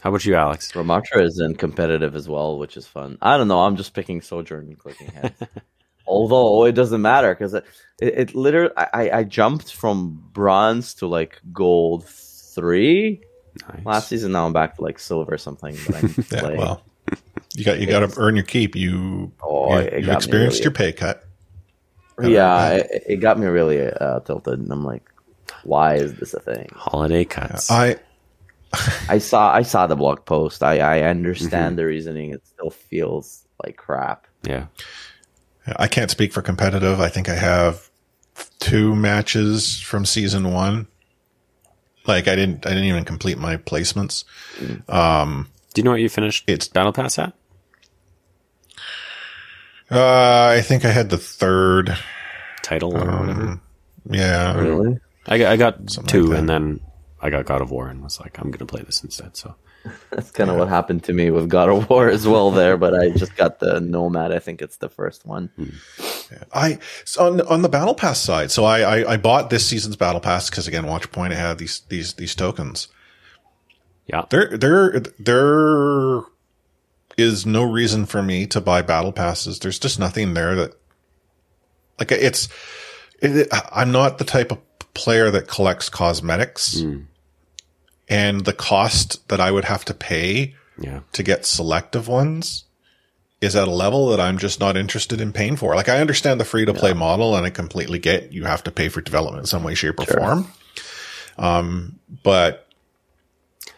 How 0.01 0.09
about 0.09 0.25
you, 0.25 0.35
Alex? 0.35 0.71
Ramattra 0.71 1.23
is 1.23 1.39
in 1.39 1.55
competitive 1.55 2.15
as 2.15 2.27
well, 2.27 2.57
which 2.57 2.75
is 2.75 2.87
fun. 2.87 3.17
I 3.21 3.37
don't 3.37 3.47
know. 3.47 3.61
I'm 3.61 3.75
just 3.75 3.93
picking 3.93 4.21
Sojourn 4.21 4.67
and 4.67 4.77
clicking 4.79 5.07
heads. 5.11 5.39
Although 6.07 6.65
it 6.65 6.71
doesn't 6.73 7.01
matter 7.01 7.33
because 7.33 7.53
it, 7.53 7.65
it, 8.01 8.13
it 8.17 8.35
literally, 8.35 8.73
I, 8.75 9.19
I 9.19 9.23
jumped 9.23 9.71
from 9.73 10.23
bronze 10.33 10.95
to 10.95 11.07
like 11.07 11.39
gold 11.53 12.05
three 12.07 13.21
Nice. 13.69 13.85
last 13.85 14.07
season. 14.09 14.31
Now 14.31 14.45
I'm 14.47 14.53
back 14.53 14.77
to 14.77 14.81
like 14.81 14.97
silver 14.97 15.33
or 15.33 15.37
something. 15.37 15.77
But 15.85 15.95
I'm 16.03 16.15
Yeah. 16.31 16.39
playing. 16.39 16.57
Well, 16.57 16.81
you 17.55 17.63
got, 17.63 17.79
you 17.79 17.85
got 17.85 17.99
to 17.99 18.13
earn 18.19 18.35
your 18.35 18.45
keep. 18.45 18.75
You, 18.75 19.31
Oh, 19.43 19.73
you, 19.75 19.81
it 19.81 19.93
you've 19.97 20.05
got 20.07 20.11
me 20.13 20.15
experienced 20.17 20.55
really- 20.59 20.63
your 20.63 20.71
pay 20.71 20.91
cut. 20.93 21.23
yeah, 22.21 22.69
it, 22.71 23.03
it 23.07 23.15
got 23.17 23.37
me 23.39 23.45
really 23.47 23.81
uh, 23.87 24.19
tilted, 24.21 24.59
and 24.59 24.71
I'm 24.71 24.83
like, 24.83 25.03
why 25.63 25.95
is 25.95 26.15
this 26.15 26.33
a 26.33 26.39
thing? 26.39 26.69
Holiday 26.75 27.25
cuts. 27.25 27.69
I, 27.71 27.97
I 29.09 29.17
saw 29.17 29.53
I 29.53 29.63
saw 29.63 29.87
the 29.87 29.95
blog 29.95 30.23
post. 30.25 30.63
I 30.63 30.75
I 30.79 30.97
Mm-hmm. 30.99 31.09
understand 31.09 31.77
the 31.77 31.85
reasoning. 31.85 32.31
It 32.31 32.41
still 32.47 32.69
feels 32.69 33.45
like 33.63 33.77
crap. 33.77 34.27
yeah. 34.43 34.67
I 35.77 35.87
can't 35.87 36.09
speak 36.09 36.33
for 36.33 36.41
competitive. 36.41 36.99
I 36.99 37.09
think 37.09 37.29
I 37.29 37.35
have 37.35 37.89
two 38.59 38.95
matches 38.95 39.79
from 39.79 40.05
season 40.05 40.51
one. 40.51 40.87
Like 42.07 42.27
I 42.27 42.35
didn't, 42.35 42.65
I 42.65 42.69
didn't 42.69 42.85
even 42.85 43.05
complete 43.05 43.37
my 43.37 43.57
placements. 43.57 44.23
Um 44.89 45.49
Do 45.73 45.81
you 45.81 45.83
know 45.83 45.91
what 45.91 46.01
you 46.01 46.09
finished 46.09 46.45
It's- 46.49 46.67
Battle 46.67 46.93
Pass 46.93 47.19
at? 47.19 47.33
Uh, 49.89 50.53
I 50.57 50.61
think 50.61 50.85
I 50.85 50.91
had 50.91 51.09
the 51.09 51.17
third. 51.17 51.97
Title 52.63 52.95
or 52.95 53.19
whatever. 53.19 53.59
Yeah. 54.09 54.57
Really? 54.57 54.99
I 55.27 55.37
got, 55.37 55.51
I 55.51 55.57
got 55.57 55.89
Something 55.91 56.07
two, 56.09 56.27
like 56.27 56.39
and 56.39 56.49
then 56.49 56.79
I 57.21 57.29
got 57.29 57.45
God 57.45 57.61
of 57.61 57.71
War 57.71 57.87
and 57.87 58.03
was 58.03 58.19
like, 58.19 58.39
I'm 58.39 58.51
going 58.51 58.59
to 58.59 58.65
play 58.65 58.81
this 58.81 59.03
instead. 59.03 59.37
So 59.37 59.55
That's 60.09 60.31
kind 60.31 60.49
of 60.49 60.57
what 60.57 60.67
happened 60.67 61.03
to 61.05 61.13
me 61.13 61.31
with 61.31 61.49
God 61.49 61.69
of 61.69 61.89
War 61.89 62.09
as 62.09 62.27
well. 62.27 62.51
There, 62.51 62.77
but 62.77 62.93
I 62.93 63.09
just 63.09 63.35
got 63.35 63.59
the 63.59 63.79
Nomad. 63.79 64.31
I 64.31 64.39
think 64.39 64.61
it's 64.61 64.77
the 64.77 64.89
first 64.89 65.25
one. 65.25 65.49
Hmm. 65.55 66.35
I 66.53 66.79
so 67.03 67.27
on 67.27 67.41
on 67.41 67.61
the 67.61 67.69
battle 67.69 67.93
pass 67.95 68.19
side. 68.19 68.51
So 68.51 68.63
I 68.63 68.79
I, 68.81 69.13
I 69.13 69.17
bought 69.17 69.49
this 69.49 69.65
season's 69.65 69.95
battle 69.95 70.21
pass 70.21 70.49
because 70.49 70.67
again, 70.67 70.87
Watch 70.87 71.11
Point 71.11 71.33
had 71.33 71.57
these 71.57 71.81
these 71.89 72.13
these 72.13 72.35
tokens. 72.35 72.87
yeah, 74.07 74.25
There 74.29 74.57
there 74.57 74.99
there 75.19 76.21
is 77.17 77.45
no 77.45 77.63
reason 77.63 78.05
for 78.05 78.23
me 78.23 78.47
to 78.47 78.61
buy 78.61 78.81
battle 78.81 79.11
passes. 79.11 79.59
There's 79.59 79.79
just 79.79 79.99
nothing 79.99 80.33
there 80.33 80.55
that 80.55 80.73
like 81.99 82.11
it's. 82.11 82.47
It, 83.21 83.49
I'm 83.71 83.91
not 83.91 84.17
the 84.17 84.23
type 84.23 84.51
of 84.51 84.57
player 84.93 85.29
that 85.31 85.47
collects 85.47 85.89
cosmetics, 85.89 86.81
hmm. 86.81 87.01
And 88.11 88.43
the 88.43 88.53
cost 88.53 89.27
that 89.29 89.39
I 89.39 89.51
would 89.51 89.65
have 89.65 89.85
to 89.85 89.93
pay 89.93 90.53
yeah, 90.77 90.99
to 91.13 91.23
get 91.23 91.45
selective 91.45 92.07
ones 92.07 92.65
is 93.39 93.55
at 93.55 93.67
a 93.67 93.71
level 93.71 94.09
that 94.09 94.19
I'm 94.19 94.37
just 94.37 94.59
not 94.59 94.75
interested 94.77 95.21
in 95.21 95.31
paying 95.31 95.55
for. 95.55 95.75
Like 95.75 95.89
I 95.89 95.99
understand 95.99 96.39
the 96.39 96.45
free 96.45 96.65
to 96.65 96.73
play 96.73 96.93
model 96.93 97.35
and 97.35 97.45
I 97.45 97.49
completely 97.49 97.97
get 97.97 98.33
you 98.33 98.43
have 98.43 98.63
to 98.65 98.71
pay 98.71 98.89
for 98.89 99.01
development 99.01 99.43
in 99.43 99.47
some 99.47 99.63
way, 99.63 99.73
shape 99.73 99.99
or 99.99 100.05
form. 100.05 100.47
Um, 101.37 101.99
but 102.21 102.67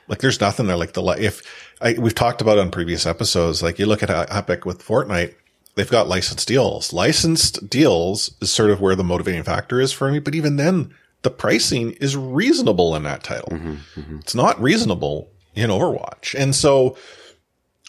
like 0.08 0.20
there's 0.20 0.42
nothing 0.42 0.66
there. 0.66 0.76
Like 0.76 0.94
the, 0.94 1.04
if 1.20 1.76
I, 1.80 1.94
we've 1.94 2.16
talked 2.16 2.42
about 2.42 2.58
on 2.58 2.72
previous 2.72 3.06
episodes, 3.06 3.62
like 3.62 3.78
you 3.78 3.86
look 3.86 4.04
at 4.04 4.10
Epic 4.10 4.66
with 4.66 4.84
Fortnite, 4.84 5.36
they've 5.76 5.90
got 5.90 6.10
licensed 6.10 6.48
deals. 6.48 6.92
Licensed 6.92 7.70
deals 7.70 8.36
is 8.42 8.50
sort 8.52 8.72
of 8.72 8.82
where 8.82 8.96
the 8.96 9.04
motivating 9.04 9.44
factor 9.44 9.80
is 9.80 9.94
for 9.94 10.12
me. 10.12 10.20
But 10.20 10.36
even 10.36 10.56
then 10.56 10.94
the 11.24 11.32
pricing 11.32 11.92
is 11.94 12.16
reasonable 12.16 12.96
in 12.96 13.04
that 13.04 13.24
title. 13.24 13.50
Mm-hmm, 13.50 14.00
mm-hmm. 14.00 14.18
It's 14.20 14.36
not 14.36 14.62
reasonable 14.62 15.32
in 15.56 15.70
Overwatch. 15.70 16.36
And 16.38 16.56
so 16.56 16.98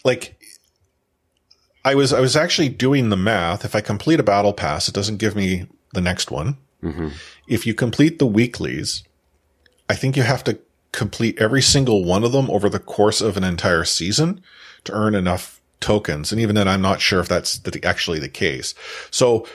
like 0.03 0.35
I 1.83 1.95
was 1.95 2.13
I 2.13 2.19
was 2.19 2.35
actually 2.35 2.69
doing 2.69 3.09
the 3.09 3.17
math. 3.17 3.65
If 3.65 3.75
I 3.75 3.81
complete 3.81 4.19
a 4.19 4.23
battle 4.23 4.53
pass, 4.53 4.87
it 4.87 4.95
doesn't 4.95 5.17
give 5.17 5.35
me 5.35 5.67
the 5.93 6.01
next 6.01 6.31
one. 6.31 6.57
Mm-hmm. 6.81 7.09
If 7.47 7.67
you 7.67 7.73
complete 7.73 8.19
the 8.19 8.25
weeklies, 8.25 9.03
I 9.89 9.95
think 9.95 10.15
you 10.15 10.23
have 10.23 10.43
to 10.45 10.59
complete 10.91 11.37
every 11.39 11.61
single 11.61 12.05
one 12.05 12.23
of 12.23 12.31
them 12.31 12.49
over 12.49 12.69
the 12.69 12.79
course 12.79 13.21
of 13.21 13.35
an 13.37 13.43
entire 13.43 13.83
season 13.83 14.41
to 14.85 14.93
earn 14.93 15.13
enough 15.13 15.61
tokens. 15.79 16.31
And 16.31 16.39
even 16.39 16.55
then, 16.55 16.67
I'm 16.67 16.81
not 16.81 17.01
sure 17.01 17.19
if 17.19 17.27
that's 17.27 17.59
actually 17.83 18.19
the 18.19 18.29
case. 18.29 18.73
So 19.11 19.45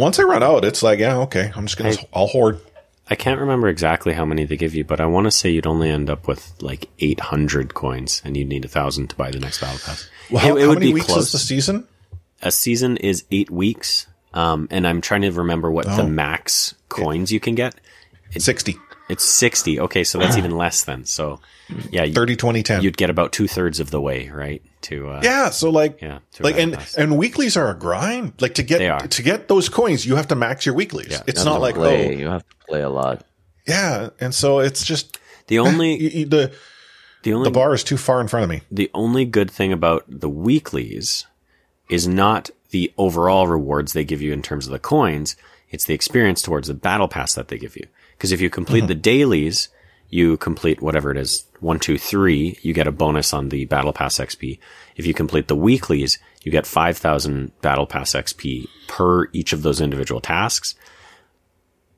once 0.00 0.18
I 0.18 0.22
run 0.24 0.42
out, 0.42 0.64
it's 0.64 0.82
like, 0.82 0.98
yeah, 0.98 1.18
okay, 1.18 1.52
I'm 1.54 1.66
just 1.66 1.76
gonna 1.78 1.94
I'll 2.12 2.26
hoard. 2.26 2.60
I 3.08 3.16
can't 3.16 3.40
remember 3.40 3.68
exactly 3.68 4.12
how 4.12 4.24
many 4.24 4.44
they 4.44 4.56
give 4.56 4.74
you, 4.74 4.84
but 4.84 5.00
I 5.00 5.06
want 5.06 5.24
to 5.26 5.30
say 5.32 5.50
you'd 5.50 5.66
only 5.66 5.90
end 5.90 6.08
up 6.08 6.28
with 6.28 6.52
like 6.60 6.88
800 7.00 7.74
coins, 7.74 8.22
and 8.24 8.36
you'd 8.36 8.48
need 8.48 8.64
a 8.64 8.68
thousand 8.68 9.08
to 9.10 9.16
buy 9.16 9.30
the 9.32 9.40
next 9.40 9.60
battle 9.60 9.80
pass. 9.84 10.08
Well, 10.30 10.40
how, 10.40 10.56
it, 10.56 10.60
it 10.60 10.62
how 10.62 10.68
would 10.68 10.78
many 10.78 10.86
be 10.90 10.94
weeks 10.94 11.06
close. 11.06 11.26
is 11.26 11.32
the 11.32 11.38
season? 11.38 11.86
a 12.42 12.50
season 12.52 12.96
is 12.98 13.24
eight 13.32 13.50
weeks, 13.50 14.06
um, 14.32 14.68
and 14.70 14.86
I'm 14.86 15.00
trying 15.00 15.22
to 15.22 15.30
remember 15.32 15.70
what 15.70 15.86
the 15.86 16.02
Oh. 16.02 16.06
max 16.08 16.74
coins 16.88 17.30
you 17.32 17.40
can 17.40 17.54
get. 17.56 17.74
Sixty. 18.38 18.76
It's 19.10 19.24
60. 19.24 19.80
Okay, 19.80 20.04
so 20.04 20.18
that's 20.18 20.36
even 20.36 20.56
less 20.56 20.84
then. 20.84 21.04
So, 21.04 21.40
yeah, 21.90 22.04
you, 22.04 22.14
30, 22.14 22.36
20, 22.36 22.62
10. 22.62 22.82
you'd 22.82 22.96
get 22.96 23.10
about 23.10 23.32
two 23.32 23.46
thirds 23.48 23.80
of 23.80 23.90
the 23.90 24.00
way, 24.00 24.28
right? 24.30 24.62
To 24.82 25.10
uh, 25.10 25.20
Yeah, 25.22 25.50
so 25.50 25.68
like, 25.70 26.00
Yeah, 26.00 26.20
to 26.34 26.42
like, 26.42 26.56
and 26.56 26.74
pass. 26.74 26.94
and 26.94 27.18
weeklies 27.18 27.56
are 27.56 27.70
a 27.70 27.74
grind. 27.74 28.34
Like 28.40 28.54
to 28.54 28.62
They 28.62 28.68
get 28.78 28.90
are. 28.90 29.06
to 29.06 29.22
get 29.22 29.48
those 29.48 29.68
coins, 29.68 30.06
you 30.06 30.16
have 30.16 30.28
to 30.28 30.34
max 30.36 30.64
your 30.64 30.74
weeklies. 30.74 31.08
Yeah, 31.10 31.22
it's 31.26 31.40
You 31.40 31.44
not 31.50 31.60
like 31.60 31.74
play. 31.74 32.08
oh, 32.08 32.18
you 32.18 32.26
have 32.28 32.48
to 32.48 32.56
play 32.68 32.80
a 32.82 32.88
lot. 32.88 33.24
yeah, 33.66 34.10
and 34.20 34.34
so 34.34 34.60
it's 34.60 34.84
just 34.84 35.18
the 35.48 35.58
only 35.66 36.00
you- 36.00 36.20
you- 36.20 36.26
the 36.26 36.52
the 37.22 37.34
only 37.34 37.44
the 37.48 37.50
bar 37.52 37.74
is 37.74 37.84
too 37.84 37.98
far 37.98 38.20
in 38.22 38.28
front 38.28 38.44
of 38.44 38.48
me. 38.50 38.62
the 38.70 38.90
only 38.94 39.26
good 39.26 39.50
thing 39.50 39.72
about 39.72 40.04
the 40.08 40.28
weeklies 40.30 41.26
is 41.90 42.08
not 42.08 42.48
the 42.70 42.92
overall 42.96 43.46
rewards 43.46 43.92
they 43.92 44.04
give 44.04 44.22
you 44.22 44.32
in 44.32 44.40
terms 44.42 44.66
of 44.66 44.72
the 44.72 44.78
coins. 44.78 45.36
It's 45.70 45.84
the 45.84 45.94
experience 45.94 46.40
towards 46.40 46.68
the 46.68 46.74
battle 46.74 47.08
pass 47.08 47.34
that 47.34 47.48
they 47.48 47.58
give 47.58 47.76
you. 47.76 47.86
Because 48.20 48.32
if 48.32 48.42
you 48.42 48.50
complete 48.50 48.86
the 48.86 48.94
dailies, 48.94 49.70
you 50.10 50.36
complete 50.36 50.82
whatever 50.82 51.10
it 51.10 51.16
is, 51.16 51.46
one, 51.60 51.78
two, 51.78 51.96
three, 51.96 52.58
you 52.60 52.74
get 52.74 52.86
a 52.86 52.92
bonus 52.92 53.32
on 53.32 53.48
the 53.48 53.64
Battle 53.64 53.94
Pass 53.94 54.18
XP. 54.18 54.58
If 54.94 55.06
you 55.06 55.14
complete 55.14 55.48
the 55.48 55.56
weeklies, 55.56 56.18
you 56.42 56.52
get 56.52 56.66
5,000 56.66 57.58
Battle 57.62 57.86
Pass 57.86 58.12
XP 58.12 58.68
per 58.88 59.30
each 59.32 59.54
of 59.54 59.62
those 59.62 59.80
individual 59.80 60.20
tasks, 60.20 60.74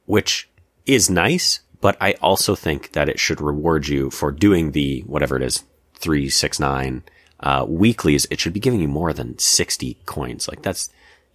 which 0.07 0.49
is 0.87 1.11
nice, 1.11 1.63
but 1.81 1.97
I 2.01 2.13
also 2.23 2.55
think 2.55 2.93
that 2.93 3.09
it 3.09 3.19
should 3.19 3.41
reward 3.41 3.89
you 3.89 4.09
for 4.09 4.31
doing 4.31 4.71
the, 4.71 5.01
whatever 5.09 5.35
it 5.35 5.43
is, 5.43 5.65
three, 5.97 6.29
six, 6.29 6.61
nine, 6.61 7.03
uh, 7.41 7.67
weeklies. 7.69 8.29
It 8.31 8.39
should 8.39 8.53
be 8.53 8.61
giving 8.61 8.81
you 8.81 8.87
more 8.87 9.13
than 9.13 9.41
60 9.41 9.99
coins. 10.07 10.47
Like 10.47 10.63
that's 10.63 10.89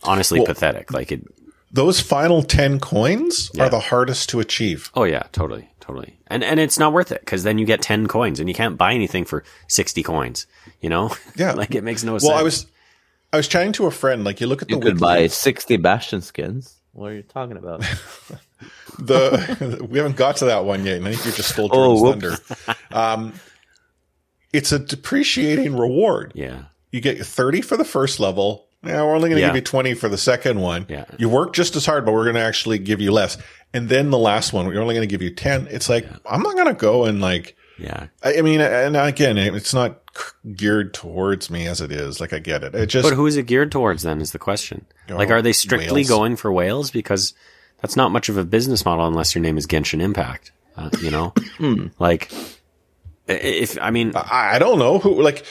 honestly 0.03 0.45
pathetic. 0.45 0.93
Like 0.93 1.11
it, 1.11 1.27
Those 1.71 1.99
final 1.99 2.43
10 2.43 2.79
coins 2.79 3.51
Yeah. 3.53 3.65
are 3.65 3.69
the 3.69 3.79
hardest 3.79 4.29
to 4.29 4.39
achieve. 4.39 4.89
Oh 4.95 5.03
yeah, 5.03 5.23
totally, 5.33 5.69
totally. 5.81 6.17
And 6.27 6.43
and 6.43 6.59
it's 6.59 6.79
not 6.79 6.93
worth 6.93 7.11
it 7.11 7.19
because 7.21 7.43
then 7.43 7.57
you 7.57 7.65
get 7.65 7.81
ten 7.81 8.07
coins 8.07 8.39
and 8.39 8.47
you 8.49 8.55
can't 8.55 8.77
buy 8.77 8.93
anything 8.93 9.25
for 9.25 9.43
sixty 9.67 10.01
coins. 10.03 10.47
You 10.81 10.89
know? 10.89 11.11
Yeah. 11.35 11.53
like 11.53 11.75
it 11.75 11.83
makes 11.83 12.03
no 12.03 12.17
sense. 12.17 12.29
Well, 12.29 12.37
I 12.39 12.43
was 12.43 12.67
I 13.33 13.37
was 13.37 13.47
chatting 13.47 13.73
to 13.73 13.85
a 13.85 13.91
friend. 13.91 14.23
Like 14.23 14.39
you 14.39 14.47
look 14.47 14.61
at 14.61 14.69
the 14.69 14.75
You 14.75 14.79
could 14.79 14.93
weekly- 14.93 15.05
buy 15.23 15.27
60 15.27 15.77
Bastion 15.77 16.21
skins. 16.21 16.75
What 16.93 17.11
are 17.11 17.15
you 17.15 17.23
talking 17.23 17.57
about? 17.57 17.81
the 18.99 19.85
we 19.89 19.97
haven't 19.99 20.15
got 20.15 20.37
to 20.37 20.45
that 20.45 20.65
one 20.65 20.85
yet, 20.85 20.97
and 20.97 21.07
I 21.07 21.11
think 21.13 21.25
you 21.25 21.31
just 21.33 21.49
stole 21.53 21.69
Oh, 21.71 21.97
Jordan's 21.99 22.39
thunder. 22.39 22.75
Um, 22.91 23.33
it's 24.53 24.71
a 24.71 24.79
depreciating 24.79 25.77
reward. 25.77 26.31
Yeah. 26.33 26.63
You 26.91 27.01
get 27.01 27.23
30 27.23 27.61
for 27.61 27.75
the 27.77 27.83
first 27.85 28.19
level. 28.19 28.66
Yeah, 28.83 29.03
we're 29.03 29.15
only 29.15 29.29
going 29.29 29.37
to 29.37 29.41
Yeah. 29.41 29.47
give 29.47 29.55
you 29.57 29.61
20 29.61 29.93
for 29.95 30.07
the 30.07 30.17
second 30.17 30.59
one. 30.59 30.85
Yeah. 30.87 31.05
You 31.17 31.29
work 31.29 31.53
just 31.53 31.75
as 31.75 31.85
hard, 31.85 32.05
but 32.05 32.13
we're 32.13 32.23
going 32.25 32.35
to 32.35 32.41
actually 32.41 32.77
give 32.79 33.01
you 33.01 33.11
less. 33.11 33.37
And 33.73 33.89
then 33.89 34.11
the 34.11 34.17
last 34.17 34.53
one, 34.53 34.67
we're 34.67 34.79
only 34.79 34.93
going 34.95 35.07
to 35.07 35.11
give 35.11 35.21
you 35.21 35.29
10. 35.33 35.67
It's 35.69 35.89
like, 35.89 36.07
I'm 36.29 36.41
not 36.41 36.55
going 36.55 36.67
to 36.67 36.73
go 36.73 37.05
and 37.05 37.19
like, 37.19 37.55
Yeah. 37.79 38.07
I, 38.23 38.37
I 38.37 38.41
mean, 38.41 38.61
and 38.61 38.95
again, 38.95 39.37
it's 39.37 39.73
not 39.73 40.01
geared 40.55 40.93
towards 40.93 41.49
me 41.49 41.67
as 41.67 41.81
it 41.81 41.91
is. 41.91 42.21
Like, 42.21 42.33
I 42.33 42.39
get 42.39 42.63
it. 42.63 42.73
It 42.75 42.85
just, 42.87 43.07
But 43.09 43.15
who 43.15 43.25
is 43.25 43.35
it 43.35 43.43
geared 43.43 43.71
towards 43.71 44.03
then 44.03 44.21
is 44.21 44.31
the 44.31 44.39
question. 44.39 44.85
Like, 45.09 45.29
are 45.31 45.41
they 45.41 45.53
strictly 45.53 46.01
whales. 46.01 46.09
going 46.09 46.35
for 46.35 46.51
whales? 46.51 46.91
Because 46.91 47.33
that's 47.81 47.95
not 47.95 48.11
much 48.11 48.29
of 48.29 48.37
a 48.37 48.43
business 48.45 48.85
model 48.85 49.05
unless 49.07 49.33
your 49.35 49.41
name 49.41 49.57
is 49.57 49.65
Genshin 49.67 50.01
Impact. 50.01 50.51
Uh, 50.75 50.89
you 51.01 51.09
know? 51.11 51.33
like, 51.99 52.31
if, 53.27 53.77
I 53.81 53.89
mean, 53.91 54.13
I, 54.15 54.55
I 54.55 54.59
don't 54.59 54.79
know 54.79 54.99
who, 54.99 55.21
like, 55.21 55.45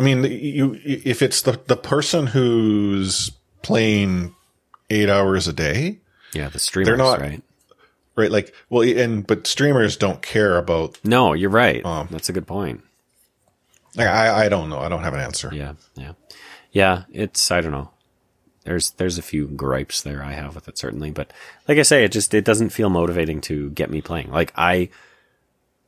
I 0.00 0.02
mean, 0.02 0.24
you, 0.24 0.80
if 0.82 1.20
it's 1.20 1.42
the, 1.42 1.60
the 1.66 1.76
person 1.76 2.28
who's 2.28 3.30
playing 3.60 4.34
eight 4.88 5.10
hours 5.10 5.46
a 5.46 5.52
day, 5.52 5.98
yeah, 6.32 6.48
the 6.48 6.58
streamers, 6.58 6.86
they're 6.88 6.96
not- 6.96 7.20
right? 7.20 7.42
right? 8.16 8.30
Like, 8.30 8.54
well, 8.70 8.82
and, 8.82 9.26
but 9.26 9.46
streamers 9.46 9.98
don't 9.98 10.22
care 10.22 10.56
about, 10.56 10.98
No, 11.04 11.34
you're 11.34 11.50
right. 11.50 11.84
Um, 11.84 12.08
that's 12.10 12.30
a 12.30 12.32
good 12.32 12.46
point. 12.46 12.82
like, 13.94 14.06
I, 14.06 14.46
I 14.46 14.48
don't 14.48 14.70
know. 14.70 14.78
I 14.78 14.88
don't 14.88 15.02
have 15.02 15.12
an 15.12 15.20
answer. 15.20 15.50
Yeah, 15.52 15.74
yeah, 15.96 16.12
yeah. 16.72 17.02
It's 17.12 17.50
I 17.50 17.60
don't 17.60 17.72
know. 17.72 17.90
There's 18.64 18.92
there's 18.92 19.18
a 19.18 19.22
few 19.22 19.48
gripes 19.48 20.00
there 20.00 20.22
I 20.24 20.32
have 20.32 20.54
with 20.54 20.66
it 20.66 20.78
certainly, 20.78 21.10
but 21.10 21.30
like 21.68 21.76
I 21.78 21.82
say, 21.82 22.04
it 22.04 22.12
just 22.12 22.32
it 22.32 22.46
doesn't 22.46 22.70
feel 22.70 22.88
motivating 22.88 23.42
to 23.42 23.68
get 23.70 23.90
me 23.90 24.00
playing. 24.00 24.30
Like 24.30 24.52
I 24.56 24.88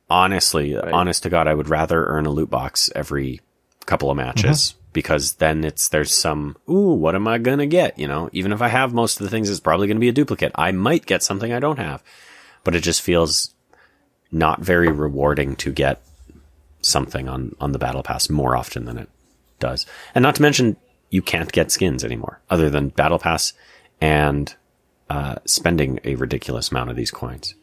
honestly, 0.09 0.77
honest 0.77 1.23
to 1.23 1.29
God, 1.29 1.47
I 1.47 1.53
would 1.55 1.69
rather 1.69 2.05
earn 2.05 2.25
a 2.27 2.31
loot 2.31 2.49
box 2.49 2.89
every 2.95 3.41
couple 3.85 4.09
of 4.09 4.17
matches 4.17 4.75
because 4.93 5.33
then 5.33 5.63
it's 5.63 5.89
there's 5.89 6.13
some 6.13 6.55
ooh, 6.69 6.93
what 6.93 7.15
am 7.15 7.27
I 7.27 7.37
gonna 7.39 7.65
get? 7.65 7.97
You 7.97 8.07
know, 8.07 8.29
even 8.31 8.51
if 8.51 8.61
I 8.61 8.67
have 8.67 8.93
most 8.93 9.19
of 9.19 9.23
the 9.23 9.29
things, 9.29 9.49
it's 9.49 9.59
probably 9.59 9.87
gonna 9.87 9.99
be 9.99 10.09
a 10.09 10.13
duplicate. 10.13 10.51
I 10.55 10.71
might 10.71 11.05
get 11.05 11.23
something 11.23 11.51
I 11.51 11.59
don't 11.59 11.79
have, 11.79 12.03
but 12.63 12.75
it 12.75 12.81
just 12.81 13.01
feels 13.01 13.53
not 14.31 14.61
very 14.61 14.91
rewarding 14.91 15.55
to 15.57 15.71
get 15.71 16.01
something 16.81 17.27
on 17.27 17.55
on 17.59 17.71
the 17.71 17.79
battle 17.79 18.03
pass 18.03 18.29
more 18.29 18.55
often 18.55 18.85
than 18.85 18.97
it 18.97 19.09
does. 19.59 19.85
And 20.13 20.23
not 20.23 20.35
to 20.35 20.41
mention, 20.41 20.77
you 21.09 21.21
can't 21.21 21.51
get 21.51 21.71
skins 21.71 22.03
anymore 22.03 22.39
other 22.49 22.69
than 22.69 22.89
battle 22.89 23.19
pass 23.19 23.53
and 24.01 24.53
uh, 25.09 25.35
spending 25.45 25.99
a 26.03 26.15
ridiculous 26.15 26.71
amount 26.71 26.89
of 26.89 26.95
these 26.95 27.11
coins. 27.11 27.55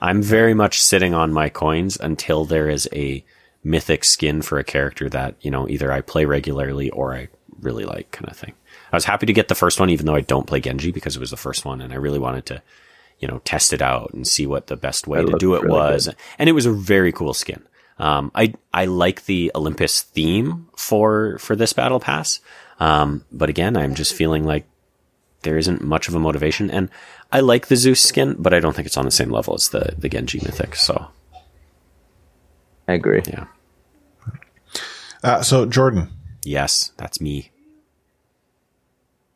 I'm 0.00 0.22
very 0.22 0.54
much 0.54 0.80
sitting 0.80 1.14
on 1.14 1.32
my 1.32 1.48
coins 1.48 1.98
until 1.98 2.44
there 2.44 2.68
is 2.68 2.88
a 2.92 3.24
mythic 3.62 4.04
skin 4.04 4.42
for 4.42 4.58
a 4.58 4.64
character 4.64 5.08
that 5.08 5.34
you 5.40 5.50
know 5.50 5.68
either 5.68 5.92
I 5.92 6.00
play 6.00 6.24
regularly 6.24 6.90
or 6.90 7.14
I 7.14 7.28
really 7.60 7.84
like, 7.84 8.10
kind 8.10 8.28
of 8.28 8.36
thing. 8.36 8.54
I 8.92 8.96
was 8.96 9.04
happy 9.04 9.26
to 9.26 9.32
get 9.32 9.48
the 9.48 9.54
first 9.54 9.78
one, 9.78 9.90
even 9.90 10.06
though 10.06 10.14
I 10.14 10.20
don't 10.20 10.46
play 10.46 10.60
Genji 10.60 10.90
because 10.92 11.16
it 11.16 11.20
was 11.20 11.30
the 11.30 11.36
first 11.36 11.64
one, 11.64 11.80
and 11.80 11.92
I 11.92 11.96
really 11.96 12.18
wanted 12.18 12.46
to, 12.46 12.62
you 13.18 13.28
know, 13.28 13.40
test 13.44 13.72
it 13.72 13.82
out 13.82 14.12
and 14.12 14.26
see 14.26 14.46
what 14.46 14.66
the 14.66 14.76
best 14.76 15.06
way 15.06 15.20
It 15.20 15.26
to 15.26 15.38
do 15.38 15.54
it 15.54 15.62
really 15.62 15.74
was. 15.74 16.08
And 16.38 16.48
it 16.48 16.52
was 16.52 16.66
a 16.66 16.72
very 16.72 17.12
cool 17.12 17.34
skin. 17.34 17.62
Um, 17.98 18.32
I 18.34 18.54
I 18.72 18.86
like 18.86 19.26
the 19.26 19.52
Olympus 19.54 20.02
theme 20.02 20.68
for 20.76 21.38
for 21.38 21.54
this 21.54 21.72
battle 21.74 22.00
pass, 22.00 22.40
um, 22.78 23.24
but 23.30 23.50
again, 23.50 23.76
I'm 23.76 23.94
just 23.94 24.14
feeling 24.14 24.44
like 24.44 24.66
there 25.42 25.58
isn't 25.58 25.82
much 25.82 26.08
of 26.08 26.14
a 26.14 26.18
motivation, 26.18 26.70
and 26.70 26.88
I 27.30 27.40
like 27.40 27.66
the 27.66 27.76
Zeus 27.76 28.02
skin, 28.02 28.36
but 28.38 28.54
I 28.54 28.60
don't 28.60 28.74
think 28.74 28.86
it's 28.86 28.96
on 28.96 29.04
the 29.04 29.10
same 29.10 29.30
level 29.30 29.54
as 29.54 29.68
the 29.68 29.94
the 29.98 30.08
Genji 30.08 30.40
mythic. 30.42 30.76
So 30.76 31.08
I 32.90 32.94
agree. 32.94 33.22
yeah, 33.26 33.44
Uh, 35.22 35.42
so 35.42 35.66
Jordan, 35.66 36.08
yes, 36.44 36.92
that's 36.96 37.20
me. 37.20 37.50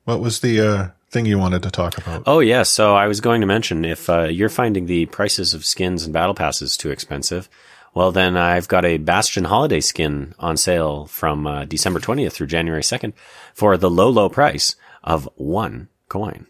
what 0.04 0.20
was 0.20 0.40
the, 0.40 0.60
uh, 0.60 0.88
thing 1.10 1.26
you 1.26 1.38
wanted 1.38 1.62
to 1.62 1.70
talk 1.70 1.96
about? 1.96 2.24
Oh 2.26 2.40
yeah, 2.40 2.64
so 2.64 2.94
I 2.96 3.06
was 3.06 3.20
going 3.20 3.40
to 3.40 3.46
mention 3.46 3.84
if 3.84 4.10
uh, 4.10 4.22
you're 4.24 4.48
finding 4.48 4.86
the 4.86 5.06
prices 5.06 5.54
of 5.54 5.64
skins 5.64 6.02
and 6.04 6.12
battle 6.12 6.34
passes 6.34 6.76
too 6.76 6.90
expensive, 6.90 7.48
well 7.94 8.10
then 8.10 8.36
I've 8.36 8.66
got 8.66 8.84
a 8.84 8.98
Bastion 8.98 9.44
holiday 9.44 9.80
skin 9.80 10.34
on 10.40 10.56
sale 10.56 11.06
from 11.06 11.46
uh, 11.46 11.64
December 11.66 12.00
20th 12.00 12.32
through 12.32 12.48
January 12.48 12.82
2nd 12.82 13.12
for 13.54 13.76
the 13.76 13.88
low 13.90 14.08
low 14.10 14.28
price 14.28 14.74
of 15.04 15.28
one 15.36 15.88
coin. 16.08 16.46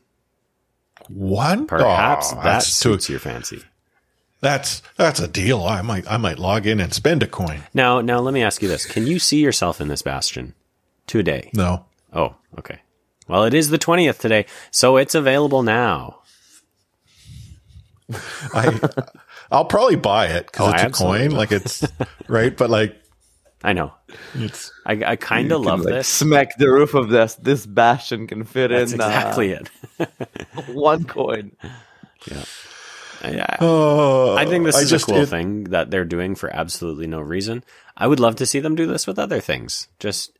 One? 1.09 1.67
Perhaps 1.67 2.33
Oh, 2.33 2.37
that 2.37 2.45
that's 2.45 2.67
too, 2.81 2.93
suits 2.93 3.11
your 3.11 3.21
fancy. 3.21 3.63
That's, 4.45 4.83
that's 4.97 5.19
a 5.21 5.27
deal. 5.27 5.63
I 5.65 5.83
might, 5.83 6.09
I 6.11 6.17
might 6.17 6.39
log 6.39 6.67
in 6.67 6.79
and 6.81 6.93
spend 6.95 7.23
a 7.23 7.27
coin. 7.27 7.63
Now, 7.75 8.01
now 8.01 8.21
let 8.21 8.33
me 8.35 8.43
ask 8.43 8.63
you 8.63 8.69
this: 8.69 8.87
Can 8.87 9.07
you 9.07 9.19
see 9.19 9.41
yourself 9.41 9.81
in 9.81 9.89
this 9.89 10.03
Bastion 10.03 10.55
today? 11.07 11.51
No. 11.53 11.87
Oh, 12.13 12.37
okay. 12.59 12.79
Well, 13.27 13.45
it 13.45 13.55
is 13.55 13.71
the 13.71 13.79
20th 13.79 14.19
today, 14.19 14.47
so 14.71 14.97
it's 14.99 15.15
available 15.15 15.63
now. 15.63 16.21
I, 18.55 18.79
I'll 19.51 19.65
probably 19.65 19.97
buy 19.97 20.27
it 20.27 20.47
because 20.47 20.69
Oh, 20.69 20.73
it's 20.75 20.83
a 20.83 20.87
absolutely. 20.87 21.29
coin. 21.29 21.37
Like 21.37 21.53
it's, 21.53 21.87
right? 22.29 22.55
But 22.57 22.71
like, 22.71 22.97
I 23.63 23.73
know. 23.73 23.95
it's, 24.35 24.71
I, 24.85 25.03
I 25.07 25.17
kind 25.17 25.51
of 25.53 25.63
love 25.63 25.81
Like, 25.81 25.95
this. 25.95 26.09
Smack 26.09 26.59
the 26.59 26.71
roof 26.71 26.93
of 26.95 27.09
this. 27.09 27.35
This 27.37 27.65
Bastion 27.65 28.27
can 28.27 28.45
fit 28.45 28.69
That's 28.69 28.93
in 28.93 29.01
exactly 29.01 29.57
uh, 29.57 29.61
it. 29.99 30.11
one 30.75 31.05
coin. 31.05 31.53
I, 32.31 32.45
I- 33.25 33.57
oh, 33.61 34.37
I 34.37 34.47
think 34.47 34.65
this 34.65 34.81
is 34.81 34.91
just- 34.91 35.09
a 35.09 35.13
cool 35.13 35.23
it- 35.23 35.29
thing 35.29 35.65
that 35.65 35.91
they're 35.91 36.05
doing 36.05 36.35
for 36.35 36.55
absolutely 36.55 37.07
no 37.07 37.21
reason. 37.21 37.65
I 37.97 38.07
would 38.07 38.21
love 38.21 38.37
to 38.37 38.47
see 38.47 38.61
them 38.61 38.75
do 38.75 38.87
this 38.87 39.07
with 39.07 39.19
other 39.19 39.41
things. 39.41 39.89
Just 39.99 40.33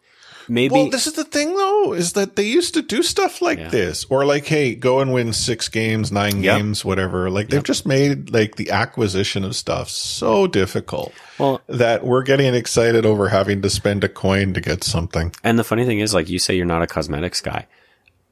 maybe. 0.49 0.75
Well, 0.75 0.91
this 0.91 1.07
is 1.07 1.13
the 1.15 1.25
thing 1.25 1.55
though, 1.57 1.93
is 1.95 2.13
that 2.15 2.37
they 2.37 2.43
used 2.43 2.75
to 2.75 2.83
do 2.83 3.03
stuff 3.03 3.41
like 3.41 3.59
Yeah. 3.59 3.69
this, 3.69 4.05
or 4.11 4.25
like, 4.27 4.47
hey, 4.47 4.75
go 4.75 5.01
and 5.01 5.13
win 5.15 5.33
six 5.33 5.69
games, 5.69 6.11
nine 6.13 6.43
Yep. 6.43 6.59
games, 6.59 6.85
whatever. 6.85 7.31
Like 7.31 7.49
they've 7.49 7.63
just 7.63 7.87
made 7.87 8.31
like 8.33 8.57
the 8.57 8.71
acquisition 8.71 9.45
of 9.45 9.55
stuff 9.57 9.89
so 9.89 10.47
difficult 10.47 11.13
well, 11.39 11.61
that 11.69 12.05
we're 12.05 12.23
getting 12.25 12.55
excited 12.55 13.07
over 13.07 13.29
having 13.29 13.63
to 13.63 13.71
spend 13.71 14.05
a 14.05 14.09
coin 14.09 14.53
to 14.55 14.61
get 14.61 14.85
something. 14.85 15.33
and 15.43 15.59
the 15.59 15.65
funny 15.65 15.85
thing 15.87 16.01
is, 16.01 16.13
like 16.13 16.29
you 16.29 16.39
say, 16.39 16.55
you're 16.57 16.67
not 16.67 16.83
a 16.83 16.87
cosmetics 16.87 17.41
guy. 17.41 17.67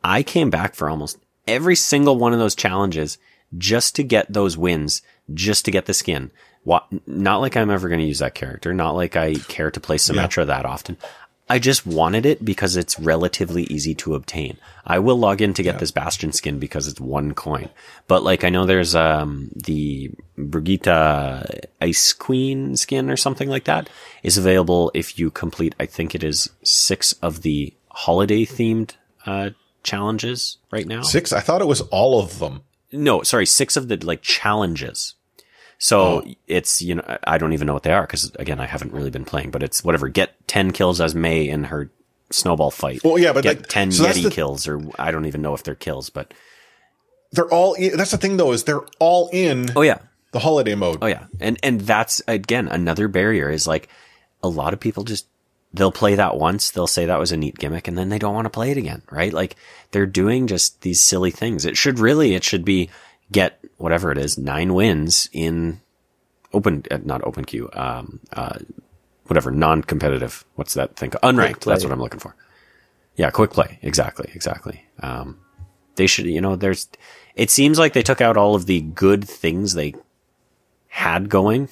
I 0.04 0.22
came 0.24 0.50
back 0.50 0.74
for 0.74 0.90
almost 0.90 1.16
every 1.46 1.76
single 1.76 2.16
one 2.16 2.32
of 2.32 2.38
those 2.40 2.54
challenges 2.56 3.18
just 3.58 3.94
to 3.96 4.02
get 4.02 4.32
those 4.32 4.56
wins, 4.56 5.02
just 5.32 5.64
to 5.64 5.70
get 5.70 5.86
the 5.86 5.94
skin. 5.94 6.30
What, 6.64 6.86
not 7.06 7.40
like 7.40 7.56
I'm 7.56 7.70
ever 7.70 7.88
going 7.88 8.00
to 8.00 8.06
use 8.06 8.20
that 8.20 8.34
character, 8.34 8.72
not 8.72 8.92
like 8.92 9.16
I 9.16 9.34
care 9.34 9.70
to 9.70 9.80
play 9.80 9.96
Symmetra 9.96 10.46
that 10.46 10.64
often. 10.64 10.96
I 11.50 11.58
just 11.58 11.86
wanted 11.86 12.24
it 12.24 12.44
because 12.44 12.76
it's 12.76 12.98
relatively 12.98 13.64
easy 13.64 13.94
to 13.96 14.14
obtain. 14.14 14.56
I 14.86 15.00
will 15.00 15.16
log 15.18 15.42
in 15.42 15.52
to 15.54 15.62
get 15.62 15.80
this 15.80 15.90
Bastion 15.90 16.32
skin 16.32 16.58
because 16.58 16.86
it's 16.86 17.00
one 17.00 17.34
coin. 17.34 17.68
But 18.06 18.22
like 18.22 18.44
I 18.44 18.48
know 18.48 18.64
there's 18.64 18.94
um 18.94 19.50
the 19.54 20.10
Brigitte 20.38 21.68
Ice 21.80 22.12
Queen 22.14 22.76
skin 22.76 23.10
or 23.10 23.16
something 23.16 23.50
like 23.50 23.64
that 23.64 23.90
is 24.22 24.38
available 24.38 24.90
if 24.94 25.18
you 25.18 25.30
complete 25.30 25.74
I 25.78 25.84
think 25.84 26.14
it 26.14 26.24
is 26.24 26.48
6 26.62 27.12
of 27.14 27.42
the 27.42 27.74
holiday 27.90 28.46
themed 28.46 28.92
uh 29.26 29.50
challenges 29.82 30.58
right 30.70 30.86
now. 30.86 31.02
Six? 31.02 31.32
I 31.32 31.40
thought 31.40 31.60
it 31.60 31.66
was 31.66 31.82
all 31.82 32.20
of 32.20 32.38
them. 32.38 32.62
No, 32.92 33.22
sorry, 33.22 33.46
6 33.46 33.76
of 33.76 33.88
the 33.88 33.96
like 34.04 34.22
challenges. 34.22 35.14
So 35.78 36.00
Oh. 36.24 36.34
it's, 36.46 36.80
you 36.80 36.94
know, 36.94 37.18
I 37.24 37.38
don't 37.38 37.52
even 37.54 37.66
know 37.66 37.72
what 37.74 37.82
they 37.82 37.92
are 37.92 38.02
because 38.02 38.30
again, 38.38 38.60
I 38.60 38.66
haven't 38.66 38.92
really 38.92 39.10
been 39.10 39.24
playing, 39.24 39.50
but 39.50 39.62
it's 39.62 39.82
whatever. 39.82 40.08
Get 40.08 40.46
10 40.46 40.72
kills 40.72 41.00
as 41.00 41.14
Mei 41.14 41.48
in 41.48 41.64
her 41.64 41.90
snowball 42.30 42.70
fight. 42.70 43.02
Well, 43.04 43.18
yeah, 43.18 43.32
but 43.32 43.42
get 43.42 43.56
like 43.58 43.66
10 43.68 43.92
so 43.92 44.04
Yeti 44.04 44.22
the- 44.24 44.30
kills 44.30 44.68
or 44.68 44.80
I 44.98 45.10
don't 45.10 45.26
even 45.26 45.42
know 45.42 45.54
if 45.54 45.62
they're 45.64 45.74
kills, 45.74 46.08
but 46.10 46.32
They're 47.32 47.48
all. 47.50 47.74
In, 47.74 47.96
that's 47.96 48.10
the 48.10 48.18
thing 48.18 48.36
though, 48.36 48.52
is 48.52 48.64
they're 48.64 48.84
all 48.98 49.28
in 49.32 49.70
oh 49.74 49.80
yeah. 49.82 49.98
the 50.32 50.38
holiday 50.38 50.74
mode. 50.74 50.98
Oh 51.00 51.06
yeah, 51.06 51.24
and 51.40 51.58
and 51.62 51.80
that's 51.80 52.20
again 52.28 52.68
another 52.68 53.08
barrier 53.08 53.48
is 53.50 53.66
like 53.66 53.88
a 54.42 54.48
lot 54.48 54.74
of 54.74 54.80
people 54.80 55.02
just 55.04 55.26
they'll 55.74 55.92
play 55.92 56.14
that 56.14 56.36
once, 56.36 56.70
they'll 56.70 56.86
say 56.86 57.06
that 57.06 57.18
was 57.18 57.32
a 57.32 57.36
neat 57.36 57.58
gimmick, 57.58 57.88
and 57.88 57.96
then 57.96 58.08
they 58.08 58.18
don't 58.18 58.34
want 58.34 58.46
to 58.46 58.50
play 58.50 58.70
it 58.70 58.76
again, 58.76 59.02
right? 59.10 59.32
Like 59.32 59.56
they're 59.90 60.06
doing 60.06 60.46
just 60.46 60.82
these 60.82 61.00
silly 61.00 61.30
things. 61.30 61.64
It 61.64 61.76
should 61.76 61.98
really, 61.98 62.34
it 62.34 62.44
should 62.44 62.64
be 62.64 62.90
get 63.30 63.58
whatever 63.78 64.12
it 64.12 64.18
is 64.18 64.36
nine 64.36 64.74
wins 64.74 65.28
in 65.32 65.80
open, 66.52 66.84
uh, 66.90 66.98
not 67.02 67.24
open 67.24 67.44
queue, 67.44 67.70
um, 67.72 68.20
uh, 68.32 68.58
whatever 69.26 69.50
non-competitive. 69.50 70.44
What's 70.56 70.74
that 70.74 70.96
thing? 70.96 71.10
Unranked. 71.10 71.64
That's 71.64 71.84
what 71.84 71.92
I'm 71.92 72.00
looking 72.00 72.20
for. 72.20 72.36
Yeah, 73.16 73.30
quick 73.30 73.50
play. 73.50 73.78
Exactly, 73.82 74.30
exactly. 74.34 74.84
Um, 75.00 75.38
they 75.96 76.06
should, 76.06 76.26
you 76.26 76.40
know, 76.40 76.56
there's. 76.56 76.88
It 77.34 77.50
seems 77.50 77.78
like 77.78 77.94
they 77.94 78.02
took 78.02 78.20
out 78.20 78.36
all 78.36 78.54
of 78.54 78.66
the 78.66 78.80
good 78.82 79.26
things 79.26 79.74
they 79.74 79.94
had 80.88 81.28
going, 81.28 81.68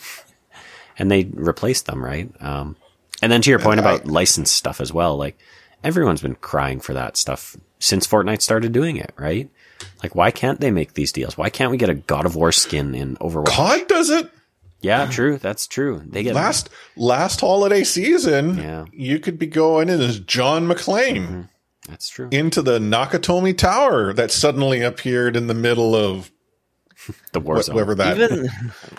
and 0.99 1.11
they 1.11 1.25
replaced 1.35 1.87
them, 1.87 2.03
right? 2.03 2.31
Um, 2.41 2.77
and 3.23 3.31
then 3.31 3.43
to 3.43 3.51
your 3.51 3.59
point 3.59 3.81
about 3.81 4.07
licensed 4.07 4.55
stuff 4.55 4.81
as 4.81 4.93
well, 4.93 5.17
like 5.17 5.39
everyone's 5.85 6.23
been 6.23 6.35
crying 6.37 6.81
for 6.81 6.95
that 6.95 7.17
stuff 7.17 7.57
since 7.79 8.07
Fortnite 8.07 8.43
started 8.43 8.73
doing 8.73 8.97
it, 8.97 9.13
right? 9.17 9.49
Like, 10.03 10.15
why 10.15 10.31
can't 10.31 10.61
they 10.61 10.71
make 10.71 10.93
these 10.95 11.13
deals? 11.13 11.39
Why 11.39 11.49
can't 11.51 11.71
we 11.71 11.79
get 11.79 11.89
a 11.89 11.95
God 11.95 12.27
of 12.27 12.37
War 12.37 12.53
skin 12.53 12.95
in 12.95 13.17
Overwatch? 13.17 13.47
COD 13.49 13.89
does 13.89 14.11
it 14.11 14.31
Yeah, 14.83 15.07
true. 15.07 15.39
That's 15.39 15.67
true. 15.67 16.03
They 16.07 16.23
get 16.23 16.35
last 16.35 16.69
last 16.97 17.41
holiday 17.41 17.85
season. 17.85 18.59
Yeah. 18.59 18.85
you 18.93 19.19
could 19.19 19.39
be 19.39 19.47
going 19.47 19.89
in 19.89 20.01
as 20.01 20.21
John 20.21 20.67
McClane 20.67 21.49
That's 21.89 22.09
true. 22.11 22.29
into 22.31 22.61
the 22.63 22.79
Nakatomi 22.79 23.57
Tower 23.57 24.13
that 24.13 24.31
suddenly 24.31 24.83
appeared 24.83 25.35
in 25.37 25.47
the 25.47 25.55
middle 25.55 25.95
of 25.95 26.31
The 27.33 27.41
war 27.41 27.63
zone. 27.63 27.75
whatever 27.77 27.95
that 27.95 28.17
even 28.21 28.51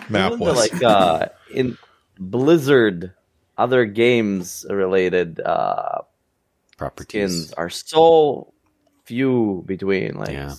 map 0.08 0.32
even 0.32 0.38
the, 0.40 0.44
was. 0.44 0.56
like 0.56 0.82
uh, 0.82 1.28
in 1.54 1.78
Blizzard, 2.18 3.12
other 3.58 3.84
games 3.84 4.64
related 4.70 5.40
uh, 5.40 6.00
properties. 6.76 7.08
skins 7.46 7.52
are 7.54 7.70
so 7.70 8.52
few 9.04 9.62
between. 9.66 10.14
Like 10.14 10.30
Yeah. 10.30 10.54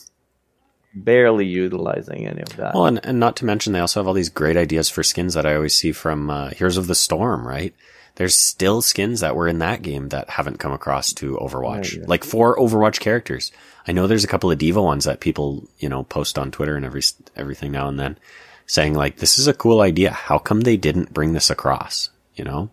barely 0.94 1.46
utilizing 1.46 2.28
any 2.28 2.42
of 2.42 2.56
that. 2.58 2.74
Well, 2.76 2.86
and, 2.86 3.00
and 3.04 3.20
not 3.20 3.36
to 3.38 3.46
mention, 3.46 3.74
they 3.74 3.80
also 3.80 4.00
have 4.00 4.08
all 4.08 4.14
these 4.14 4.30
great 4.30 4.58
ideas 4.58 4.90
for 4.90 5.02
skins 5.04 5.34
that 5.34 5.46
I 5.46 5.56
always 5.56 5.74
see 5.74 5.92
from 5.92 6.30
uh, 6.30 6.50
Heroes 6.52 6.78
of 6.78 6.88
the 6.88 6.96
Storm, 6.96 7.48
right? 7.48 7.74
There's 8.16 8.36
still 8.36 8.84
skins 8.84 9.22
that 9.22 9.36
were 9.36 9.48
in 9.48 9.58
that 9.58 9.82
game 9.82 10.10
that 10.10 10.30
haven't 10.30 10.60
come 10.60 10.72
across 10.72 11.14
to 11.14 11.36
Overwatch, 11.38 11.78
Right, 11.78 11.94
yeah. 11.94 12.04
like 12.06 12.24
for 12.24 12.56
Overwatch 12.58 13.00
characters. 13.00 13.52
I 13.88 13.92
know 13.92 14.06
there's 14.06 14.24
a 14.24 14.28
couple 14.28 14.52
of 14.52 14.60
D.Va 14.60 14.80
ones 14.82 15.06
that 15.06 15.20
people, 15.20 15.68
you 15.80 15.90
know, 15.90 16.04
post 16.04 16.38
on 16.38 16.52
Twitter 16.52 16.76
and 16.76 16.86
every 16.86 17.02
everything 17.36 17.72
now 17.72 17.88
and 17.88 18.00
then, 18.00 18.20
saying 18.68 18.94
like, 18.94 19.18
"This 19.18 19.40
is 19.40 19.48
a 19.48 19.54
cool 19.54 19.82
idea. 19.82 20.12
How 20.12 20.38
come 20.38 20.62
they 20.62 20.78
didn't 20.78 21.12
bring 21.12 21.34
this 21.34 21.50
across?" 21.50 22.12
You 22.36 22.44
know? 22.46 22.70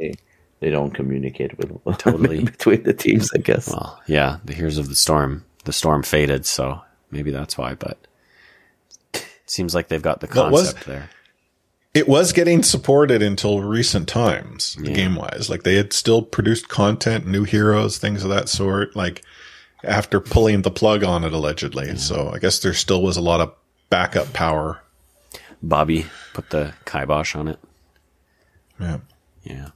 They, 0.00 0.14
they 0.60 0.70
don't 0.70 0.90
communicate 0.92 1.56
with 1.58 1.70
Totally. 1.98 2.44
between 2.44 2.82
the 2.82 2.92
teams. 2.94 3.30
I 3.34 3.38
guess. 3.38 3.68
Well, 3.68 4.00
yeah, 4.06 4.38
the 4.44 4.54
Heroes 4.54 4.78
of 4.78 4.88
the 4.88 4.96
Storm, 4.96 5.44
the 5.64 5.72
storm 5.72 6.02
faded, 6.02 6.46
so 6.46 6.80
maybe 7.10 7.30
that's 7.30 7.56
why. 7.56 7.74
But 7.74 7.98
it 9.14 9.24
seems 9.46 9.74
like 9.74 9.88
they've 9.88 10.02
got 10.02 10.20
the 10.20 10.28
Well, 10.34 10.46
it 10.48 10.52
was- 10.52 10.62
concept 10.72 10.86
there. 10.86 11.10
it 11.94 12.08
was 12.08 12.32
getting 12.32 12.62
supported 12.62 13.22
until 13.22 13.62
recent 13.62 14.08
times, 14.08 14.76
Yeah. 14.80 14.92
game 14.92 15.16
wise. 15.16 15.48
Like 15.50 15.62
they 15.64 15.74
had 15.76 15.92
still 15.92 16.22
produced 16.22 16.68
content, 16.68 17.26
new 17.26 17.44
heroes, 17.44 17.98
things 17.98 18.22
of 18.24 18.30
that 18.30 18.48
sort. 18.48 18.94
Like 18.96 19.22
after 19.82 20.20
pulling 20.20 20.62
the 20.62 20.70
plug 20.70 21.02
on 21.02 21.24
it 21.24 21.32
allegedly. 21.32 21.96
So 21.96 22.30
I 22.34 22.38
guess 22.38 22.58
there 22.58 22.74
still 22.74 23.02
was 23.02 23.16
a 23.16 23.22
lot 23.22 23.40
of 23.40 23.52
backup 23.88 24.32
power. 24.34 24.82
Bobby 25.62 26.06
put 26.34 26.50
the 26.50 26.74
kibosh 26.84 27.34
on 27.34 27.48
it. 27.48 27.58
Yeah. 28.78 28.98
Yeah. 29.42 29.68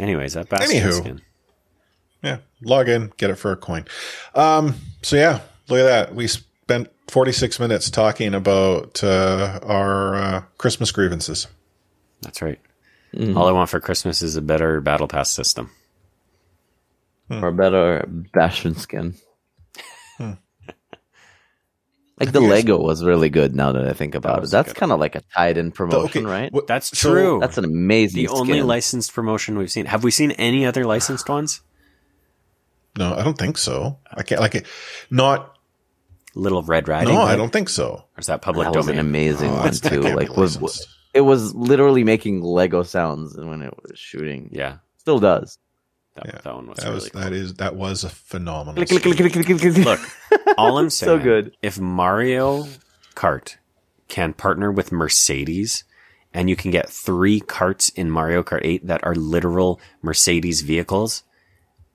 Anyways, 0.00 0.32
that 0.34 0.48
basket 0.48 0.82
Anywho. 0.82 0.92
skin. 0.94 1.20
Yeah. 2.22 2.38
Log 2.62 2.88
in, 2.88 3.12
get 3.16 3.30
it 3.30 3.36
for 3.36 3.52
a 3.52 3.56
coin. 3.56 3.84
Um, 4.34 4.74
so 5.02 5.16
yeah, 5.16 5.40
look 5.68 5.80
at 5.80 5.84
that. 5.84 6.14
We 6.14 6.26
spent 6.26 6.88
46 7.08 7.58
minutes 7.60 7.90
talking 7.90 8.34
about 8.34 9.02
uh, 9.04 9.60
our 9.62 10.14
uh, 10.16 10.40
Christmas 10.58 10.90
grievances. 10.92 11.46
That's 12.22 12.42
right. 12.42 12.58
All 13.18 13.48
I 13.48 13.52
want 13.52 13.68
for 13.70 13.80
Christmas 13.80 14.22
is 14.22 14.36
a 14.36 14.42
better 14.42 14.80
battle 14.80 15.08
pass 15.08 15.30
system. 15.30 15.70
or 17.28 17.48
a 17.48 17.52
better 17.52 18.04
Bastion 18.32 18.76
skin. 18.76 19.14
Like 22.20 22.32
the 22.32 22.40
Lego 22.40 22.78
was 22.78 23.02
really 23.02 23.30
good. 23.30 23.54
Now 23.56 23.72
that 23.72 23.88
I 23.88 23.94
think 23.94 24.14
about 24.14 24.44
it, 24.44 24.50
that's 24.50 24.72
kind 24.74 24.92
of 24.92 25.00
like 25.00 25.14
a 25.16 25.22
tied-in 25.34 25.72
promotion, 25.72 26.24
Okay, 26.26 26.30
right? 26.30 26.52
what- 26.52 26.66
That's 26.66 26.90
true. 26.90 27.38
That's 27.40 27.56
an 27.58 27.64
amazing. 27.64 28.22
the 28.22 28.28
only 28.28 28.62
licensed 28.62 29.14
promotion 29.14 29.56
we've 29.56 29.70
seen. 29.70 29.86
Have 29.86 30.04
we 30.04 30.10
seen 30.10 30.32
any 30.32 30.66
other 30.66 30.84
licensed 30.84 31.28
ones? 31.28 31.62
No, 32.98 33.14
I 33.14 33.22
don't 33.22 33.38
think 33.38 33.56
so. 33.56 33.98
I 34.12 34.22
can't 34.22 34.40
like 34.40 34.54
it. 34.54 34.66
Not. 35.10 35.56
Little 36.34 36.62
Red 36.62 36.86
Riding 36.88 37.14
No, 37.14 37.22
Hood? 37.22 37.30
I 37.30 37.36
don't 37.36 37.52
think 37.52 37.68
so. 37.68 38.04
Or 38.16 38.20
is 38.20 38.26
that 38.26 38.42
public 38.42 38.66
That 38.70 38.76
was 38.76 38.88
an 38.88 38.98
amazing 38.98 39.50
Oh, 39.50 39.56
one 39.60 39.72
too. 39.72 40.00
Like 40.02 40.36
was 40.36 40.60
licensed. 40.60 40.88
it 41.14 41.22
was 41.22 41.54
literally 41.54 42.04
making 42.04 42.42
Lego 42.42 42.82
sounds 42.82 43.34
when 43.36 43.62
it 43.62 43.72
was 43.82 43.98
shooting. 43.98 44.50
yeah, 44.52 44.76
Still 44.98 45.18
does. 45.18 45.58
That, 46.24 46.34
Yeah. 46.34 46.40
that 46.42 46.54
one 46.54 46.66
was 46.68 46.78
That 46.78 46.84
really 46.84 46.94
was 46.94 47.08
cool. 47.10 47.20
that 47.22 47.32
is 47.32 47.54
that 47.54 47.76
was 47.76 48.04
a 48.04 48.10
phenomenal. 48.10 48.84
Click, 48.86 49.02
click, 49.02 49.32
click. 49.32 49.76
Look, 49.78 50.00
all 50.58 50.78
I'm 50.78 50.90
saying, 50.98 51.08
So 51.08 51.22
good. 51.22 51.56
if 51.62 51.78
Mario 51.78 52.66
Kart 53.14 53.56
can 54.08 54.32
partner 54.32 54.70
with 54.70 54.92
Mercedes, 54.92 55.84
and 56.32 56.48
you 56.48 56.56
can 56.56 56.70
get 56.70 56.88
three 56.88 57.40
carts 57.40 57.88
in 57.90 58.10
Mario 58.10 58.42
Kart 58.42 58.60
8 58.62 58.86
that 58.86 59.04
are 59.04 59.14
literal 59.14 59.80
Mercedes 60.02 60.60
vehicles, 60.62 61.22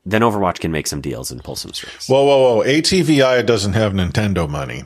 then 0.05 0.21
Overwatch 0.21 0.59
can 0.59 0.71
make 0.71 0.88
some 0.88 1.01
deals 1.01 1.32
and 1.32 1.43
pull 1.43 1.55
some 1.55 1.73
strings. 1.73 2.07
Whoa, 2.07 2.23
whoa, 2.23 2.57
whoa! 2.57 2.63
ATVI 2.65 3.45
doesn't 3.45 3.73
have 3.73 3.93
Nintendo 3.93 4.47
money. 4.49 4.84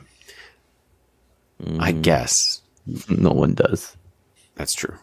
I 1.78 1.92
mm. 1.92 2.02
guess 2.02 2.62
no 3.08 3.30
one 3.30 3.54
does. 3.54 3.96
that's 4.54 4.72
true. 4.72 4.96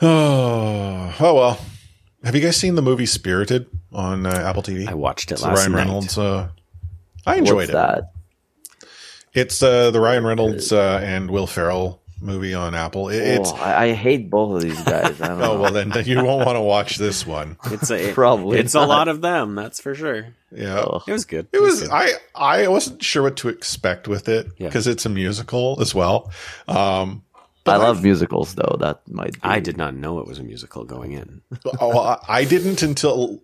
Oh, 0.00 1.14
oh 1.20 1.34
well. 1.34 1.60
Have 2.24 2.34
you 2.36 2.40
guys 2.40 2.56
seen 2.56 2.74
the 2.76 2.82
movie 2.82 3.06
Spirited 3.06 3.66
on 3.92 4.26
uh, 4.26 4.30
Apple 4.30 4.62
TV? 4.62 4.88
I 4.88 4.94
watched 4.94 5.30
it 5.30 5.34
It's 5.34 5.42
last 5.42 5.58
Ryan 5.58 5.72
night. 5.72 5.78
Reynolds. 5.78 6.18
Uh, 6.18 6.48
I 7.26 7.36
enjoyed 7.36 7.56
What's 7.56 7.70
it. 7.70 7.72
that? 7.72 8.12
It's 9.34 9.62
uh, 9.62 9.90
the 9.90 10.00
Ryan 10.00 10.24
Reynolds 10.24 10.72
uh, 10.72 11.00
and 11.02 11.30
Will 11.30 11.46
Ferrell 11.46 12.00
movie 12.20 12.54
on 12.54 12.74
Apple. 12.74 13.08
It, 13.08 13.16
it's 13.18 13.50
oh, 13.50 13.56
I, 13.56 13.84
I 13.86 13.92
hate 13.92 14.30
both 14.30 14.54
of 14.56 14.62
these 14.62 14.80
guys. 14.82 15.20
I 15.20 15.28
don't 15.28 15.38
know. 15.38 15.52
oh 15.52 15.60
well, 15.60 15.72
then, 15.72 15.88
then 15.88 16.04
you 16.06 16.22
won't 16.22 16.46
want 16.46 16.54
to 16.56 16.60
watch 16.60 16.96
this 16.96 17.26
one. 17.26 17.56
It's 17.72 17.90
a 17.90 18.12
Probably 18.14 18.58
It's 18.60 18.74
a 18.74 18.86
lot 18.86 19.08
of 19.08 19.20
them, 19.20 19.54
that's 19.56 19.80
for 19.80 19.94
sure. 19.94 20.28
Yeah. 20.54 20.78
Ugh. 20.80 21.02
It 21.08 21.12
was 21.12 21.24
good. 21.24 21.48
It 21.52 21.60
was 21.60 21.80
good. 21.80 21.90
I 21.90 22.12
I 22.34 22.68
wasn't 22.68 23.02
sure 23.02 23.22
what 23.24 23.36
to 23.38 23.48
expect 23.48 24.06
with 24.06 24.28
it 24.28 24.46
Yeah. 24.58 24.68
because 24.68 24.86
it's 24.86 25.06
a 25.06 25.08
musical 25.08 25.78
as 25.80 25.92
well. 25.94 26.30
Um, 26.68 27.24
I 27.66 27.76
love 27.76 28.02
musicals 28.02 28.54
though. 28.54 28.76
That 28.80 29.00
might. 29.08 29.34
Be. 29.34 29.40
I 29.42 29.60
did 29.60 29.76
not 29.76 29.94
know 29.94 30.18
it 30.18 30.26
was 30.26 30.38
a 30.38 30.42
musical 30.42 30.84
going 30.84 31.12
in. 31.12 31.42
oh, 31.80 31.98
I- 31.98 32.18
I 32.28 32.44
didn't 32.44 32.82
until 32.82 33.40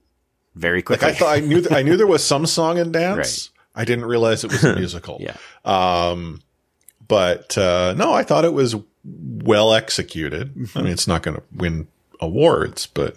Very 0.54 0.78
like 0.78 0.84
quickly. 0.86 1.08
I 1.08 1.12
thought 1.14 1.36
I 1.36 1.40
knew 1.40 1.64
I 1.70 1.82
knew 1.82 1.96
there 1.96 2.06
was 2.06 2.24
some 2.24 2.46
song 2.46 2.78
and 2.78 2.92
dance. 3.02 3.50
I 3.74 3.84
didn't 3.84 4.06
realize 4.06 4.42
it 4.44 4.50
was 4.50 4.64
a 4.64 4.74
musical. 4.84 5.18
yeah. 5.20 5.36
Um, 5.64 6.42
but 7.06 7.56
uh, 7.56 7.94
no, 7.96 8.12
I 8.12 8.22
thought 8.24 8.44
it 8.44 8.52
was 8.52 8.74
well 9.04 9.72
executed. 9.72 10.52
I 10.74 10.82
mean, 10.82 10.92
it's 10.92 11.06
not 11.06 11.22
going 11.22 11.36
to 11.36 11.42
win 11.54 11.86
awards, 12.20 12.86
but 12.86 13.16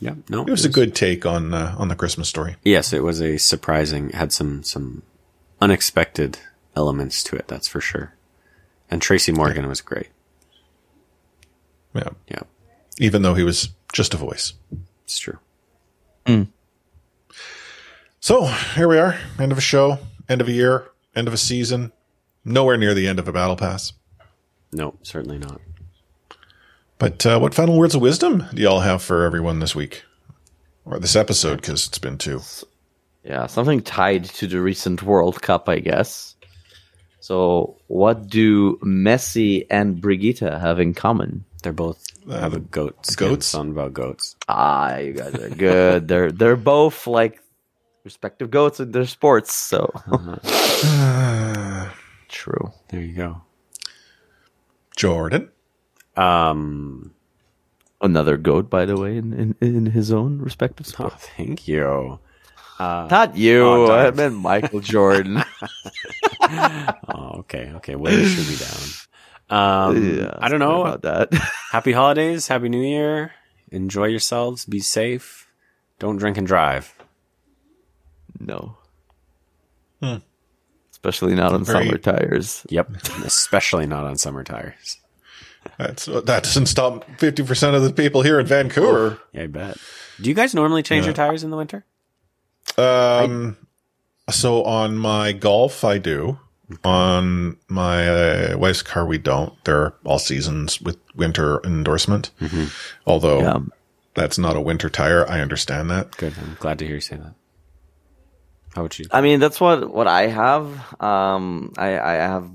Yeah. 0.00 0.14
No. 0.28 0.42
it 0.42 0.50
was 0.50 0.64
a 0.64 0.68
good 0.68 0.94
take 0.94 1.24
on 1.26 1.52
uh, 1.54 1.74
on 1.78 1.88
the 1.88 1.96
Christmas 1.96 2.28
story. 2.28 2.56
Yes, 2.64 2.92
it 2.92 3.02
was 3.02 3.20
a 3.20 3.38
surprising 3.38 4.10
had 4.10 4.32
some 4.32 4.62
some 4.62 5.02
unexpected 5.60 6.38
elements 6.76 7.22
to 7.24 7.36
it, 7.36 7.48
that's 7.48 7.68
for 7.68 7.80
sure. 7.80 8.14
And 8.90 9.00
Tracy 9.00 9.32
Morgan 9.32 9.68
was 9.68 9.80
great. 9.80 10.08
Yeah, 11.94 12.08
Yeah. 12.28 12.42
even 12.98 13.22
though 13.22 13.34
he 13.34 13.42
was 13.44 13.70
just 13.92 14.14
a 14.14 14.16
voice. 14.16 14.52
It's 15.04 15.18
true. 15.18 15.38
So 18.20 18.44
here 18.44 18.86
we 18.86 18.98
are, 18.98 19.18
end 19.38 19.50
of 19.50 19.58
a 19.58 19.62
show, 19.62 19.98
end 20.28 20.40
of 20.40 20.48
a 20.48 20.52
year, 20.52 20.90
end 21.16 21.26
of 21.26 21.34
a 21.34 21.38
season, 21.38 21.92
nowhere 22.44 22.76
near 22.76 22.94
the 22.94 23.08
end 23.08 23.18
of 23.18 23.26
a 23.26 23.32
battle 23.32 23.56
pass. 23.56 23.92
No, 24.72 24.94
certainly 25.02 25.38
not. 25.38 25.60
But 26.98 27.24
uh, 27.26 27.38
what 27.40 27.54
final 27.54 27.78
words 27.78 27.94
of 27.94 28.02
wisdom 28.02 28.44
do 28.54 28.62
y'all 28.62 28.80
have 28.80 29.02
for 29.02 29.24
everyone 29.24 29.58
this 29.58 29.74
week 29.74 30.04
or 30.84 30.98
this 31.00 31.16
episode? 31.16 31.56
Because 31.56 31.86
it's 31.88 31.98
been 31.98 32.18
two. 32.18 32.42
Yeah, 33.24 33.46
something 33.46 33.80
tied 33.82 34.24
to 34.26 34.46
the 34.46 34.60
recent 34.60 35.02
World 35.02 35.40
Cup, 35.42 35.68
I 35.68 35.78
guess. 35.78 36.36
So, 37.20 37.76
what 37.86 38.28
do 38.28 38.76
Messi 38.78 39.66
and 39.70 40.00
Brigitte 40.00 40.40
have 40.40 40.80
in 40.80 40.94
common? 40.94 41.44
They're 41.62 41.72
both 41.72 42.02
have 42.30 42.54
a 42.54 42.60
goat 42.60 43.04
skin 43.04 43.28
goats? 43.28 43.46
song 43.46 43.70
about 43.70 43.92
goats. 43.92 44.36
Ah, 44.48 44.96
you 44.96 45.12
guys 45.12 45.34
are 45.34 45.50
good. 45.50 46.08
they're 46.08 46.32
they're 46.32 46.56
both 46.56 47.06
like 47.06 47.42
respective 48.04 48.50
goats 48.50 48.80
in 48.80 48.92
their 48.92 49.04
sports. 49.04 49.52
So 49.54 49.92
Uh, 50.82 51.90
true. 52.28 52.72
There 52.88 53.00
you 53.02 53.14
go. 53.14 53.42
Jordan. 54.96 55.50
Um, 56.16 57.12
Another 58.02 58.38
goat, 58.38 58.70
by 58.70 58.86
the 58.86 58.96
way, 58.96 59.18
in, 59.18 59.32
in, 59.34 59.56
in 59.60 59.86
his 59.86 60.10
own 60.10 60.38
respective 60.40 60.86
oh, 60.88 60.92
sport. 60.92 61.20
thank 61.36 61.68
you. 61.68 62.18
Uh, 62.78 63.08
Not 63.10 63.36
you. 63.36 63.60
Oh, 63.62 63.86
darn. 63.88 64.06
I 64.06 64.10
meant 64.16 64.34
Michael 64.36 64.80
Jordan. 64.80 65.42
oh, 67.08 67.38
okay, 67.40 67.72
okay. 67.76 67.94
Way 67.96 68.16
to 68.16 68.24
shoot 68.26 68.48
me 68.48 68.56
down. 68.56 69.88
Um, 69.88 70.18
Yeah, 70.18 70.34
I 70.38 70.48
don't 70.48 70.60
know. 70.60 70.82
about 70.82 71.02
that. 71.02 71.32
Happy 71.72 71.92
holidays, 71.92 72.46
happy 72.48 72.68
New 72.68 72.82
Year. 72.82 73.32
Enjoy 73.72 74.06
yourselves. 74.06 74.64
Be 74.64 74.80
safe. 74.80 75.48
Don't 75.98 76.16
drink 76.16 76.36
and 76.38 76.46
drive. 76.46 76.94
no. 78.38 78.76
Hmm. 80.02 80.16
Especially 80.92 81.34
not 81.34 81.52
on 81.52 81.64
Very- 81.64 81.86
summer 81.86 81.98
tires. 81.98 82.66
Yep, 82.70 82.90
especially 83.24 83.86
not 83.86 84.04
on 84.04 84.16
summer 84.16 84.44
tires. 84.44 84.98
That's 85.78 86.06
that 86.06 86.24
doesn't 86.44 86.66
stop 86.66 87.04
fifty 87.18 87.42
percent 87.42 87.76
of 87.76 87.82
the 87.82 87.92
people 87.92 88.22
here 88.22 88.40
in 88.40 88.46
Vancouver. 88.46 89.18
Yeah, 89.32 89.42
I 89.42 89.46
bet. 89.46 89.76
Do 90.20 90.28
you 90.30 90.34
guys 90.34 90.54
normally 90.54 90.82
change 90.82 91.04
your 91.06 91.14
tires 91.14 91.42
in 91.44 91.50
the 91.50 91.56
winter? 91.56 91.84
Um, 92.78 93.56
so 94.30 94.62
on 94.64 94.96
my 94.96 95.32
golf, 95.32 95.84
I 95.84 95.98
do. 95.98 96.38
On 96.84 97.56
my 97.68 98.08
uh, 98.08 98.56
wife's 98.58 98.82
car, 98.82 99.04
we 99.04 99.18
don't. 99.18 99.52
They're 99.64 99.92
all 100.04 100.18
seasons 100.20 100.80
with 100.80 100.98
winter 101.16 101.60
endorsement. 101.64 102.30
Although 103.06 103.40
Yeah. 103.40 103.58
that's 104.14 104.38
not 104.38 104.54
a 104.56 104.60
winter 104.60 104.88
tire, 104.88 105.28
I 105.28 105.40
understand 105.40 105.90
that. 105.90 106.16
Good. 106.16 106.34
I'm 106.40 106.56
glad 106.60 106.78
to 106.78 106.86
hear 106.86 106.94
you 106.94 107.00
say 107.00 107.16
that. 107.16 107.34
How 108.74 108.82
would 108.82 108.96
you? 108.98 109.06
I 109.10 109.20
mean, 109.20 109.40
that's 109.40 109.60
what 109.60 109.92
what 109.92 110.06
I 110.06 110.28
have. 110.28 110.64
Um, 111.02 111.72
I 111.76 111.98
I 111.98 112.12
have 112.12 112.48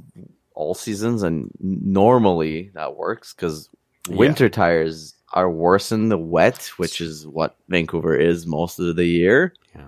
all 0.53 0.73
seasons, 0.73 1.21
and 1.23 1.51
normally 1.59 2.71
that 2.73 2.95
works 2.95 3.33
because 3.33 3.69
winter 4.09 4.47
tires 4.47 5.13
are 5.33 5.49
worse 5.49 5.91
in 5.91 6.07
the 6.07 6.17
wet, 6.17 6.71
which 6.77 7.01
is 7.01 7.27
what 7.27 7.57
Vancouver 7.67 8.15
is 8.15 8.47
most 8.47 8.79
of 8.79 8.95
the 8.95 9.03
year. 9.05 9.53
Yeah. 9.75 9.87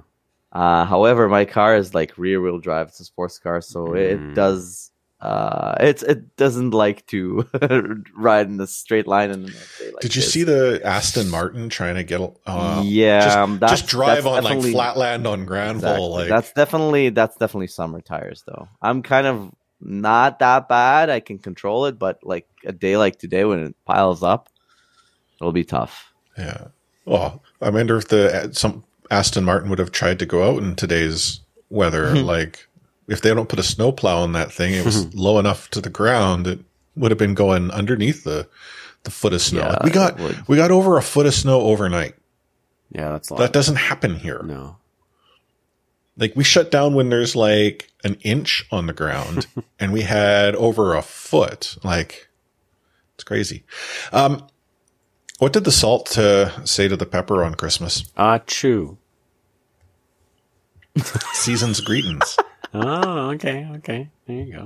Uh, 0.57 0.85
however, 0.85 1.29
my 1.29 1.45
car 1.45 1.75
is 1.75 1.93
like 1.93 2.17
rear 2.17 2.41
wheel 2.41 2.57
drive. 2.59 2.87
It's 2.87 2.99
a 2.99 3.05
sports 3.05 3.37
car, 3.37 3.61
so 3.61 3.79
Mm. 3.89 3.97
it 3.97 4.33
does. 4.33 4.91
Uh, 5.19 5.73
it's 5.79 6.03
it 6.03 6.35
doesn't 6.37 6.71
like 6.73 7.05
to 7.07 7.47
ride 8.15 8.47
in 8.47 8.57
the 8.57 8.67
straight 8.67 9.07
line. 9.07 9.29
And 9.31 9.45
like 9.45 10.01
Did 10.01 10.15
you 10.15 10.21
this. 10.21 10.31
see 10.33 10.43
the 10.43 10.79
Aston 10.83 11.29
Martin 11.29 11.69
trying 11.69 11.95
to 11.95 12.03
get? 12.03 12.21
Uh, 12.45 12.81
yeah, 12.85 13.21
just, 13.25 13.37
um, 13.37 13.59
just 13.59 13.87
drive 13.87 14.25
on 14.27 14.35
like 14.35 14.43
definitely- 14.43 14.71
flat 14.73 14.97
land 14.97 15.25
on 15.27 15.45
Granville. 15.45 15.89
Exactly. 15.89 16.09
Like 16.21 16.29
that's 16.29 16.51
definitely 16.53 17.09
that's 17.09 17.35
definitely 17.37 17.67
summer 17.67 18.01
tires 18.01 18.43
though. 18.47 18.67
I'm 18.81 19.01
kind 19.03 19.25
of 19.27 19.51
not 19.81 20.39
that 20.39 20.67
bad. 20.69 21.09
I 21.09 21.19
can 21.19 21.37
control 21.39 21.85
it, 21.85 21.97
but 21.99 22.19
like 22.23 22.47
a 22.65 22.71
day 22.71 22.97
like 22.97 23.17
today 23.19 23.43
when 23.45 23.59
it 23.63 23.75
piles 23.85 24.21
up, 24.23 24.49
it'll 25.41 25.51
be 25.53 25.65
tough. 25.65 26.13
Yeah. 26.37 26.67
Well, 27.05 27.41
I 27.61 27.69
wonder 27.71 27.97
if 27.97 28.07
the 28.09 28.49
some 28.53 28.83
Aston 29.11 29.43
Martin 29.45 29.69
would 29.69 29.79
have 29.79 29.91
tried 29.91 30.19
to 30.19 30.25
go 30.25 30.49
out 30.49 30.61
in 30.61 30.75
today's 30.75 31.39
weather. 31.69 32.15
like, 32.15 32.67
if 33.07 33.21
they 33.21 33.33
don't 33.33 33.49
put 33.49 33.59
a 33.59 33.63
snowplow 33.63 34.21
on 34.21 34.33
that 34.33 34.51
thing, 34.51 34.73
it 34.73 34.85
was 34.85 35.13
low 35.13 35.39
enough 35.39 35.69
to 35.71 35.81
the 35.81 35.89
ground. 35.89 36.47
It 36.47 36.59
would 36.95 37.11
have 37.11 37.17
been 37.17 37.33
going 37.33 37.71
underneath 37.71 38.23
the 38.23 38.47
the 39.03 39.11
foot 39.11 39.31
of 39.33 39.41
snow. 39.41 39.61
Yeah, 39.61 39.77
we 39.83 39.89
got 39.89 40.19
we 40.49 40.57
got 40.57 40.71
over 40.71 40.97
a 40.97 41.01
foot 41.01 41.25
of 41.25 41.33
snow 41.33 41.61
overnight. 41.61 42.15
yeah, 42.91 43.11
that's. 43.11 43.29
That 43.29 43.53
doesn't 43.53 43.77
happen 43.77 44.15
here. 44.15 44.41
no. 44.43 44.77
Like 46.19 46.35
we 46.35 46.43
shut 46.43 46.71
down 46.71 46.95
when 46.95 47.09
there's 47.09 47.35
like 47.35 47.91
an 48.03 48.15
inch 48.23 48.65
on 48.71 48.87
the 48.87 48.93
ground, 48.93 49.45
and 49.79 49.93
we 49.93 50.01
had 50.01 50.55
over 50.55 50.95
a 50.95 51.01
foot. 51.03 51.77
Like 51.83 52.27
it's 53.15 53.23
crazy. 53.23 53.63
Um, 54.11 54.47
what 55.39 55.53
did 55.53 55.63
the 55.63 55.71
salt 55.71 56.17
uh, 56.17 56.65
say 56.65 56.87
to 56.87 56.95
the 56.97 57.05
pepper 57.05 57.43
on 57.43 57.55
Christmas? 57.55 58.03
Ah, 58.17 58.39
chew. 58.39 58.97
Season's 61.33 61.79
greetings. 61.81 62.37
Oh, 62.73 63.29
okay, 63.31 63.67
okay. 63.77 64.09
There 64.27 64.35
you 64.37 64.53
go. 64.53 64.65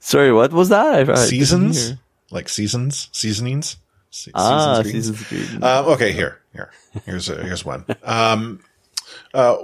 Sorry, 0.00 0.32
what 0.32 0.52
was 0.52 0.68
that? 0.70 1.08
I, 1.10 1.12
I 1.12 1.16
seasons 1.26 1.94
like 2.30 2.48
seasons 2.48 3.08
seasonings 3.12 3.76
Se- 4.10 4.30
Ah, 4.34 4.80
greetings? 4.82 5.06
seasons 5.06 5.28
greetings. 5.28 5.62
um, 5.64 5.86
okay 5.86 6.12
here 6.12 6.40
here 6.52 6.70
here's 7.04 7.28
a, 7.28 7.42
here's 7.42 7.64
one 7.64 7.84
um 8.04 8.60
uh 9.34 9.56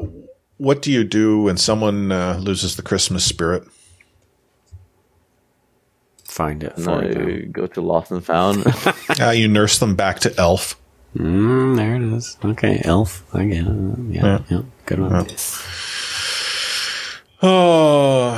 what 0.59 0.83
do 0.83 0.91
you 0.93 1.05
do 1.05 1.43
when 1.43 1.57
someone 1.57 2.11
uh, 2.13 2.37
loses 2.41 2.75
the 2.77 2.83
christmas 2.83 3.25
spirit 3.25 3.63
Find 6.37 6.63
it 6.63 6.75
And 6.77 6.85
for 6.85 7.03
I 7.03 7.07
you. 7.07 7.47
go 7.51 7.67
to 7.67 7.81
Lost 7.81 8.11
and 8.13 8.23
Found. 8.27 8.65
yeah, 9.19 9.33
you 9.41 9.49
nurse 9.49 9.79
them 9.79 9.95
back 9.97 10.21
to 10.21 10.35
elf 10.39 10.77
Mm, 11.17 11.77
there 11.77 11.97
it 11.97 12.03
is. 12.03 12.37
Okay, 12.45 12.83
Elf. 12.85 13.25
I 13.35 13.47
get 13.47 13.65
it. 13.67 13.99
Yeah, 14.11 14.41
yeah. 14.51 14.63
Good 14.85 15.01
one. 15.01 15.27
oh 17.43 18.37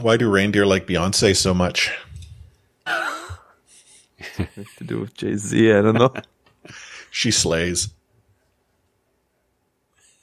why 0.00 0.16
do 0.16 0.28
reindeer 0.28 0.66
like 0.66 0.88
beyonce 0.88 1.36
so 1.36 1.54
much 1.54 1.92
to 2.86 4.84
do 4.84 4.98
with 4.98 5.14
Jay 5.14 5.36
Z. 5.36 5.70
I 5.72 5.82
don't 5.82 5.94
know. 5.94 6.12
she 7.12 7.30
slays 7.30 7.90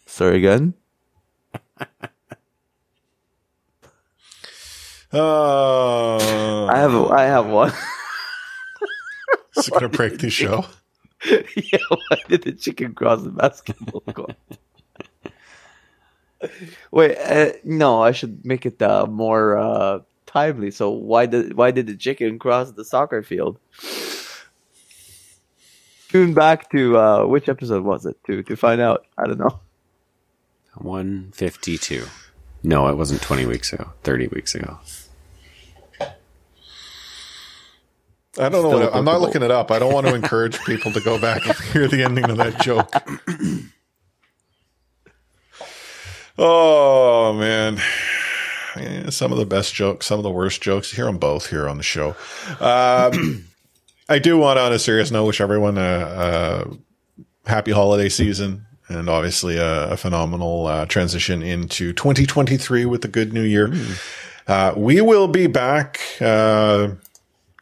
Sorry 0.06 0.38
again. 0.38 0.74
Oh 5.20 6.68
I 6.70 6.78
have 6.78 6.96
I 7.12 7.24
have 7.24 7.48
one. 7.48 7.74
it's 9.56 9.70
gonna 9.70 9.90
break 9.90 10.20
the 10.20 10.30
show 10.30 10.66
yeah, 11.56 11.80
why 11.90 12.18
did 12.28 12.44
the 12.44 12.54
chicken 12.54 12.94
cross 12.94 13.24
the 13.24 13.30
basketball 13.30 14.02
court? 14.02 14.36
Wait, 16.92 17.18
uh, 17.18 17.54
no, 17.64 18.02
I 18.02 18.12
should 18.12 18.46
make 18.46 18.66
it 18.66 18.82
uh, 18.82 19.08
more 19.08 19.58
uh, 19.58 20.00
timely. 20.26 20.70
So 20.72 20.92
why 20.92 21.26
did 21.26 21.56
why 21.56 21.72
did 21.72 21.88
the 21.88 21.96
chicken 21.96 22.38
cross 22.38 22.72
the 22.72 22.86
soccer 22.86 23.24
field? 23.24 23.58
Tune 26.10 26.34
back 26.34 26.70
to 26.72 26.98
uh, 26.98 27.26
which 27.26 27.50
episode 27.50 27.84
was 27.84 28.06
it 28.06 28.18
to 28.26 28.44
to 28.44 28.56
find 28.56 28.80
out. 28.80 29.06
I 29.18 29.26
don't 29.26 29.40
know. 29.40 29.60
152. 30.76 32.06
No, 32.62 32.88
it 32.88 32.96
wasn't 32.96 33.22
20 33.22 33.48
weeks 33.48 33.74
ago. 33.74 33.94
30 34.04 34.28
weeks 34.28 34.54
ago. 34.54 34.78
I 38.40 38.50
don't 38.50 38.64
know. 38.64 38.70
What, 38.70 38.96
I'm 38.96 39.06
not 39.06 39.22
looking 39.22 39.42
it 39.42 39.52
up. 39.52 39.72
I 39.72 39.80
don't 39.80 39.94
want 39.94 40.08
to 40.08 40.16
encourage 40.16 40.60
people 40.66 40.92
to 40.92 41.02
go 41.02 41.20
back 41.20 41.46
and 41.46 41.58
hear 41.72 41.88
the 41.88 42.04
ending 42.04 42.30
of 42.30 42.38
that 42.38 42.62
joke. 42.62 42.92
oh 46.38 47.34
man, 47.34 47.80
Yeah, 48.76 49.10
some 49.10 49.32
of 49.32 49.38
the 49.38 49.46
best 49.46 49.74
jokes, 49.74 50.06
some 50.06 50.20
of 50.20 50.24
the 50.24 50.32
worst 50.32 50.62
jokes. 50.62 50.92
Hear 50.92 51.06
them 51.06 51.18
both 51.18 51.50
here 51.50 51.68
on 51.68 51.78
the 51.78 51.84
show. 51.84 52.16
Um, 52.60 53.46
I 54.10 54.20
do 54.20 54.38
want, 54.38 54.60
on 54.60 54.72
a 54.72 54.80
serious 54.80 55.12
note, 55.12 55.26
wish 55.26 55.42
everyone 55.42 55.78
a, 55.78 56.68
a 57.46 57.50
happy 57.50 57.72
holiday 57.72 58.10
season. 58.10 58.64
And 58.90 59.10
obviously 59.10 59.58
a, 59.58 59.92
a 59.92 59.98
phenomenal 59.98 60.68
uh, 60.68 60.86
transition 60.86 61.44
into 61.44 61.92
2023 61.92 62.86
with 62.86 63.04
a 63.04 63.10
good 63.10 63.34
new 63.34 63.44
year. 63.44 63.74
Uh, 64.48 64.74
we 64.78 65.02
will 65.02 65.28
be 65.28 65.48
back 65.48 66.00
uh, 66.22 66.92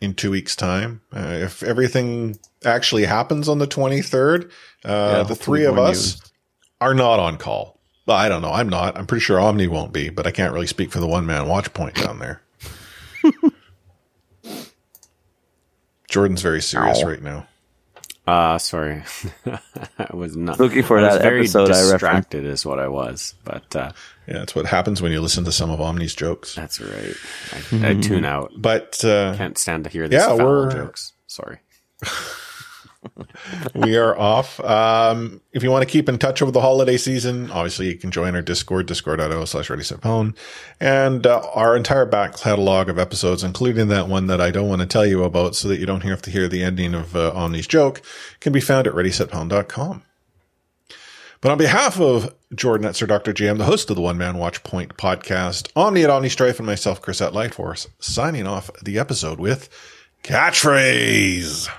in 0.05 0.13
two 0.13 0.31
weeks' 0.31 0.55
time. 0.55 1.01
Uh, 1.13 1.39
if 1.41 1.61
everything 1.63 2.37
actually 2.63 3.03
happens 3.03 3.49
on 3.49 3.59
the 3.59 3.67
23rd, 3.67 4.49
uh, 4.85 5.23
the 5.23 5.35
three 5.35 5.65
of 5.65 5.77
us 5.77 6.21
news. 6.21 6.31
are 6.79 6.93
not 6.93 7.19
on 7.19 7.37
call. 7.37 7.81
Well, 8.05 8.15
I 8.15 8.29
don't 8.29 8.41
know. 8.41 8.53
I'm 8.53 8.69
not. 8.69 8.97
I'm 8.97 9.07
pretty 9.07 9.23
sure 9.23 9.39
Omni 9.39 9.67
won't 9.67 9.91
be, 9.91 10.09
but 10.09 10.27
I 10.27 10.31
can't 10.31 10.53
really 10.53 10.67
speak 10.67 10.91
for 10.91 10.99
the 10.99 11.07
one 11.07 11.25
man 11.25 11.47
watch 11.47 11.73
point 11.73 11.95
down 11.95 12.19
there. 12.19 12.41
Jordan's 16.07 16.41
very 16.41 16.61
serious 16.61 17.03
Ow. 17.03 17.07
right 17.07 17.21
now. 17.21 17.47
Uh, 18.27 18.57
sorry. 18.57 19.03
I 19.99 20.15
was 20.15 20.35
not 20.35 20.59
Looking 20.59 20.81
for 20.83 20.97
I 20.97 21.01
that 21.01 21.21
very 21.21 21.41
episode 21.41 21.65
I 21.69 21.73
referenced. 21.73 21.91
distracted 21.91 22.45
is 22.45 22.65
what 22.65 22.79
I 22.79 22.87
was, 22.87 23.35
but, 23.43 23.75
uh, 23.75 23.91
Yeah, 24.27 24.39
that's 24.39 24.55
what 24.55 24.65
happens 24.65 25.01
when 25.01 25.11
you 25.11 25.21
listen 25.21 25.43
to 25.45 25.51
some 25.51 25.69
of 25.69 25.79
Omni's 25.79 26.15
jokes. 26.15 26.55
that's 26.55 26.81
right. 26.81 27.13
I, 27.83 27.89
I 27.89 27.93
tune 28.01 28.25
out. 28.25 28.51
But 28.57 29.03
uh, 29.05 29.35
Can't 29.37 29.57
stand 29.57 29.83
to 29.83 29.89
hear 29.91 30.07
these 30.07 30.19
Yeah, 30.19 30.27
foul 30.35 30.37
we're- 30.65 30.73
jokes. 30.73 31.13
Sorry. 31.27 31.59
we 33.75 33.97
are 33.97 34.17
off. 34.17 34.59
Um, 34.61 35.41
if 35.51 35.63
you 35.63 35.71
want 35.71 35.83
to 35.83 35.91
keep 35.91 36.09
in 36.09 36.17
touch 36.17 36.41
over 36.41 36.51
the 36.51 36.61
holiday 36.61 36.97
season, 36.97 37.51
obviously 37.51 37.87
you 37.87 37.97
can 37.97 38.11
join 38.11 38.35
our 38.35 38.41
Discord, 38.41 38.85
discord.io 38.85 39.45
slash 39.45 39.69
ready 39.69 39.83
set 39.83 40.01
pwn. 40.01 40.35
And 40.79 41.25
uh, 41.25 41.41
our 41.53 41.75
entire 41.75 42.05
back 42.05 42.37
catalog 42.37 42.89
of 42.89 42.99
episodes, 42.99 43.43
including 43.43 43.87
that 43.89 44.07
one 44.07 44.27
that 44.27 44.41
I 44.41 44.51
don't 44.51 44.69
want 44.69 44.81
to 44.81 44.87
tell 44.87 45.05
you 45.05 45.23
about 45.23 45.55
so 45.55 45.67
that 45.67 45.79
you 45.79 45.85
don't 45.85 46.03
have 46.03 46.21
to 46.23 46.31
hear 46.31 46.47
the 46.47 46.63
ending 46.63 46.93
of 46.93 47.15
uh, 47.15 47.31
Omni's 47.33 47.67
joke, 47.67 48.01
can 48.39 48.53
be 48.53 48.61
found 48.61 48.87
at 48.87 48.93
readysetpwn.com. 48.93 50.03
But 51.41 51.51
on 51.51 51.57
behalf 51.59 51.99
of 51.99 52.33
Jordan 52.55 52.91
Sir 52.93 53.05
Dr. 53.05 53.31
JM, 53.31 53.59
the 53.59 53.65
host 53.65 53.89
of 53.91 53.95
the 53.95 54.01
One 54.01 54.17
Man 54.17 54.37
Watch 54.37 54.63
Point 54.63 54.97
podcast, 54.97 55.69
Omni 55.75 56.03
at 56.03 56.09
Omni 56.09 56.29
Strife, 56.29 56.57
and 56.57 56.65
myself, 56.65 57.01
Chris 57.01 57.21
at 57.21 57.33
Lightforce, 57.33 57.87
signing 57.99 58.47
off 58.47 58.71
the 58.81 58.97
episode 58.97 59.39
with 59.39 59.69
catchphrase. 60.23 61.69